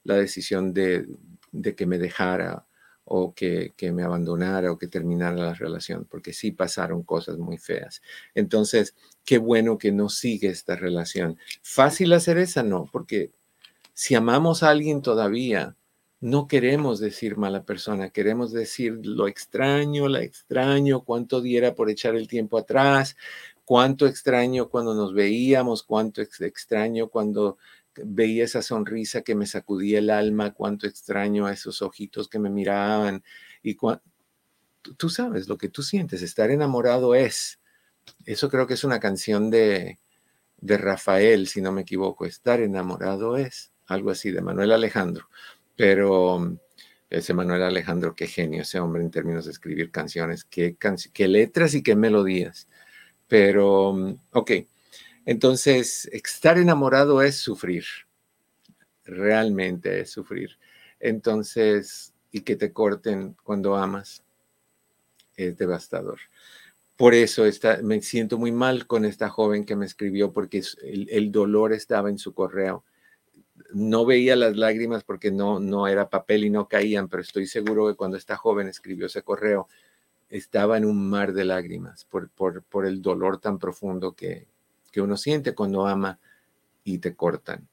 La 0.04 0.16
decisión 0.16 0.72
de, 0.72 1.06
de 1.52 1.74
que 1.74 1.86
me 1.86 1.98
dejara 1.98 2.66
o 3.12 3.34
que, 3.34 3.74
me 3.92 4.04
abandonara 4.04 4.70
o 4.70 4.78
que 4.78 4.86
terminara 4.86 5.34
la 5.34 5.54
relación, 5.54 6.06
porque 6.08 6.32
sí 6.32 6.52
pasaron 6.52 7.02
cosas 7.02 7.38
muy 7.38 7.58
feas. 7.58 8.02
Entonces, 8.36 8.94
qué 9.24 9.38
bueno 9.38 9.78
que 9.78 9.90
no 9.90 10.08
sigue 10.08 10.46
esta 10.46 10.76
relación. 10.76 11.36
Fácil 11.60 12.12
hacer 12.12 12.38
esa, 12.38 12.62
no, 12.62 12.88
porque 12.92 13.32
si 13.94 14.14
amamos 14.14 14.62
a 14.62 14.70
alguien 14.70 15.02
todavía, 15.02 15.74
no 16.20 16.46
queremos 16.46 17.00
decir 17.00 17.36
mala 17.36 17.64
persona, 17.64 18.10
queremos 18.10 18.52
decir 18.52 19.00
lo 19.02 19.26
extraño, 19.26 20.06
la 20.06 20.22
extraño, 20.22 21.00
cuánto 21.00 21.40
diera 21.40 21.74
por 21.74 21.90
echar 21.90 22.14
el 22.14 22.28
tiempo 22.28 22.58
atrás, 22.58 23.16
cuánto 23.64 24.06
extraño 24.06 24.68
cuando 24.68 24.94
nos 24.94 25.14
veíamos, 25.14 25.82
cuánto 25.82 26.22
extraño 26.22 27.08
cuando 27.08 27.58
veía 27.94 28.44
esa 28.44 28.62
sonrisa 28.62 29.22
que 29.22 29.34
me 29.34 29.46
sacudía 29.46 29.98
el 29.98 30.10
alma, 30.10 30.52
cuánto 30.52 30.86
extraño 30.86 31.46
a 31.46 31.52
esos 31.52 31.82
ojitos 31.82 32.28
que 32.28 32.38
me 32.38 32.50
miraban. 32.50 33.22
Y 33.62 33.76
tú 34.96 35.08
sabes 35.10 35.48
lo 35.48 35.58
que 35.58 35.68
tú 35.68 35.82
sientes, 35.82 36.22
estar 36.22 36.50
enamorado 36.50 37.14
es. 37.14 37.60
Eso 38.24 38.48
creo 38.48 38.66
que 38.66 38.74
es 38.74 38.84
una 38.84 39.00
canción 39.00 39.50
de, 39.50 39.98
de 40.58 40.78
Rafael, 40.78 41.48
si 41.48 41.60
no 41.60 41.72
me 41.72 41.82
equivoco. 41.82 42.26
Estar 42.26 42.60
enamorado 42.60 43.36
es 43.36 43.72
algo 43.86 44.10
así, 44.10 44.30
de 44.30 44.40
Manuel 44.40 44.72
Alejandro. 44.72 45.28
Pero 45.76 46.58
ese 47.10 47.34
Manuel 47.34 47.62
Alejandro, 47.62 48.14
qué 48.14 48.26
genio 48.26 48.62
ese 48.62 48.78
hombre 48.78 49.02
en 49.02 49.10
términos 49.10 49.44
de 49.44 49.50
escribir 49.50 49.90
canciones, 49.90 50.44
qué, 50.44 50.76
qué 51.12 51.28
letras 51.28 51.74
y 51.74 51.82
qué 51.82 51.96
melodías. 51.96 52.68
Pero, 53.26 54.16
ok, 54.32 54.50
entonces, 55.30 56.06
estar 56.06 56.58
enamorado 56.58 57.22
es 57.22 57.36
sufrir, 57.36 57.84
realmente 59.04 60.00
es 60.00 60.10
sufrir. 60.10 60.58
Entonces, 60.98 62.12
y 62.32 62.40
que 62.40 62.56
te 62.56 62.72
corten 62.72 63.36
cuando 63.44 63.76
amas, 63.76 64.24
es 65.36 65.56
devastador. 65.56 66.18
Por 66.96 67.14
eso 67.14 67.44
me 67.84 68.02
siento 68.02 68.38
muy 68.38 68.50
mal 68.50 68.88
con 68.88 69.04
esta 69.04 69.28
joven 69.28 69.64
que 69.64 69.76
me 69.76 69.86
escribió 69.86 70.32
porque 70.32 70.64
el, 70.82 71.30
dolor 71.30 71.74
estaba 71.74 72.10
en 72.10 72.18
su 72.18 72.34
correo. 72.34 72.82
No 73.72 74.04
veía 74.04 74.34
las 74.34 74.56
lágrimas 74.56 75.04
porque 75.04 75.30
no, 75.30 75.60
no 75.60 75.86
era 75.86 76.10
papel 76.10 76.42
y 76.42 76.50
no 76.50 76.66
caían, 76.66 77.08
pero 77.08 77.22
estoy 77.22 77.46
seguro 77.46 77.86
que 77.86 77.94
cuando 77.94 78.16
esta 78.16 78.36
joven 78.36 78.66
escribió 78.66 79.06
ese 79.06 79.22
correo, 79.22 79.68
estaba 80.28 80.76
en 80.76 80.86
un 80.86 81.08
mar 81.08 81.32
de 81.32 81.44
lágrimas 81.44 82.04
por, 82.04 82.30
por 82.30 82.84
el 82.84 83.00
dolor 83.00 83.38
tan 83.38 83.60
profundo 83.60 84.14
que, 84.14 84.48
que 84.90 85.00
uno 85.00 85.16
siente 85.16 85.54
cuando 85.54 85.86
ama 85.86 86.18
y 86.84 86.98
te 86.98 87.14
cortan. 87.14 87.68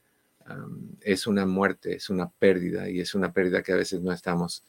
es 1.01 1.27
una 1.27 1.45
muerte, 1.45 1.95
es 1.95 2.09
una 2.09 2.29
pérdida 2.29 2.89
y 2.89 3.01
es 3.01 3.15
una 3.15 3.33
pérdida 3.33 3.61
que 3.61 3.73
a 3.73 3.77
veces 3.77 4.01
no 4.01 4.13
estamos 4.13 4.63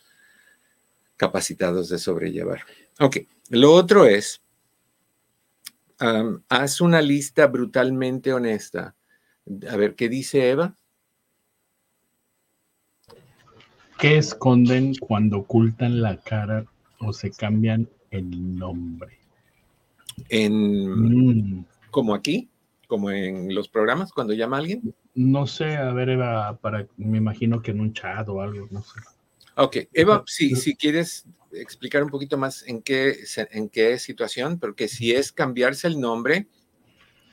capacitados 1.17 1.89
de 1.89 1.99
sobrellevar. 1.99 2.63
Ok, 3.01 3.19
lo 3.51 3.73
otro 3.73 4.05
es, 4.07 4.41
haz 6.49 6.81
una 6.81 7.01
lista 7.03 7.47
brutalmente 7.47 8.33
honesta. 8.33 8.95
A 9.71 9.77
ver, 9.77 9.95
¿qué 9.95 10.09
dice 10.09 10.51
Eva? 10.51 10.75
¿Qué 13.99 14.19
esconden 14.19 14.95
cuando 14.95 15.39
ocultan 15.39 16.01
la 16.01 16.19
cara 16.19 16.65
o 17.01 17.13
se 17.13 17.31
cambian 17.31 17.89
el 18.11 18.57
nombre? 18.57 19.19
En, 20.29 21.59
mm 21.59 21.65
como 21.91 22.15
aquí, 22.15 22.51
como 22.89 23.11
en 23.11 23.55
los 23.55 23.69
programas 23.69 24.13
cuando 24.13 24.33
llama 24.33 24.59
alguien? 24.59 24.95
No 25.15 25.47
sé, 25.47 25.77
a 25.77 25.93
ver, 25.93 26.09
Eva, 26.09 26.59
para, 26.61 26.89
me 26.97 27.19
imagino 27.19 27.63
que 27.63 27.71
en 27.71 27.81
un 27.81 27.93
chat 27.93 28.29
o 28.29 28.41
algo, 28.41 28.67
no 28.71 28.83
sé. 28.83 29.01
Ok, 29.57 29.77
Eva, 29.93 30.25
si, 30.27 30.55
si 30.55 30.75
quieres 30.75 31.27
explicar 31.53 32.03
un 32.03 32.11
poquito 32.11 32.39
más 32.39 32.63
en 32.67 32.83
qué, 32.83 33.17
en 33.51 33.69
qué 33.69 33.99
situación, 33.99 34.59
porque 34.59 34.89
si 34.89 35.13
es 35.13 35.33
cambiarse 35.33 35.87
el 35.87 36.01
nombre, 36.01 36.47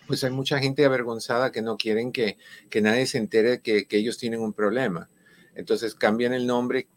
pues 0.08 0.24
hay 0.24 0.32
mucha 0.32 0.60
gente 0.60 0.86
avergonzada 0.86 1.52
que 1.52 1.62
no 1.62 1.78
quieren 1.78 2.12
que, 2.12 2.38
que 2.70 2.82
nadie 2.82 3.06
se 3.06 3.18
entere 3.18 3.62
que, 3.62 3.88
que, 3.88 3.98
ellos 3.98 4.18
tienen 4.18 4.42
un 4.42 4.54
problema. 4.54 5.10
Entonces 5.56 5.96
cambian 5.96 6.34
el 6.34 6.48
nombre, 6.48 6.88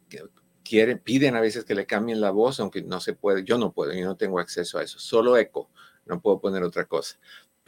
quieren, 0.65 0.99
piden 0.99 1.37
a 1.37 1.41
veces 1.41 1.65
que 1.65 1.75
le 1.75 1.87
cambien 1.87 2.21
la 2.21 2.31
voz, 2.31 2.59
aunque 2.59 2.83
no 2.83 3.01
se 3.01 3.13
puede, 3.13 3.45
yo 3.45 3.57
no 3.57 3.73
puedo, 3.73 3.93
yo 3.93 4.05
no 4.05 4.17
tengo 4.17 4.41
acceso 4.41 4.79
a 4.79 4.83
eso, 4.83 4.99
solo 4.99 5.37
eco, 5.37 5.71
no 6.07 6.21
puedo 6.21 6.41
poner 6.41 6.63
otra 6.63 6.87
cosa 6.87 7.19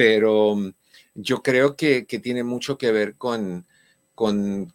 pero 0.00 0.56
mm, 0.56 0.72
yo 1.14 1.42
creo 1.42 1.76
que, 1.76 2.06
tiene 2.22 2.42
mucho 2.42 2.78
que 2.78 2.90
ver 2.90 3.16
con, 3.16 3.66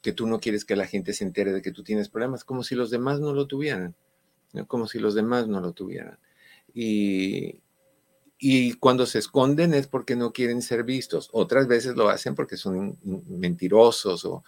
que 0.03 0.11
tú 0.13 0.27
no 0.27 0.39
quieres 0.39 0.65
que 0.65 0.75
la 0.75 0.85
gente 0.85 1.13
se 1.13 1.23
entere 1.23 1.51
de 1.51 1.63
que 1.63 1.71
tú 1.71 1.83
tienes 1.83 2.09
problemas, 2.09 2.43
como 2.43 2.61
si 2.61 2.75
los 2.75 2.91
demás 2.91 3.19
no 3.19 3.33
lo 3.33 3.47
tuvieran, 3.47 3.95
como 4.67 4.85
si 4.85 4.99
los 4.99 5.15
demás 5.15 5.47
no 5.47 5.61
lo 5.61 5.71
tuvieran. 5.71 6.19
Y, 6.75 7.59
y 8.37 8.73
cuando 8.73 9.07
se 9.07 9.17
esconden 9.17 9.73
es 9.73 9.87
porque 9.87 10.15
no 10.15 10.31
quieren 10.31 10.61
ser 10.61 10.83
vistos. 10.83 11.29
Otras 11.31 11.65
veces 11.65 11.95
lo 11.95 12.09
hacen 12.09 12.35
porque 12.35 12.55
son 12.55 12.99
mentirosos 13.27 14.25
o, 14.25 14.43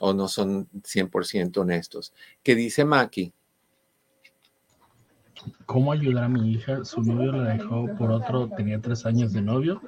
o 0.00 0.14
no 0.14 0.28
son 0.28 0.66
100% 0.82 1.58
honestos. 1.58 2.14
¿Qué 2.42 2.54
dice 2.54 2.86
Maki? 2.86 3.34
¿Cómo 5.66 5.92
ayudar 5.92 6.24
a 6.24 6.28
mi 6.28 6.52
hija? 6.52 6.84
Su 6.84 7.02
novio 7.02 7.32
la 7.32 7.54
dejó 7.54 7.88
por 7.96 8.10
otro, 8.10 8.48
tenía 8.48 8.80
tres 8.80 9.06
años 9.06 9.32
de 9.32 9.42
novio, 9.42 9.80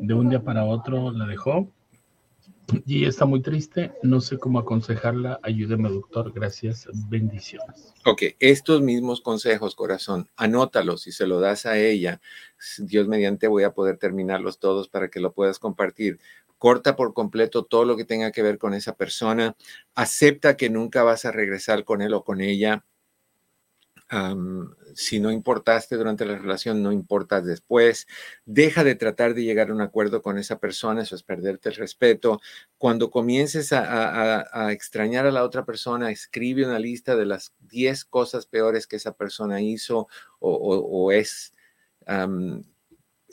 de 0.00 0.14
un 0.14 0.28
día 0.28 0.42
para 0.42 0.64
otro 0.64 1.12
la 1.12 1.26
dejó 1.26 1.68
y 2.86 3.04
está 3.04 3.24
muy 3.24 3.42
triste. 3.42 3.92
No 4.02 4.20
sé 4.20 4.38
cómo 4.38 4.58
aconsejarla. 4.58 5.40
Ayúdeme, 5.42 5.88
doctor. 5.88 6.32
Gracias. 6.32 6.88
Bendiciones. 7.08 7.92
Ok, 8.04 8.22
estos 8.38 8.80
mismos 8.80 9.20
consejos, 9.20 9.74
corazón, 9.74 10.28
anótalos 10.36 11.06
y 11.06 11.12
se 11.12 11.26
lo 11.26 11.40
das 11.40 11.66
a 11.66 11.78
ella. 11.78 12.20
Dios 12.78 13.08
mediante 13.08 13.48
voy 13.48 13.64
a 13.64 13.72
poder 13.72 13.96
terminarlos 13.96 14.58
todos 14.58 14.88
para 14.88 15.08
que 15.08 15.20
lo 15.20 15.32
puedas 15.32 15.58
compartir 15.58 16.18
corta 16.58 16.94
por 16.94 17.14
completo 17.14 17.64
todo 17.64 17.86
lo 17.86 17.96
que 17.96 18.04
tenga 18.04 18.32
que 18.32 18.42
ver 18.42 18.58
con 18.58 18.74
esa 18.74 18.94
persona, 18.94 19.56
acepta 19.94 20.58
que 20.58 20.68
nunca 20.68 21.02
vas 21.02 21.24
a 21.24 21.32
regresar 21.32 21.84
con 21.84 22.02
él 22.02 22.12
o 22.12 22.22
con 22.22 22.42
ella, 22.42 22.84
si 24.94 25.20
no 25.20 25.30
importaste 25.30 25.96
durante 25.96 26.24
la 26.24 26.36
relación, 26.36 26.82
no 26.82 26.90
importas 26.90 27.44
después. 27.44 28.08
Deja 28.44 28.82
de 28.82 28.96
tratar 28.96 29.34
de 29.34 29.44
llegar 29.44 29.70
a 29.70 29.74
un 29.74 29.80
acuerdo 29.80 30.20
con 30.20 30.36
esa 30.36 30.58
persona, 30.58 31.02
eso 31.02 31.14
es 31.14 31.22
perderte 31.22 31.68
el 31.68 31.76
respeto. 31.76 32.40
Cuando 32.76 33.10
comiences 33.10 33.72
a, 33.72 34.72
extrañar 34.72 35.26
a 35.26 35.30
la 35.30 35.44
otra 35.44 35.64
persona, 35.64 36.10
escribe 36.10 36.64
una 36.64 36.78
lista 36.78 37.14
de 37.14 37.26
las 37.26 37.54
10 37.60 38.04
cosas 38.04 38.46
peores 38.46 38.86
que 38.86 38.96
esa 38.96 39.12
persona 39.12 39.60
hizo 39.60 40.08
o, 40.40 41.12
es. 41.12 41.54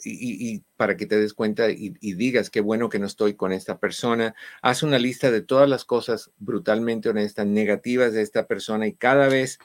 y, 0.04 0.60
para 0.76 0.96
que 0.96 1.06
te 1.06 1.18
des 1.18 1.34
cuenta 1.34 1.70
y, 1.70 1.94
y, 2.00 2.14
digas 2.14 2.50
qué 2.50 2.60
bueno 2.60 2.88
que 2.88 3.00
no 3.00 3.06
estoy 3.06 3.34
con 3.34 3.52
esta 3.52 3.78
persona. 3.80 4.36
Haz 4.62 4.84
una 4.84 5.00
lista 5.00 5.32
de 5.32 5.40
todas 5.40 5.68
las 5.68 5.84
cosas 5.84 6.30
brutalmente 6.38 7.08
honestas, 7.08 7.46
negativas 7.46 8.12
de 8.12 8.22
esta 8.22 8.46
persona 8.46 8.86
y 8.86 8.94
cada 8.94 9.28
vez 9.28 9.58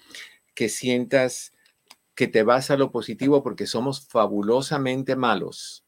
que 0.53 0.69
sientas 0.69 1.53
que 2.15 2.27
te 2.27 2.43
vas 2.43 2.69
a 2.71 2.77
lo 2.77 2.91
positivo 2.91 3.43
porque 3.43 3.65
somos 3.65 4.07
fabulosamente 4.07 5.15
malos 5.15 5.83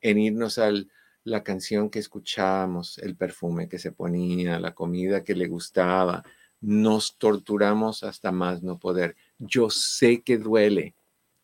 en 0.00 0.18
irnos 0.18 0.58
a 0.58 0.70
la 1.24 1.42
canción 1.42 1.88
que 1.88 1.98
escuchábamos, 1.98 2.98
el 2.98 3.16
perfume 3.16 3.68
que 3.68 3.78
se 3.78 3.92
ponía, 3.92 4.60
la 4.60 4.74
comida 4.74 5.24
que 5.24 5.34
le 5.34 5.48
gustaba. 5.48 6.22
Nos 6.60 7.16
torturamos 7.16 8.02
hasta 8.02 8.30
más 8.32 8.62
no 8.62 8.78
poder. 8.78 9.16
Yo 9.38 9.70
sé 9.70 10.22
que 10.22 10.38
duele, 10.38 10.94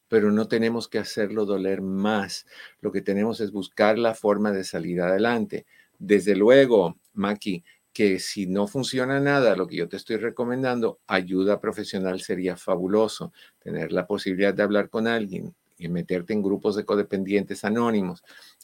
pero 0.08 0.30
no 0.32 0.48
tenemos 0.48 0.88
que 0.88 0.98
hacerlo 0.98 1.46
doler 1.46 1.80
más. 1.80 2.46
Lo 2.80 2.92
que 2.92 3.00
tenemos 3.00 3.40
es 3.40 3.52
buscar 3.52 3.98
la 3.98 4.14
forma 4.14 4.52
de 4.52 4.64
salir 4.64 5.00
adelante. 5.00 5.66
Desde 5.98 6.34
luego, 6.34 6.98
Maki, 7.14 7.64
que 7.92 8.18
si 8.18 8.46
no 8.46 8.66
funciona 8.66 9.20
nada, 9.20 9.56
lo 9.56 9.66
que 9.66 9.76
yo 9.76 9.88
te 9.88 9.96
estoy 9.96 10.16
recomendando, 10.16 11.00
ayuda 11.06 11.60
profesional 11.60 12.20
sería 12.20 12.56
fabuloso. 12.56 13.32
Tener 13.58 13.92
la 13.92 14.06
posibilidad 14.06 14.54
de 14.54 14.62
hablar 14.62 14.90
con 14.90 15.08
alguien 15.08 15.54
y 15.78 15.88
meterte 15.88 16.32
en 16.32 16.42
grupos 16.42 16.76
de 16.76 16.84
codependientes 16.84 17.64
anónimos, 17.64 18.22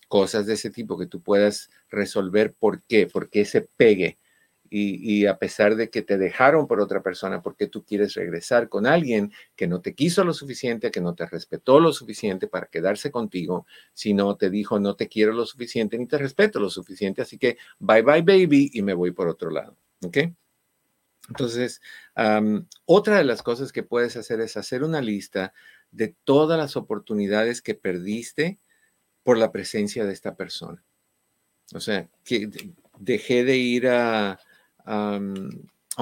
cosas 0.09 0.47
de 0.47 0.55
ese 0.55 0.71
tipo 0.71 0.99
que 0.99 1.07
tú 1.07 1.21
puedas 1.21 1.71
resolver 1.89 2.55
por 2.55 2.83
qué, 2.83 3.07
por 3.07 3.31
qué 3.31 3.45
se 3.45 3.63
pegue 3.63 4.19
y, 4.71 5.27
a 5.27 5.39
pesar 5.39 5.77
de 5.77 5.91
que 5.91 6.03
te 6.03 6.19
dejaron 6.19 6.67
por 6.67 6.81
otra 6.81 7.03
persona, 7.03 7.43
porque 7.43 7.67
tú 7.67 7.85
quieres 7.85 8.15
regresar 8.15 8.69
con 8.69 8.87
alguien 8.87 9.33
que 9.55 9.67
no 9.67 9.81
te 9.81 9.95
quiso 9.95 10.25
lo 10.25 10.33
suficiente, 10.35 10.91
que 10.91 11.01
no 11.01 11.15
te 11.15 11.27
respetó 11.27 11.81
lo 11.81 11.93
suficiente 11.93 12.47
para 12.47 12.67
quedarse 12.67 13.11
contigo, 13.11 13.67
sino 13.95 14.37
te 14.37 14.51
dijo 14.51 14.79
no 14.79 14.95
te 14.95 15.09
quiero 15.09 15.33
lo 15.33 15.47
suficiente 15.47 15.99
ni 15.99 16.07
te 16.07 16.19
respeto 16.19 16.61
lo 16.61 16.71
suficiente, 16.71 17.23
así 17.23 17.39
que 17.39 17.59
bye 17.79 18.03
bye 18.03 18.23
baby 18.23 18.71
y 18.73 18.83
me 18.83 18.95
voy 18.95 19.13
por 19.13 19.29
otro 19.29 19.51
lado, 19.51 19.77
¿ok? 20.05 20.19
Entonces, 21.29 21.81
otra 22.85 23.19
de 23.19 23.25
las 23.25 23.43
cosas 23.43 23.73
que 23.73 23.83
puedes 23.83 24.17
hacer 24.17 24.41
es 24.41 24.57
hacer 24.57 24.83
una 24.83 25.01
lista 25.01 25.53
de 25.91 26.15
todas 26.25 26.59
las 26.59 26.77
oportunidades 26.77 27.63
que 27.63 27.75
perdiste 27.75 28.59
por 29.23 29.39
la 29.39 29.51
presencia 29.51 30.05
de 30.05 30.13
esta 30.13 30.37
persona. 30.37 30.85
O 31.75 31.81
sea, 31.81 32.09
que 32.25 32.49
dejé 32.99 33.45
de 33.45 33.57
ir 33.57 33.89
a, 33.89 34.39
a 34.87 35.19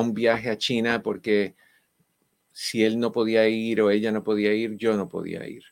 un 0.01 0.14
viaje 0.14 0.51
a 0.51 0.59
China 0.59 1.03
porque 1.03 1.55
si 2.53 2.85
él 2.85 3.01
no 3.01 3.11
podía 3.11 3.49
ir 3.49 3.80
o 3.80 3.91
ella 3.91 4.12
no 4.12 4.22
podía 4.22 4.55
ir, 4.55 4.76
yo 4.76 4.97
no 4.97 5.09
podía 5.09 5.47
ir. 5.47 5.64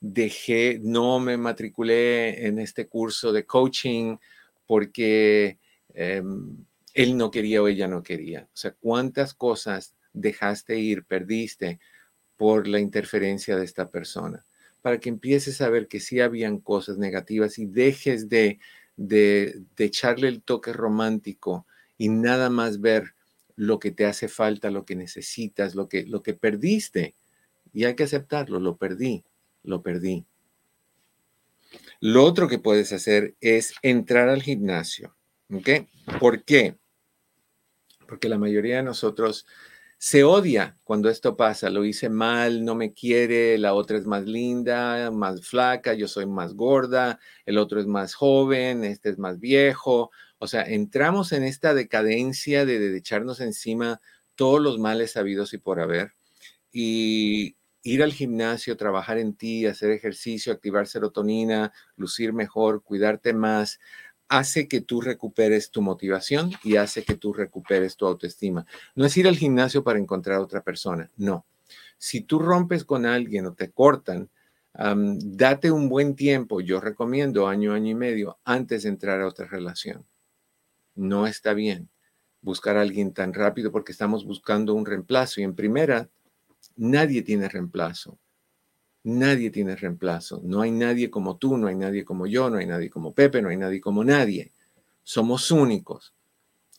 Dejé, 0.00 0.80
no 0.82 1.20
me 1.20 1.36
matriculé 1.36 2.46
en 2.46 2.58
este 2.58 2.86
curso 2.86 3.32
de 3.32 3.44
coaching 3.44 4.16
porque 4.66 5.58
em, 5.94 6.64
él 6.94 7.16
no 7.16 7.30
quería 7.30 7.62
o 7.62 7.68
ella 7.68 7.86
no 7.86 8.02
quería. 8.02 8.48
O 8.52 8.56
sea, 8.56 8.72
¿cuántas 8.72 9.34
cosas 9.34 9.94
dejaste 10.14 10.78
ir, 10.78 11.04
perdiste 11.04 11.80
por 12.36 12.66
la 12.66 12.80
interferencia 12.80 13.56
de 13.56 13.64
esta 13.64 13.90
persona? 13.90 14.44
Para 14.80 14.98
que 14.98 15.10
empieces 15.10 15.60
a 15.60 15.68
ver 15.68 15.86
que 15.86 16.00
sí 16.00 16.20
habían 16.20 16.58
cosas 16.58 16.96
negativas 16.96 17.58
y 17.58 17.66
dejes 17.66 18.28
de, 18.30 18.58
de, 18.96 19.62
de 19.76 19.84
echarle 19.84 20.28
el 20.28 20.42
toque 20.42 20.72
romántico 20.72 21.66
y 21.98 22.08
nada 22.08 22.50
más 22.50 22.80
ver 22.80 23.14
lo 23.56 23.78
que 23.78 23.90
te 23.90 24.06
hace 24.06 24.28
falta, 24.28 24.70
lo 24.70 24.84
que 24.84 24.96
necesitas, 24.96 25.74
lo 25.74 25.88
que, 25.88 26.04
lo 26.04 26.22
que 26.22 26.34
perdiste. 26.34 27.14
Y 27.72 27.84
hay 27.84 27.94
que 27.94 28.04
aceptarlo, 28.04 28.60
lo 28.60 28.76
perdí, 28.76 29.24
lo 29.62 29.82
perdí. 29.82 30.24
Lo 32.00 32.24
otro 32.24 32.48
que 32.48 32.58
puedes 32.58 32.92
hacer 32.92 33.34
es 33.40 33.74
entrar 33.82 34.28
al 34.28 34.42
gimnasio. 34.42 35.14
¿Ok? 35.52 35.68
¿Por 36.18 36.44
qué? 36.44 36.76
Porque 38.06 38.28
la 38.28 38.38
mayoría 38.38 38.76
de 38.76 38.82
nosotros 38.82 39.46
se 39.98 40.24
odia 40.24 40.76
cuando 40.82 41.08
esto 41.08 41.36
pasa. 41.36 41.70
Lo 41.70 41.84
hice 41.84 42.08
mal, 42.08 42.64
no 42.64 42.74
me 42.74 42.92
quiere, 42.92 43.56
la 43.56 43.72
otra 43.72 43.96
es 43.98 44.04
más 44.04 44.24
linda, 44.24 45.12
más 45.12 45.46
flaca, 45.46 45.94
yo 45.94 46.08
soy 46.08 46.26
más 46.26 46.54
gorda, 46.54 47.20
el 47.46 47.56
otro 47.56 47.78
es 47.78 47.86
más 47.86 48.14
joven, 48.14 48.82
este 48.82 49.10
es 49.10 49.18
más 49.18 49.38
viejo. 49.38 50.10
O 50.42 50.48
sea, 50.48 50.62
entramos 50.62 51.30
en 51.30 51.44
esta 51.44 51.72
decadencia 51.72 52.66
de, 52.66 52.96
echarnos 52.96 53.40
encima 53.40 54.00
todos 54.34 54.60
los 54.60 54.80
males 54.80 55.12
sabidos 55.12 55.54
y 55.54 55.58
por 55.58 55.78
haber. 55.78 56.14
Y 56.72 57.54
ir 57.84 58.02
al 58.02 58.12
gimnasio, 58.12 58.76
trabajar 58.76 59.18
en 59.18 59.36
ti, 59.36 59.66
hacer 59.66 59.92
ejercicio, 59.92 60.52
activar 60.52 60.88
serotonina, 60.88 61.72
lucir 61.94 62.32
mejor, 62.32 62.82
cuidarte 62.82 63.32
más, 63.32 63.78
hace 64.28 64.66
que 64.66 64.80
tú 64.80 65.00
recuperes 65.00 65.70
tu 65.70 65.80
motivación 65.80 66.50
y 66.64 66.74
hace 66.74 67.04
que 67.04 67.14
tú 67.14 67.32
recuperes 67.32 67.96
tu 67.96 68.06
autoestima. 68.06 68.66
No 68.96 69.06
es 69.06 69.16
ir 69.16 69.28
al 69.28 69.36
gimnasio 69.36 69.84
para 69.84 70.00
encontrar 70.00 70.38
a 70.38 70.42
otra 70.42 70.64
persona, 70.64 71.08
no. 71.16 71.46
Si 71.98 72.22
tú 72.22 72.40
rompes 72.40 72.84
con 72.84 73.06
alguien 73.06 73.46
o 73.46 73.54
te 73.54 73.70
cortan, 73.70 74.28
date 74.74 75.70
un 75.70 75.88
buen 75.88 76.16
tiempo, 76.16 76.60
yo 76.60 76.80
recomiendo 76.80 77.46
año, 77.46 77.74
año 77.74 77.90
y 77.90 77.94
medio, 77.94 78.40
antes 78.42 78.82
de 78.82 78.88
entrar 78.88 79.20
a 79.20 79.28
otra 79.28 79.46
relación 79.46 80.04
no 80.94 81.26
está 81.26 81.54
bien 81.54 81.88
buscar 82.42 82.76
a 82.76 82.82
alguien 82.82 83.14
tan 83.14 83.32
rápido 83.32 83.72
porque 83.72 83.92
estamos 83.92 84.26
buscando 84.26 84.74
un 84.74 84.84
reemplazo. 84.84 85.40
Y 85.40 85.44
en 85.44 85.54
primera, 85.54 86.10
nadie 86.76 87.22
tiene 87.22 87.48
reemplazo. 87.48 88.18
Nadie 89.04 89.50
tiene 89.50 89.74
reemplazo. 89.74 90.40
No 90.44 90.60
hay 90.60 90.70
nadie 90.70 91.10
como 91.10 91.36
tú, 91.36 91.56
no 91.56 91.68
hay 91.68 91.76
nadie 91.76 92.04
como 92.04 92.26
yo, 92.26 92.50
no 92.50 92.58
hay 92.58 92.66
nadie 92.66 92.90
como 92.90 93.14
Pepe, 93.14 93.40
no 93.40 93.48
hay 93.48 93.56
nadie 93.56 93.80
como 93.80 94.04
nadie. 94.04 94.52
Somos 95.02 95.50
únicos. 95.50 96.12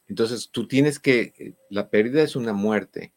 Entonces, 0.08 0.50
tú 0.52 0.68
tienes 0.68 1.00
que, 1.00 1.56
la 1.70 1.90
pérdida 1.90 2.22
es 2.22 2.36
una 2.36 2.54
muerte. 2.54 3.14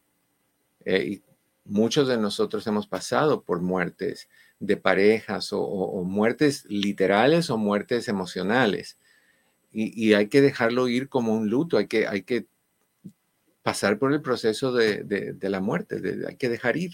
Eh, 0.84 1.04
y 1.04 1.22
muchos 1.64 2.08
de 2.08 2.16
nosotros 2.16 2.66
hemos 2.68 2.86
pasado 2.86 3.42
por 3.42 3.60
muertes 3.60 4.28
de 4.60 4.76
parejas 4.76 5.48
o 5.52 6.02
muertes 6.04 6.64
literales 6.66 7.50
o 7.50 7.58
muertes 7.58 8.08
emocionales 8.08 8.98
y, 9.78 10.14
hay 10.14 10.28
que 10.28 10.40
dejarlo 10.40 10.88
ir 10.88 11.10
como 11.10 11.34
un 11.34 11.50
luto, 11.50 11.76
hay 11.76 11.86
que, 11.86 12.06
hay 12.06 12.22
que 12.22 12.46
pasar 13.62 13.98
por 13.98 14.10
el 14.12 14.22
proceso 14.22 14.72
de, 14.72 15.36
la 15.42 15.60
muerte, 15.60 16.00
hay 16.26 16.36
que 16.36 16.48
dejar 16.48 16.78
ir. 16.78 16.92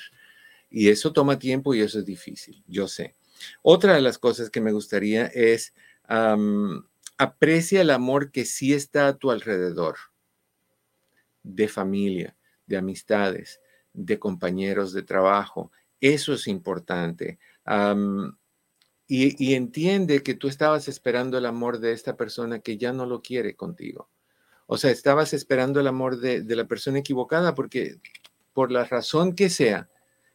Y 0.69 0.89
eso 0.89 1.13
toma 1.13 1.39
tiempo 1.39 1.75
y 1.75 1.81
eso 1.81 2.01
es 2.01 2.07
difícil, 2.07 2.65
yo 2.67 2.89
sé. 2.89 3.15
Otra 3.63 3.95
de 3.95 4.01
las 4.01 4.19
cosas 4.19 4.51
que 4.51 4.61
me 4.61 4.73
gustaría 4.73 5.27
es 5.27 5.75
aprecia 7.19 7.83
el 7.83 7.91
amor 7.91 8.33
que 8.33 8.45
sí 8.45 8.73
está 8.73 9.07
a 9.07 9.17
tu 9.17 9.31
alrededor, 9.31 9.97
de 11.45 11.69
familia, 11.69 12.37
de 12.67 12.79
amistades, 12.79 13.61
de 13.93 14.19
compañeros 14.19 14.93
de 14.93 15.03
trabajo. 15.03 15.71
Eso 16.01 16.33
es 16.33 16.49
importante 16.49 17.39
y, 19.15 19.55
entiende 19.55 20.23
que 20.23 20.35
tú 20.35 20.49
estabas 20.49 20.89
esperando 20.89 21.37
el 21.37 21.47
amor 21.47 21.81
de 21.81 21.93
esta 21.93 22.17
persona 22.17 22.61
que 22.61 22.79
ya 22.79 22.93
no 22.93 23.05
lo 23.05 23.21
quiere 23.21 23.55
contigo. 23.55 24.09
O 24.67 24.79
sea, 24.79 24.91
estabas 24.91 25.35
esperando 25.35 25.81
el 25.81 25.87
amor 25.87 26.19
de, 26.19 26.41
de 26.43 26.57
la 26.57 26.67
persona 26.67 27.01
equivocada 27.01 27.55
porque 27.55 28.01
por 28.53 28.71
la 28.71 28.85
razón 28.85 29.35
que 29.35 29.51
sea, 29.51 29.89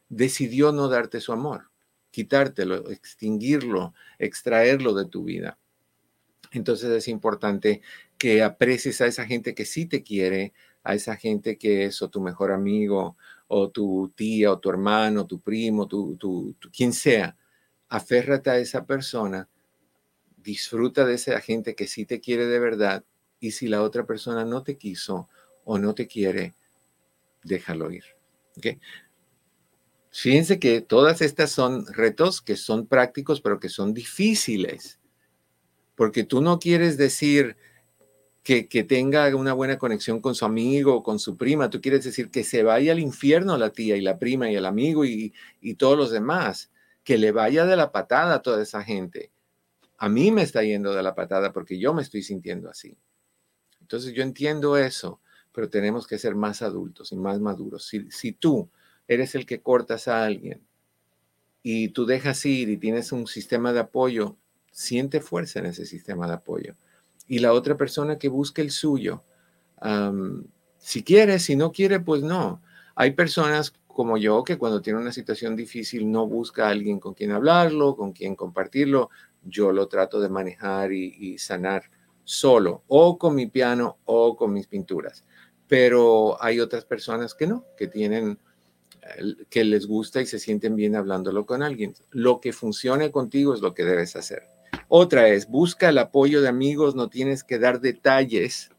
decidió 0.08 0.72
no 0.72 0.88
darte 0.88 1.20
su 1.20 1.32
amor. 1.32 1.70
quitártelo, 2.10 2.90
extinguirlo, 2.90 3.94
extraerlo 4.18 4.94
de 4.94 5.04
tu 5.06 5.24
vida. 5.24 5.58
Entonces 6.52 6.90
es 6.90 7.06
importante 7.06 7.82
que 8.16 8.42
aprecies 8.42 9.00
a 9.00 9.06
esa 9.06 9.26
gente 9.26 9.54
que 9.54 9.66
sí 9.66 9.86
te 9.86 10.02
quiere, 10.02 10.54
a 10.82 10.94
esa 10.94 11.16
gente 11.16 11.58
que 11.58 11.84
es 11.84 12.00
o 12.00 12.08
tu 12.08 12.20
mejor 12.20 12.50
amigo, 12.50 13.16
o 13.46 13.68
tu 13.68 14.10
tía, 14.16 14.50
o 14.52 14.58
tu 14.58 14.70
hermano, 14.70 15.26
tu 15.26 15.38
primo, 15.40 15.86
tu, 15.86 16.16
tu, 16.16 16.56
quien 16.72 16.92
sea. 16.92 17.36
Aférrate 17.88 18.50
a 18.50 18.58
esa 18.58 18.84
persona, 18.84 19.48
disfruta 20.36 21.04
de 21.04 21.14
esa 21.14 21.40
gente 21.40 21.74
que 21.74 21.86
sí 21.86 22.04
te 22.04 22.20
quiere 22.20 22.46
de 22.46 22.58
verdad, 22.58 23.04
y 23.40 23.52
si 23.52 23.68
la 23.68 23.82
otra 23.82 24.04
persona 24.04 24.44
no 24.44 24.62
te 24.62 24.76
quiso 24.76 25.28
o 25.64 25.78
no 25.78 25.94
te 25.94 26.06
quiere, 26.06 26.54
déjalo 27.42 27.90
ir. 27.90 28.04
Fíjense 30.10 30.58
que 30.58 30.80
todas 30.80 31.20
estas 31.20 31.50
son 31.50 31.86
retos 31.86 32.40
que 32.40 32.56
son 32.56 32.86
prácticos, 32.86 33.40
pero 33.40 33.60
que 33.60 33.68
son 33.68 33.94
difíciles, 33.94 34.98
porque 35.94 36.24
tú 36.24 36.40
no 36.40 36.58
quieres 36.58 36.96
decir 36.96 37.56
que, 38.42 38.62
tenga 38.84 39.34
una 39.36 39.52
buena 39.52 39.76
conexión 39.76 40.20
con 40.20 40.34
su 40.34 40.46
amigo 40.46 40.94
o 40.94 41.02
con 41.02 41.18
su 41.18 41.36
prima, 41.36 41.68
tú 41.68 41.82
quieres 41.82 42.04
decir 42.04 42.30
que 42.30 42.44
se 42.44 42.62
vaya 42.62 42.92
al 42.92 42.98
infierno 42.98 43.58
la 43.58 43.70
tía 43.70 43.94
y 43.96 44.00
la 44.00 44.18
prima 44.18 44.50
y 44.50 44.56
el 44.56 44.64
amigo 44.64 45.04
y, 45.04 45.34
y 45.60 45.74
todos 45.74 45.98
los 45.98 46.10
demás, 46.10 46.70
que 47.08 47.16
le 47.16 47.32
vaya 47.32 47.64
de 47.64 47.74
la 47.74 47.90
patada 47.90 48.34
a 48.34 48.42
toda 48.42 48.62
esa 48.62 48.84
gente. 48.84 49.32
A 49.96 50.10
mí 50.10 50.30
me 50.30 50.42
está 50.42 50.62
yendo 50.62 50.92
de 50.92 51.02
la 51.02 51.14
patada 51.14 51.54
porque 51.54 51.78
yo 51.78 51.94
me 51.94 52.02
estoy 52.02 52.22
sintiendo 52.22 52.68
así. 52.68 52.98
Entonces 53.80 54.12
yo 54.12 54.22
entiendo 54.22 54.76
eso, 54.76 55.18
pero 55.50 55.70
tenemos 55.70 56.06
que 56.06 56.18
ser 56.18 56.34
más 56.34 56.60
adultos 56.60 57.10
y 57.10 57.16
más 57.16 57.40
maduros. 57.40 57.86
Si, 57.86 58.10
si 58.10 58.32
tú 58.32 58.68
eres 59.06 59.34
el 59.34 59.46
que 59.46 59.62
cortas 59.62 60.06
a 60.06 60.22
alguien 60.22 60.60
y 61.62 61.88
tú 61.88 62.04
dejas 62.04 62.44
ir 62.44 62.68
y 62.68 62.76
tienes 62.76 63.10
un 63.10 63.26
sistema 63.26 63.72
de 63.72 63.80
apoyo, 63.80 64.36
siente 64.70 65.22
fuerza 65.22 65.60
en 65.60 65.64
ese 65.64 65.86
sistema 65.86 66.26
de 66.26 66.34
apoyo. 66.34 66.74
Y 67.26 67.38
la 67.38 67.54
otra 67.54 67.78
persona 67.78 68.18
que 68.18 68.28
busque 68.28 68.60
el 68.60 68.70
suyo, 68.70 69.24
si 70.76 71.02
quiere, 71.02 71.38
si 71.38 71.56
no 71.56 71.72
quiere, 71.72 72.00
pues 72.00 72.22
no. 72.22 72.60
Hay 72.94 73.12
personas 73.12 73.72
como 73.98 74.16
yo 74.16 74.44
que 74.44 74.58
cuando 74.58 74.80
tiene 74.80 75.00
una 75.00 75.10
situación 75.10 75.56
difícil 75.56 76.08
no 76.08 76.28
busca 76.28 76.68
a 76.68 76.70
alguien 76.70 77.00
con 77.00 77.14
quien 77.14 77.32
hablarlo, 77.32 77.96
con 77.96 78.12
quien 78.12 78.36
compartirlo. 78.36 79.10
Yo 79.42 79.72
lo 79.72 79.88
trato 79.88 80.20
de 80.20 80.28
manejar 80.28 80.92
y, 80.92 81.16
y 81.18 81.38
sanar 81.38 81.90
solo, 82.22 82.84
o 82.86 83.18
con 83.18 83.34
mi 83.34 83.48
piano 83.48 83.98
o 84.04 84.36
con 84.36 84.52
mis 84.52 84.68
pinturas. 84.68 85.24
Pero 85.66 86.40
hay 86.40 86.60
otras 86.60 86.84
personas 86.84 87.34
que 87.34 87.48
no, 87.48 87.64
que 87.76 87.88
tienen 87.88 88.38
que 89.50 89.64
les 89.64 89.88
gusta 89.88 90.20
y 90.20 90.26
se 90.26 90.38
sienten 90.38 90.76
bien 90.76 90.94
hablándolo 90.94 91.44
con 91.44 91.64
alguien. 91.64 91.94
Lo 92.12 92.40
que 92.40 92.52
funcione 92.52 93.10
contigo 93.10 93.52
es 93.52 93.62
lo 93.62 93.74
que 93.74 93.84
debes 93.84 94.14
hacer. 94.14 94.44
Otra 94.86 95.26
es, 95.26 95.48
busca 95.48 95.88
el 95.88 95.98
apoyo 95.98 96.40
de 96.40 96.46
amigos, 96.46 96.94
no 96.94 97.08
tienes 97.08 97.42
que 97.42 97.58
dar 97.58 97.80
detalles, 97.80 98.70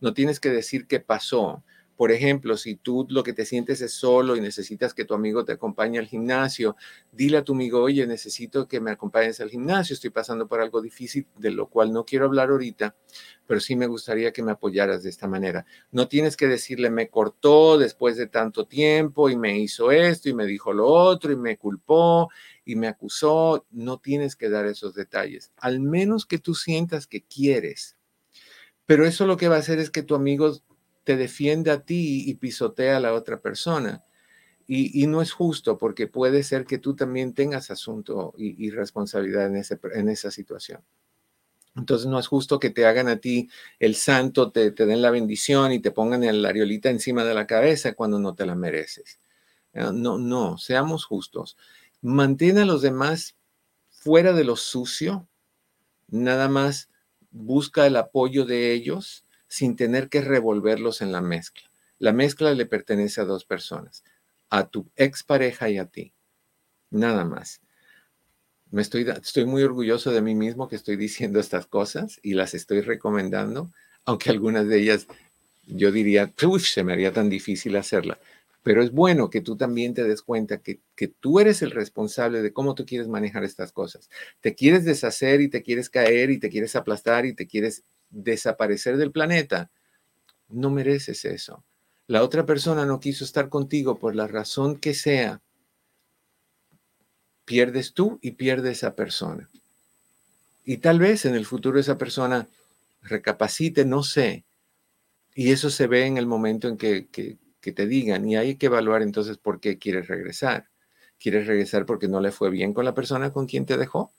no 0.00 0.14
tienes 0.14 0.38
que 0.38 0.50
decir 0.50 0.86
qué 0.86 1.00
pasó, 1.00 1.64
por 2.00 2.12
ejemplo, 2.12 2.56
si 2.56 2.76
tú 2.76 3.06
lo 3.10 3.22
que 3.22 3.34
te 3.34 3.44
sientes 3.44 3.82
es 3.82 3.92
solo 3.92 4.34
y 4.34 4.40
necesitas 4.40 4.94
que 4.94 5.04
tu 5.04 5.12
amigo 5.12 5.44
te 5.44 5.52
acompañe 5.52 5.98
al 5.98 6.06
gimnasio, 6.06 6.74
dile 7.12 7.36
a 7.36 7.44
tu 7.44 7.52
amigo, 7.52 7.82
oye, 7.82 8.06
necesito 8.06 8.66
que 8.66 8.80
me 8.80 8.90
acompañes 8.90 9.38
al 9.42 9.50
gimnasio, 9.50 9.92
estoy 9.92 10.08
pasando 10.08 10.48
por 10.48 10.62
algo 10.62 10.80
difícil, 10.80 11.26
de 11.36 11.50
lo 11.50 11.68
cual 11.68 11.92
no 11.92 12.06
quiero 12.06 12.24
hablar 12.24 12.48
ahorita, 12.48 12.96
pero 13.46 13.60
sí 13.60 13.76
me 13.76 13.86
gustaría 13.86 14.32
que 14.32 14.42
me 14.42 14.52
apoyaras 14.52 15.02
de 15.02 15.10
esta 15.10 15.28
manera. 15.28 15.66
No 15.90 16.08
tienes 16.08 16.38
que 16.38 16.46
decirle, 16.46 16.88
me 16.88 17.10
cortó 17.10 17.76
después 17.76 18.16
de 18.16 18.28
tanto 18.28 18.66
tiempo 18.66 19.28
y 19.28 19.36
me 19.36 19.58
hizo 19.58 19.90
esto 19.90 20.30
y 20.30 20.32
me 20.32 20.46
dijo 20.46 20.72
lo 20.72 20.86
otro 20.86 21.32
y 21.32 21.36
me 21.36 21.58
culpó 21.58 22.30
y 22.64 22.76
me 22.76 22.88
acusó. 22.88 23.66
No 23.72 23.98
tienes 23.98 24.36
que 24.36 24.48
dar 24.48 24.64
esos 24.64 24.94
detalles, 24.94 25.52
al 25.58 25.80
menos 25.80 26.24
que 26.24 26.38
tú 26.38 26.54
sientas 26.54 27.06
que 27.06 27.20
quieres. 27.20 27.98
Pero 28.86 29.04
eso 29.04 29.26
lo 29.26 29.36
que 29.36 29.48
va 29.48 29.56
a 29.56 29.60
hacer 29.60 29.78
es 29.78 29.90
que 29.90 30.02
tu 30.02 30.14
amigo 30.14 30.62
te 31.10 31.16
defiende 31.16 31.72
a 31.72 31.80
ti 31.80 32.22
y 32.30 32.34
pisotea 32.34 32.98
a 32.98 33.00
la 33.00 33.14
otra 33.14 33.40
persona. 33.40 34.04
Y, 34.68 35.08
no 35.08 35.20
es 35.20 35.32
justo 35.32 35.76
porque 35.76 36.06
puede 36.06 36.44
ser 36.44 36.64
que 36.64 36.78
tú 36.78 36.94
también 36.94 37.34
tengas 37.34 37.72
asunto 37.72 38.32
y, 38.38 38.70
responsabilidad 38.70 39.48
en, 39.48 39.56
ese, 39.56 39.80
esa 39.92 40.30
situación. 40.30 40.84
Entonces 41.74 42.06
no 42.06 42.16
es 42.20 42.28
justo 42.28 42.60
que 42.60 42.70
te 42.70 42.86
hagan 42.86 43.08
a 43.08 43.16
ti 43.16 43.50
el 43.80 43.96
santo, 43.96 44.52
te, 44.52 44.70
den 44.70 45.02
la 45.02 45.10
bendición 45.10 45.72
y 45.72 45.80
te 45.80 45.90
pongan 45.90 46.22
el 46.22 46.46
ariolita 46.46 46.90
encima 46.90 47.24
de 47.24 47.34
la 47.34 47.48
cabeza 47.48 47.94
cuando 47.94 48.20
no 48.20 48.36
te 48.36 48.46
la 48.46 48.54
mereces. 48.54 49.18
Ah, 49.74 49.90
no, 49.92 50.16
no, 50.16 50.58
seamos 50.58 51.04
justos. 51.04 51.56
Mantén 52.02 52.58
a 52.58 52.64
los 52.64 52.82
demás 52.82 53.34
fuera 53.88 54.32
de 54.32 54.44
lo 54.44 54.54
sucio, 54.54 55.26
nada 56.06 56.48
más 56.48 56.88
busca 57.32 57.84
el 57.88 57.96
apoyo 57.96 58.44
de 58.44 58.72
ellos 58.72 59.24
sin 59.50 59.74
tener 59.74 60.08
que 60.08 60.20
revolverlos 60.20 61.02
en 61.02 61.10
la 61.10 61.20
mezcla. 61.20 61.68
La 61.98 62.12
mezcla 62.12 62.54
le 62.54 62.66
pertenece 62.66 63.20
a 63.20 63.24
dos 63.24 63.44
personas, 63.44 64.04
a 64.48 64.68
tu 64.68 64.88
expareja 64.96 65.68
y 65.68 65.76
a 65.76 65.86
ti. 65.86 66.14
Nada 66.90 67.24
más. 67.24 67.60
Me 68.70 68.80
estoy, 68.80 69.06
estoy 69.10 69.44
muy 69.46 69.64
orgulloso 69.64 70.12
de 70.12 70.22
mí 70.22 70.36
mismo 70.36 70.68
que 70.68 70.76
estoy 70.76 70.96
diciendo 70.96 71.40
estas 71.40 71.66
cosas 71.66 72.20
y 72.22 72.34
las 72.34 72.54
estoy 72.54 72.80
recomendando, 72.80 73.72
aunque 74.04 74.30
algunas 74.30 74.68
de 74.68 74.78
ellas 74.78 75.08
yo 75.66 75.90
diría, 75.90 76.32
uff, 76.44 76.66
se 76.66 76.84
me 76.84 76.92
haría 76.92 77.12
tan 77.12 77.28
difícil 77.28 77.74
hacerla. 77.74 78.20
Pero 78.62 78.84
es 78.84 78.92
bueno 78.92 79.30
que 79.30 79.40
tú 79.40 79.56
también 79.56 79.94
te 79.94 80.04
des 80.04 80.22
cuenta 80.22 80.58
que, 80.58 80.80
que, 80.94 81.08
tú 81.08 81.40
eres 81.40 81.60
el 81.62 81.72
responsable 81.72 82.40
de 82.40 82.52
cómo 82.52 82.76
tú 82.76 82.86
quieres 82.86 83.08
manejar 83.08 83.42
estas 83.42 83.72
cosas. 83.72 84.10
Te 84.40 84.54
quieres 84.54 84.84
deshacer 84.84 85.40
y 85.40 85.48
te 85.48 85.62
quieres 85.62 85.90
caer 85.90 86.30
y 86.30 86.38
te 86.38 86.50
quieres 86.50 86.76
aplastar 86.76 87.26
y 87.26 87.34
te 87.34 87.48
quieres 87.48 87.82
desaparecer 88.10 88.96
del 88.96 89.12
planeta, 89.12 89.70
no 90.48 90.70
mereces 90.70 91.24
eso. 91.24 91.64
La 92.06 92.24
otra 92.24 92.44
persona 92.44 92.84
no 92.86 92.98
quiso 93.00 93.24
estar 93.24 93.48
contigo 93.48 93.98
por 93.98 94.16
la 94.16 94.26
razón 94.26 94.76
que 94.76 94.94
sea. 94.94 95.40
Pierdes 97.44 97.94
tú 97.94 98.18
y 98.20 98.32
pierde 98.32 98.72
esa 98.72 98.94
persona. 98.94 99.48
Y 100.64 100.78
tal 100.78 100.98
vez 100.98 101.24
en 101.24 101.34
el 101.34 101.46
futuro 101.46 101.78
esa 101.78 101.98
persona 101.98 102.48
recapacite, 103.02 103.84
no 103.84 104.02
sé. 104.02 104.44
Y 105.34 105.52
eso 105.52 105.70
se 105.70 105.86
ve 105.86 106.06
en 106.06 106.16
el 106.16 106.26
momento 106.26 106.68
en 106.68 106.76
que, 106.76 107.06
que, 107.08 107.38
que 107.60 107.72
te 107.72 107.86
digan. 107.86 108.28
Y 108.28 108.36
hay 108.36 108.56
que 108.56 108.66
evaluar 108.66 109.02
entonces 109.02 109.38
por 109.38 109.60
qué 109.60 109.78
quieres 109.78 110.08
regresar. 110.08 110.68
¿Quieres 111.18 111.46
regresar 111.46 111.86
porque 111.86 112.08
no 112.08 112.20
le 112.20 112.32
fue 112.32 112.50
bien 112.50 112.72
con 112.72 112.84
la 112.84 112.94
persona 112.94 113.32
con 113.32 113.46
quien 113.46 113.66
te 113.66 113.76
dejó? 113.76 114.12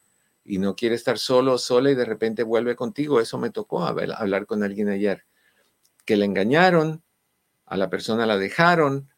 Y 0.43 0.57
no 0.57 0.75
quiere 0.75 0.95
estar 0.95 1.17
solo, 1.17 1.57
sola 1.57 1.91
y 1.91 1.95
de 1.95 2.05
repente 2.05 2.43
vuelve 2.43 2.75
contigo. 2.75 3.19
Eso 3.19 3.37
me 3.37 3.51
tocó 3.51 3.83
hablar 3.83 4.45
con 4.45 4.63
alguien 4.63 4.89
ayer, 4.89 5.25
que 6.05 6.17
le 6.17 6.25
engañaron, 6.25 7.03
a 7.65 7.77
la 7.77 7.89
persona 7.89 8.25
la 8.25 8.37
dejaron 8.37 9.09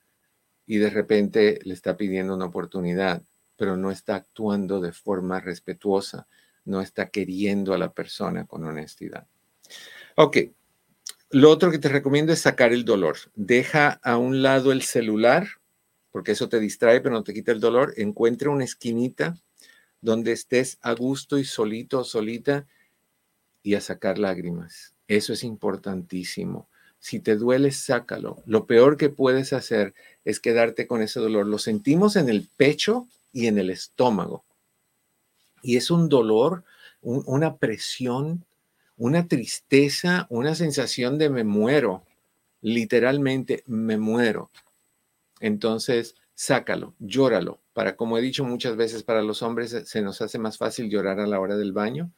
y 0.66 0.78
de 0.78 0.90
repente 0.90 1.60
le 1.64 1.74
está 1.74 1.98
pidiendo 1.98 2.36
una 2.36 2.46
oportunidad, 2.46 3.24
pero 3.56 3.78
no 3.78 3.92
está 3.92 4.16
actuando 4.16 4.80
de 4.80 4.92
forma 4.92 5.40
respetuosa, 5.40 6.28
no 6.66 6.82
está 6.82 7.10
queriendo 7.10 7.74
a 7.74 7.78
la 7.78 7.92
persona 7.92 8.46
con 8.46 8.64
honestidad. 8.64 9.28
Ok, 10.16 10.38
lo 11.32 11.50
otro 11.50 11.72
que 11.72 11.80
te 11.80 11.90
recomiendo 11.90 12.32
es 12.32 12.42
sacar 12.42 12.74
el 12.74 12.86
dolor. 12.86 13.18
Deja 13.34 14.00
a 14.04 14.18
un 14.18 14.44
lado 14.44 14.72
el 14.72 14.84
celular, 14.84 15.48
porque 16.12 16.34
eso 16.34 16.48
te 16.48 16.60
distrae, 16.60 17.02
pero 17.02 17.16
no 17.16 17.24
te 17.24 17.34
quita 17.34 17.52
el 17.52 17.60
dolor. 17.60 17.94
Encuentra 17.98 18.52
una 18.52 18.64
esquinita 18.66 19.36
donde 20.04 20.34
estés 20.34 20.78
a 20.82 20.94
gusto 20.94 21.38
y 21.38 21.46
solito 21.46 22.00
o 22.00 22.04
solita 22.04 22.68
y 23.64 23.76
a 23.76 23.82
sacar 23.82 24.20
lágrimas. 24.20 24.94
Eso 25.08 25.32
es 25.32 25.46
importantísimo. 25.46 26.68
Si 27.00 27.22
te 27.22 27.38
duele, 27.38 27.72
sácalo. 27.72 28.44
Lo 28.46 28.68
peor 28.68 28.98
que 28.98 29.10
puedes 29.10 29.54
hacer 29.54 29.94
es 30.26 30.42
quedarte 30.42 30.88
con 30.88 31.02
ese 31.02 31.22
dolor. 31.22 31.48
Lo 31.48 31.58
sentimos 31.58 32.18
en 32.18 32.28
el 32.28 32.50
pecho 32.58 33.08
y 33.32 33.48
en 33.48 33.58
el 33.58 33.70
estómago. 33.70 34.44
Y 35.62 35.78
es 35.78 35.90
un 35.90 36.10
dolor, 36.10 36.66
una 37.02 37.56
presión, 37.56 38.46
una 38.98 39.30
tristeza, 39.30 40.28
una 40.30 40.54
sensación 40.54 41.18
de 41.18 41.30
me 41.30 41.46
muero. 41.46 42.04
Literalmente 42.62 43.64
me 43.68 43.98
muero. 43.98 44.52
Entonces, 45.40 46.16
sácalo, 46.36 46.94
llóralo. 47.00 47.63
Para, 47.74 47.96
como 47.96 48.18
he 48.18 48.22
dicho 48.22 48.44
muchas 48.46 48.76
veces, 48.76 49.04
para 49.04 49.22
los 49.22 49.42
hombres 49.42 49.76
se 49.86 50.02
nos 50.02 50.22
hace 50.22 50.40
más 50.40 50.58
fácil 50.58 50.90
llorar 50.90 51.20
a 51.20 51.28
la 51.28 51.40
hora 51.40 51.58
del 51.58 51.74
baño 51.74 52.12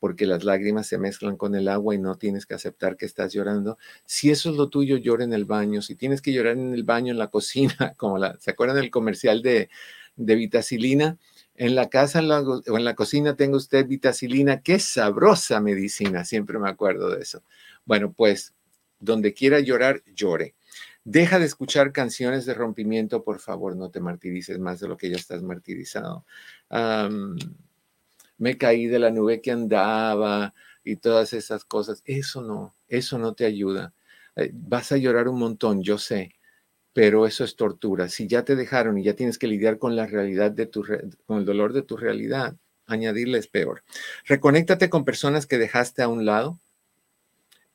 porque 0.00 0.26
las 0.26 0.44
lágrimas 0.44 0.86
se 0.86 0.98
mezclan 0.98 1.36
con 1.36 1.54
el 1.54 1.68
agua 1.68 1.94
y 1.94 1.98
no 1.98 2.16
tienes 2.16 2.46
que 2.46 2.54
aceptar 2.54 2.96
que 2.96 3.06
estás 3.06 3.32
llorando. 3.32 3.78
Si 4.04 4.30
eso 4.30 4.50
es 4.50 4.56
lo 4.56 4.68
tuyo, 4.68 4.96
llora 4.96 5.24
en 5.24 5.32
el 5.32 5.44
baño. 5.44 5.82
Si 5.82 5.94
tienes 5.96 6.22
que 6.22 6.32
llorar 6.32 6.56
en 6.56 6.72
el 6.74 6.84
baño, 6.84 7.12
en 7.12 7.18
la 7.18 7.28
cocina, 7.28 7.94
como 7.96 8.18
la, 8.18 8.38
¿se 8.38 8.50
acuerdan 8.50 8.76
del 8.76 8.90
comercial 8.90 9.42
de, 9.42 9.68
de 10.16 10.34
vitacilina? 10.36 11.18
En 11.54 11.74
la 11.74 11.88
casa 11.88 12.20
o 12.20 12.76
en 12.78 12.84
la 12.84 12.94
cocina 12.94 13.34
tengo 13.36 13.56
usted 13.56 13.86
vitacilina. 13.86 14.62
Qué 14.62 14.78
sabrosa 14.78 15.60
medicina, 15.60 16.24
siempre 16.24 16.58
me 16.58 16.68
acuerdo 16.68 17.10
de 17.10 17.22
eso. 17.22 17.42
Bueno, 17.84 18.12
pues 18.12 18.54
donde 19.00 19.34
quiera 19.34 19.58
llorar, 19.60 20.02
llore. 20.14 20.54
Deja 21.10 21.38
de 21.38 21.46
escuchar 21.46 21.90
canciones 21.92 22.44
de 22.44 22.52
rompimiento, 22.52 23.24
por 23.24 23.38
favor, 23.38 23.74
no 23.76 23.88
te 23.90 23.98
martirices 23.98 24.58
más 24.58 24.78
de 24.78 24.88
lo 24.88 24.98
que 24.98 25.08
ya 25.08 25.16
estás 25.16 25.42
martirizado. 25.42 26.26
me 28.36 28.58
caí 28.58 28.86
de 28.88 28.98
la 28.98 29.10
nube 29.10 29.40
que 29.40 29.50
andaba 29.50 30.52
y 30.84 30.96
todas 30.96 31.32
esas 31.32 31.64
cosas. 31.64 32.02
Eso 32.04 32.42
no, 32.42 32.74
eso 32.88 33.18
no 33.18 33.32
te 33.32 33.46
ayuda. 33.46 33.94
Eh, 34.36 34.50
vas 34.52 34.92
a 34.92 34.98
llorar 34.98 35.28
un 35.28 35.38
montón, 35.38 35.82
yo 35.82 35.96
sé, 35.96 36.34
pero 36.92 37.26
eso 37.26 37.42
es 37.42 37.56
tortura. 37.56 38.10
Si 38.10 38.26
ya 38.26 38.44
te 38.44 38.54
dejaron 38.54 38.98
y 38.98 39.04
ya 39.04 39.14
tienes 39.14 39.38
que 39.38 39.46
lidiar 39.48 39.78
con 39.78 39.96
la 39.96 40.06
realidad 40.06 40.50
de 40.50 40.66
tu, 40.66 40.84
con 41.24 41.38
el 41.38 41.46
dolor 41.46 41.72
de 41.72 41.82
tu 41.82 41.96
realidad, 41.96 42.54
añadirle 42.86 43.38
es 43.38 43.46
peor. 43.48 43.82
Reconéctate 44.26 44.90
con 44.90 45.06
personas 45.06 45.46
que 45.46 45.56
dejaste 45.56 46.02
a 46.02 46.08
un 46.08 46.26
lado. 46.26 46.60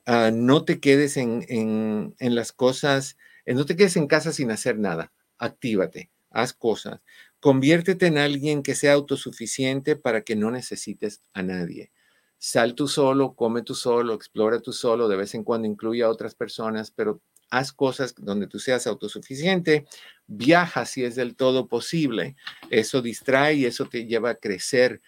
Ah, 0.06 0.32
no 0.34 0.66
te 0.66 0.80
quedes 0.80 1.18
en, 1.18 1.46
en, 1.48 2.36
las 2.36 2.52
cosas, 2.52 3.18
eh, 3.46 3.54
no 3.54 3.66
te 3.66 3.76
quedes 3.76 3.96
en 3.96 4.08
casa 4.08 4.34
sin 4.34 4.52
hacer 4.52 4.78
nada. 4.78 5.14
Actívate, 5.38 6.12
haz 6.30 6.54
cosas. 6.54 7.02
Conviértete 7.40 8.08
en 8.08 8.18
alguien 8.18 8.64
que 8.64 8.76
sea 8.76 8.94
autosuficiente 8.94 9.96
para 9.96 10.22
que 10.22 10.36
no 10.36 10.52
necesites 10.52 11.22
a 11.34 11.42
nadie. 11.44 11.92
Sal 12.38 12.76
tú 12.76 12.88
solo, 12.90 13.36
come 13.36 13.62
tú 13.62 13.76
solo, 13.76 14.14
explora 14.14 14.60
tú 14.60 14.74
solo, 14.74 15.08
de 15.08 15.16
vez 15.16 15.34
en 15.36 15.44
cuando 15.44 15.68
incluye 15.68 16.04
a 16.04 16.10
otras 16.10 16.36
personas, 16.36 16.92
pero 16.92 17.22
haz 17.50 17.72
cosas 17.72 18.16
donde 18.18 18.48
tú 18.48 18.60
seas 18.60 18.88
autosuficiente, 18.88 19.86
viaja 20.28 20.86
si 20.86 21.06
es 21.06 21.16
del 21.16 21.36
todo 21.36 21.68
posible, 21.68 22.36
eso 22.70 23.02
distrae 23.02 23.54
y 23.54 23.66
eso 23.66 23.86
te 23.86 24.06
lleva 24.06 24.32
a 24.32 24.36
crecer, 24.36 25.02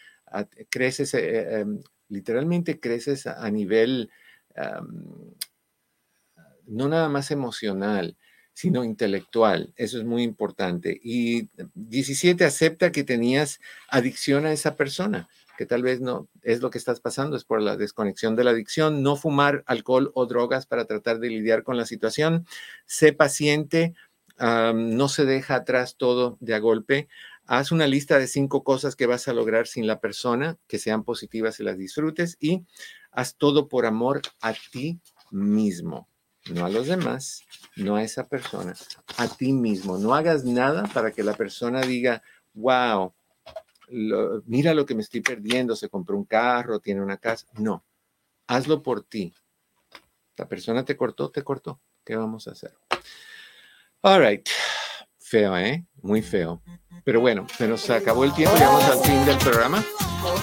creces, 0.69 1.13
eh, 1.15 1.59
em, 1.59 1.81
literalmente 2.07 2.79
creces 2.79 3.25
a, 3.25 3.49
nivel 3.49 4.11
no 6.67 6.87
nada 6.87 7.09
más 7.09 7.31
emocional, 7.31 8.17
sino 8.53 8.83
intelectual. 8.83 9.73
Eso 9.75 9.97
es 9.97 10.05
muy 10.05 10.23
importante. 10.23 10.99
Y 11.03 11.49
17, 11.73 12.45
acepta 12.45 12.91
que 12.91 13.03
tenías 13.03 13.59
adicción 13.89 14.45
a 14.45 14.53
esa 14.53 14.75
persona 14.75 15.27
que 15.57 15.65
tal 15.65 15.83
vez 15.83 16.01
no 16.01 16.27
es 16.41 16.61
lo 16.61 16.69
que 16.69 16.77
estás 16.77 16.99
pasando, 16.99 17.37
es 17.37 17.43
por 17.43 17.61
la 17.61 17.77
desconexión 17.77 18.35
de 18.35 18.43
la 18.43 18.51
adicción, 18.51 19.03
no 19.03 19.15
fumar 19.15 19.63
alcohol 19.67 20.11
o 20.13 20.25
drogas 20.25 20.65
para 20.65 20.85
tratar 20.85 21.19
de 21.19 21.29
lidiar 21.29 21.63
con 21.63 21.77
la 21.77 21.85
situación, 21.85 22.45
sé 22.85 23.13
paciente, 23.13 23.93
no 24.37 25.07
se 25.07 25.25
deja 25.25 25.55
atrás 25.55 25.95
todo 25.97 26.37
de 26.41 26.55
a 26.55 26.59
golpe, 26.59 27.07
haz 27.45 27.71
una 27.71 27.87
lista 27.87 28.19
de 28.19 28.27
cinco 28.27 28.63
cosas 28.63 28.95
que 28.95 29.05
vas 29.05 29.27
a 29.27 29.33
lograr 29.33 29.67
sin 29.67 29.87
la 29.87 29.99
persona, 29.99 30.57
que 30.67 30.79
sean 30.79 31.03
positivas 31.03 31.59
y 31.59 31.63
las 31.63 31.77
disfrutes 31.77 32.37
y 32.39 32.63
haz 33.15 33.35
todo 33.35 33.67
por 33.67 33.85
amor 33.85 34.21
a 34.41 34.53
ti 34.71 34.99
mismo, 35.31 36.07
no 36.51 36.65
a 36.65 36.69
los 36.69 36.87
demás, 36.87 37.41
no 37.75 37.95
a 37.95 38.03
esa 38.03 38.27
persona, 38.27 38.75
a 39.17 39.27
ti 39.27 39.53
mismo. 39.53 39.97
No 39.97 40.13
hagas 40.13 40.43
nada 40.43 40.83
para 40.93 41.11
que 41.11 41.23
la 41.23 41.33
persona 41.33 41.81
diga, 41.81 42.21
wow, 42.53 43.13
mira 44.45 44.73
lo 44.73 44.85
que 44.85 44.95
me 44.95 45.01
estoy 45.01 45.21
perdiendo, 45.21 45.75
se 45.75 45.89
compró 45.89 46.17
un 46.17 46.25
carro, 46.25 46.79
tiene 46.79 47.01
una 47.01 47.17
casa. 47.17 47.47
No, 47.57 47.83
hazlo 48.47 48.83
por 48.83 49.03
ti. 49.03 49.33
La 50.37 50.47
persona 50.47 50.83
te 50.83 50.97
cortó, 50.97 51.31
te 51.31 51.43
cortó. 51.43 51.79
¿Qué 52.03 52.15
vamos 52.15 52.47
a 52.47 52.51
hacer? 52.51 52.75
All 54.01 54.21
right. 54.21 54.47
Feo, 55.17 55.57
¿eh? 55.57 55.85
Muy 56.01 56.21
feo. 56.21 56.61
Pero 57.03 57.21
bueno, 57.21 57.47
se 57.57 57.67
nos 57.67 57.89
acabó 57.89 58.25
el 58.25 58.33
tiempo, 58.33 58.55
llegamos 58.55 58.83
al 58.83 58.99
fin 58.99 59.25
del 59.25 59.37
programa. 59.37 59.83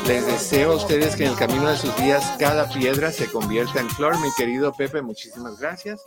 Les 0.06 0.26
deseo 0.26 0.72
a 0.72 0.76
ustedes 0.76 1.16
que 1.16 1.24
en 1.24 1.30
el 1.30 1.36
camino 1.36 1.68
de 1.68 1.76
sus 1.76 1.96
días 1.96 2.36
cada 2.38 2.68
piedra 2.68 3.12
se 3.12 3.30
convierta 3.30 3.80
en 3.80 3.88
flor. 3.90 4.18
Mi 4.20 4.32
querido 4.36 4.72
Pepe, 4.72 5.02
muchísimas 5.02 5.58
gracias. 5.58 6.02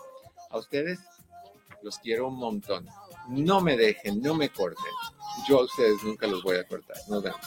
A 0.50 0.58
ustedes 0.58 1.00
los 1.82 1.98
quiero 2.00 2.28
un 2.28 2.38
montón. 2.38 2.88
No 3.28 3.62
me 3.62 3.78
dejen, 3.78 4.22
no 4.22 4.36
me 4.36 4.50
corten. 4.50 4.92
Yo 5.48 5.60
a 5.60 5.64
ustedes 5.64 6.04
nunca 6.04 6.28
los 6.28 6.44
voy 6.44 6.58
a 6.58 6.68
cortar. 6.68 6.98
Nos 7.08 7.24
vemos. 7.24 7.40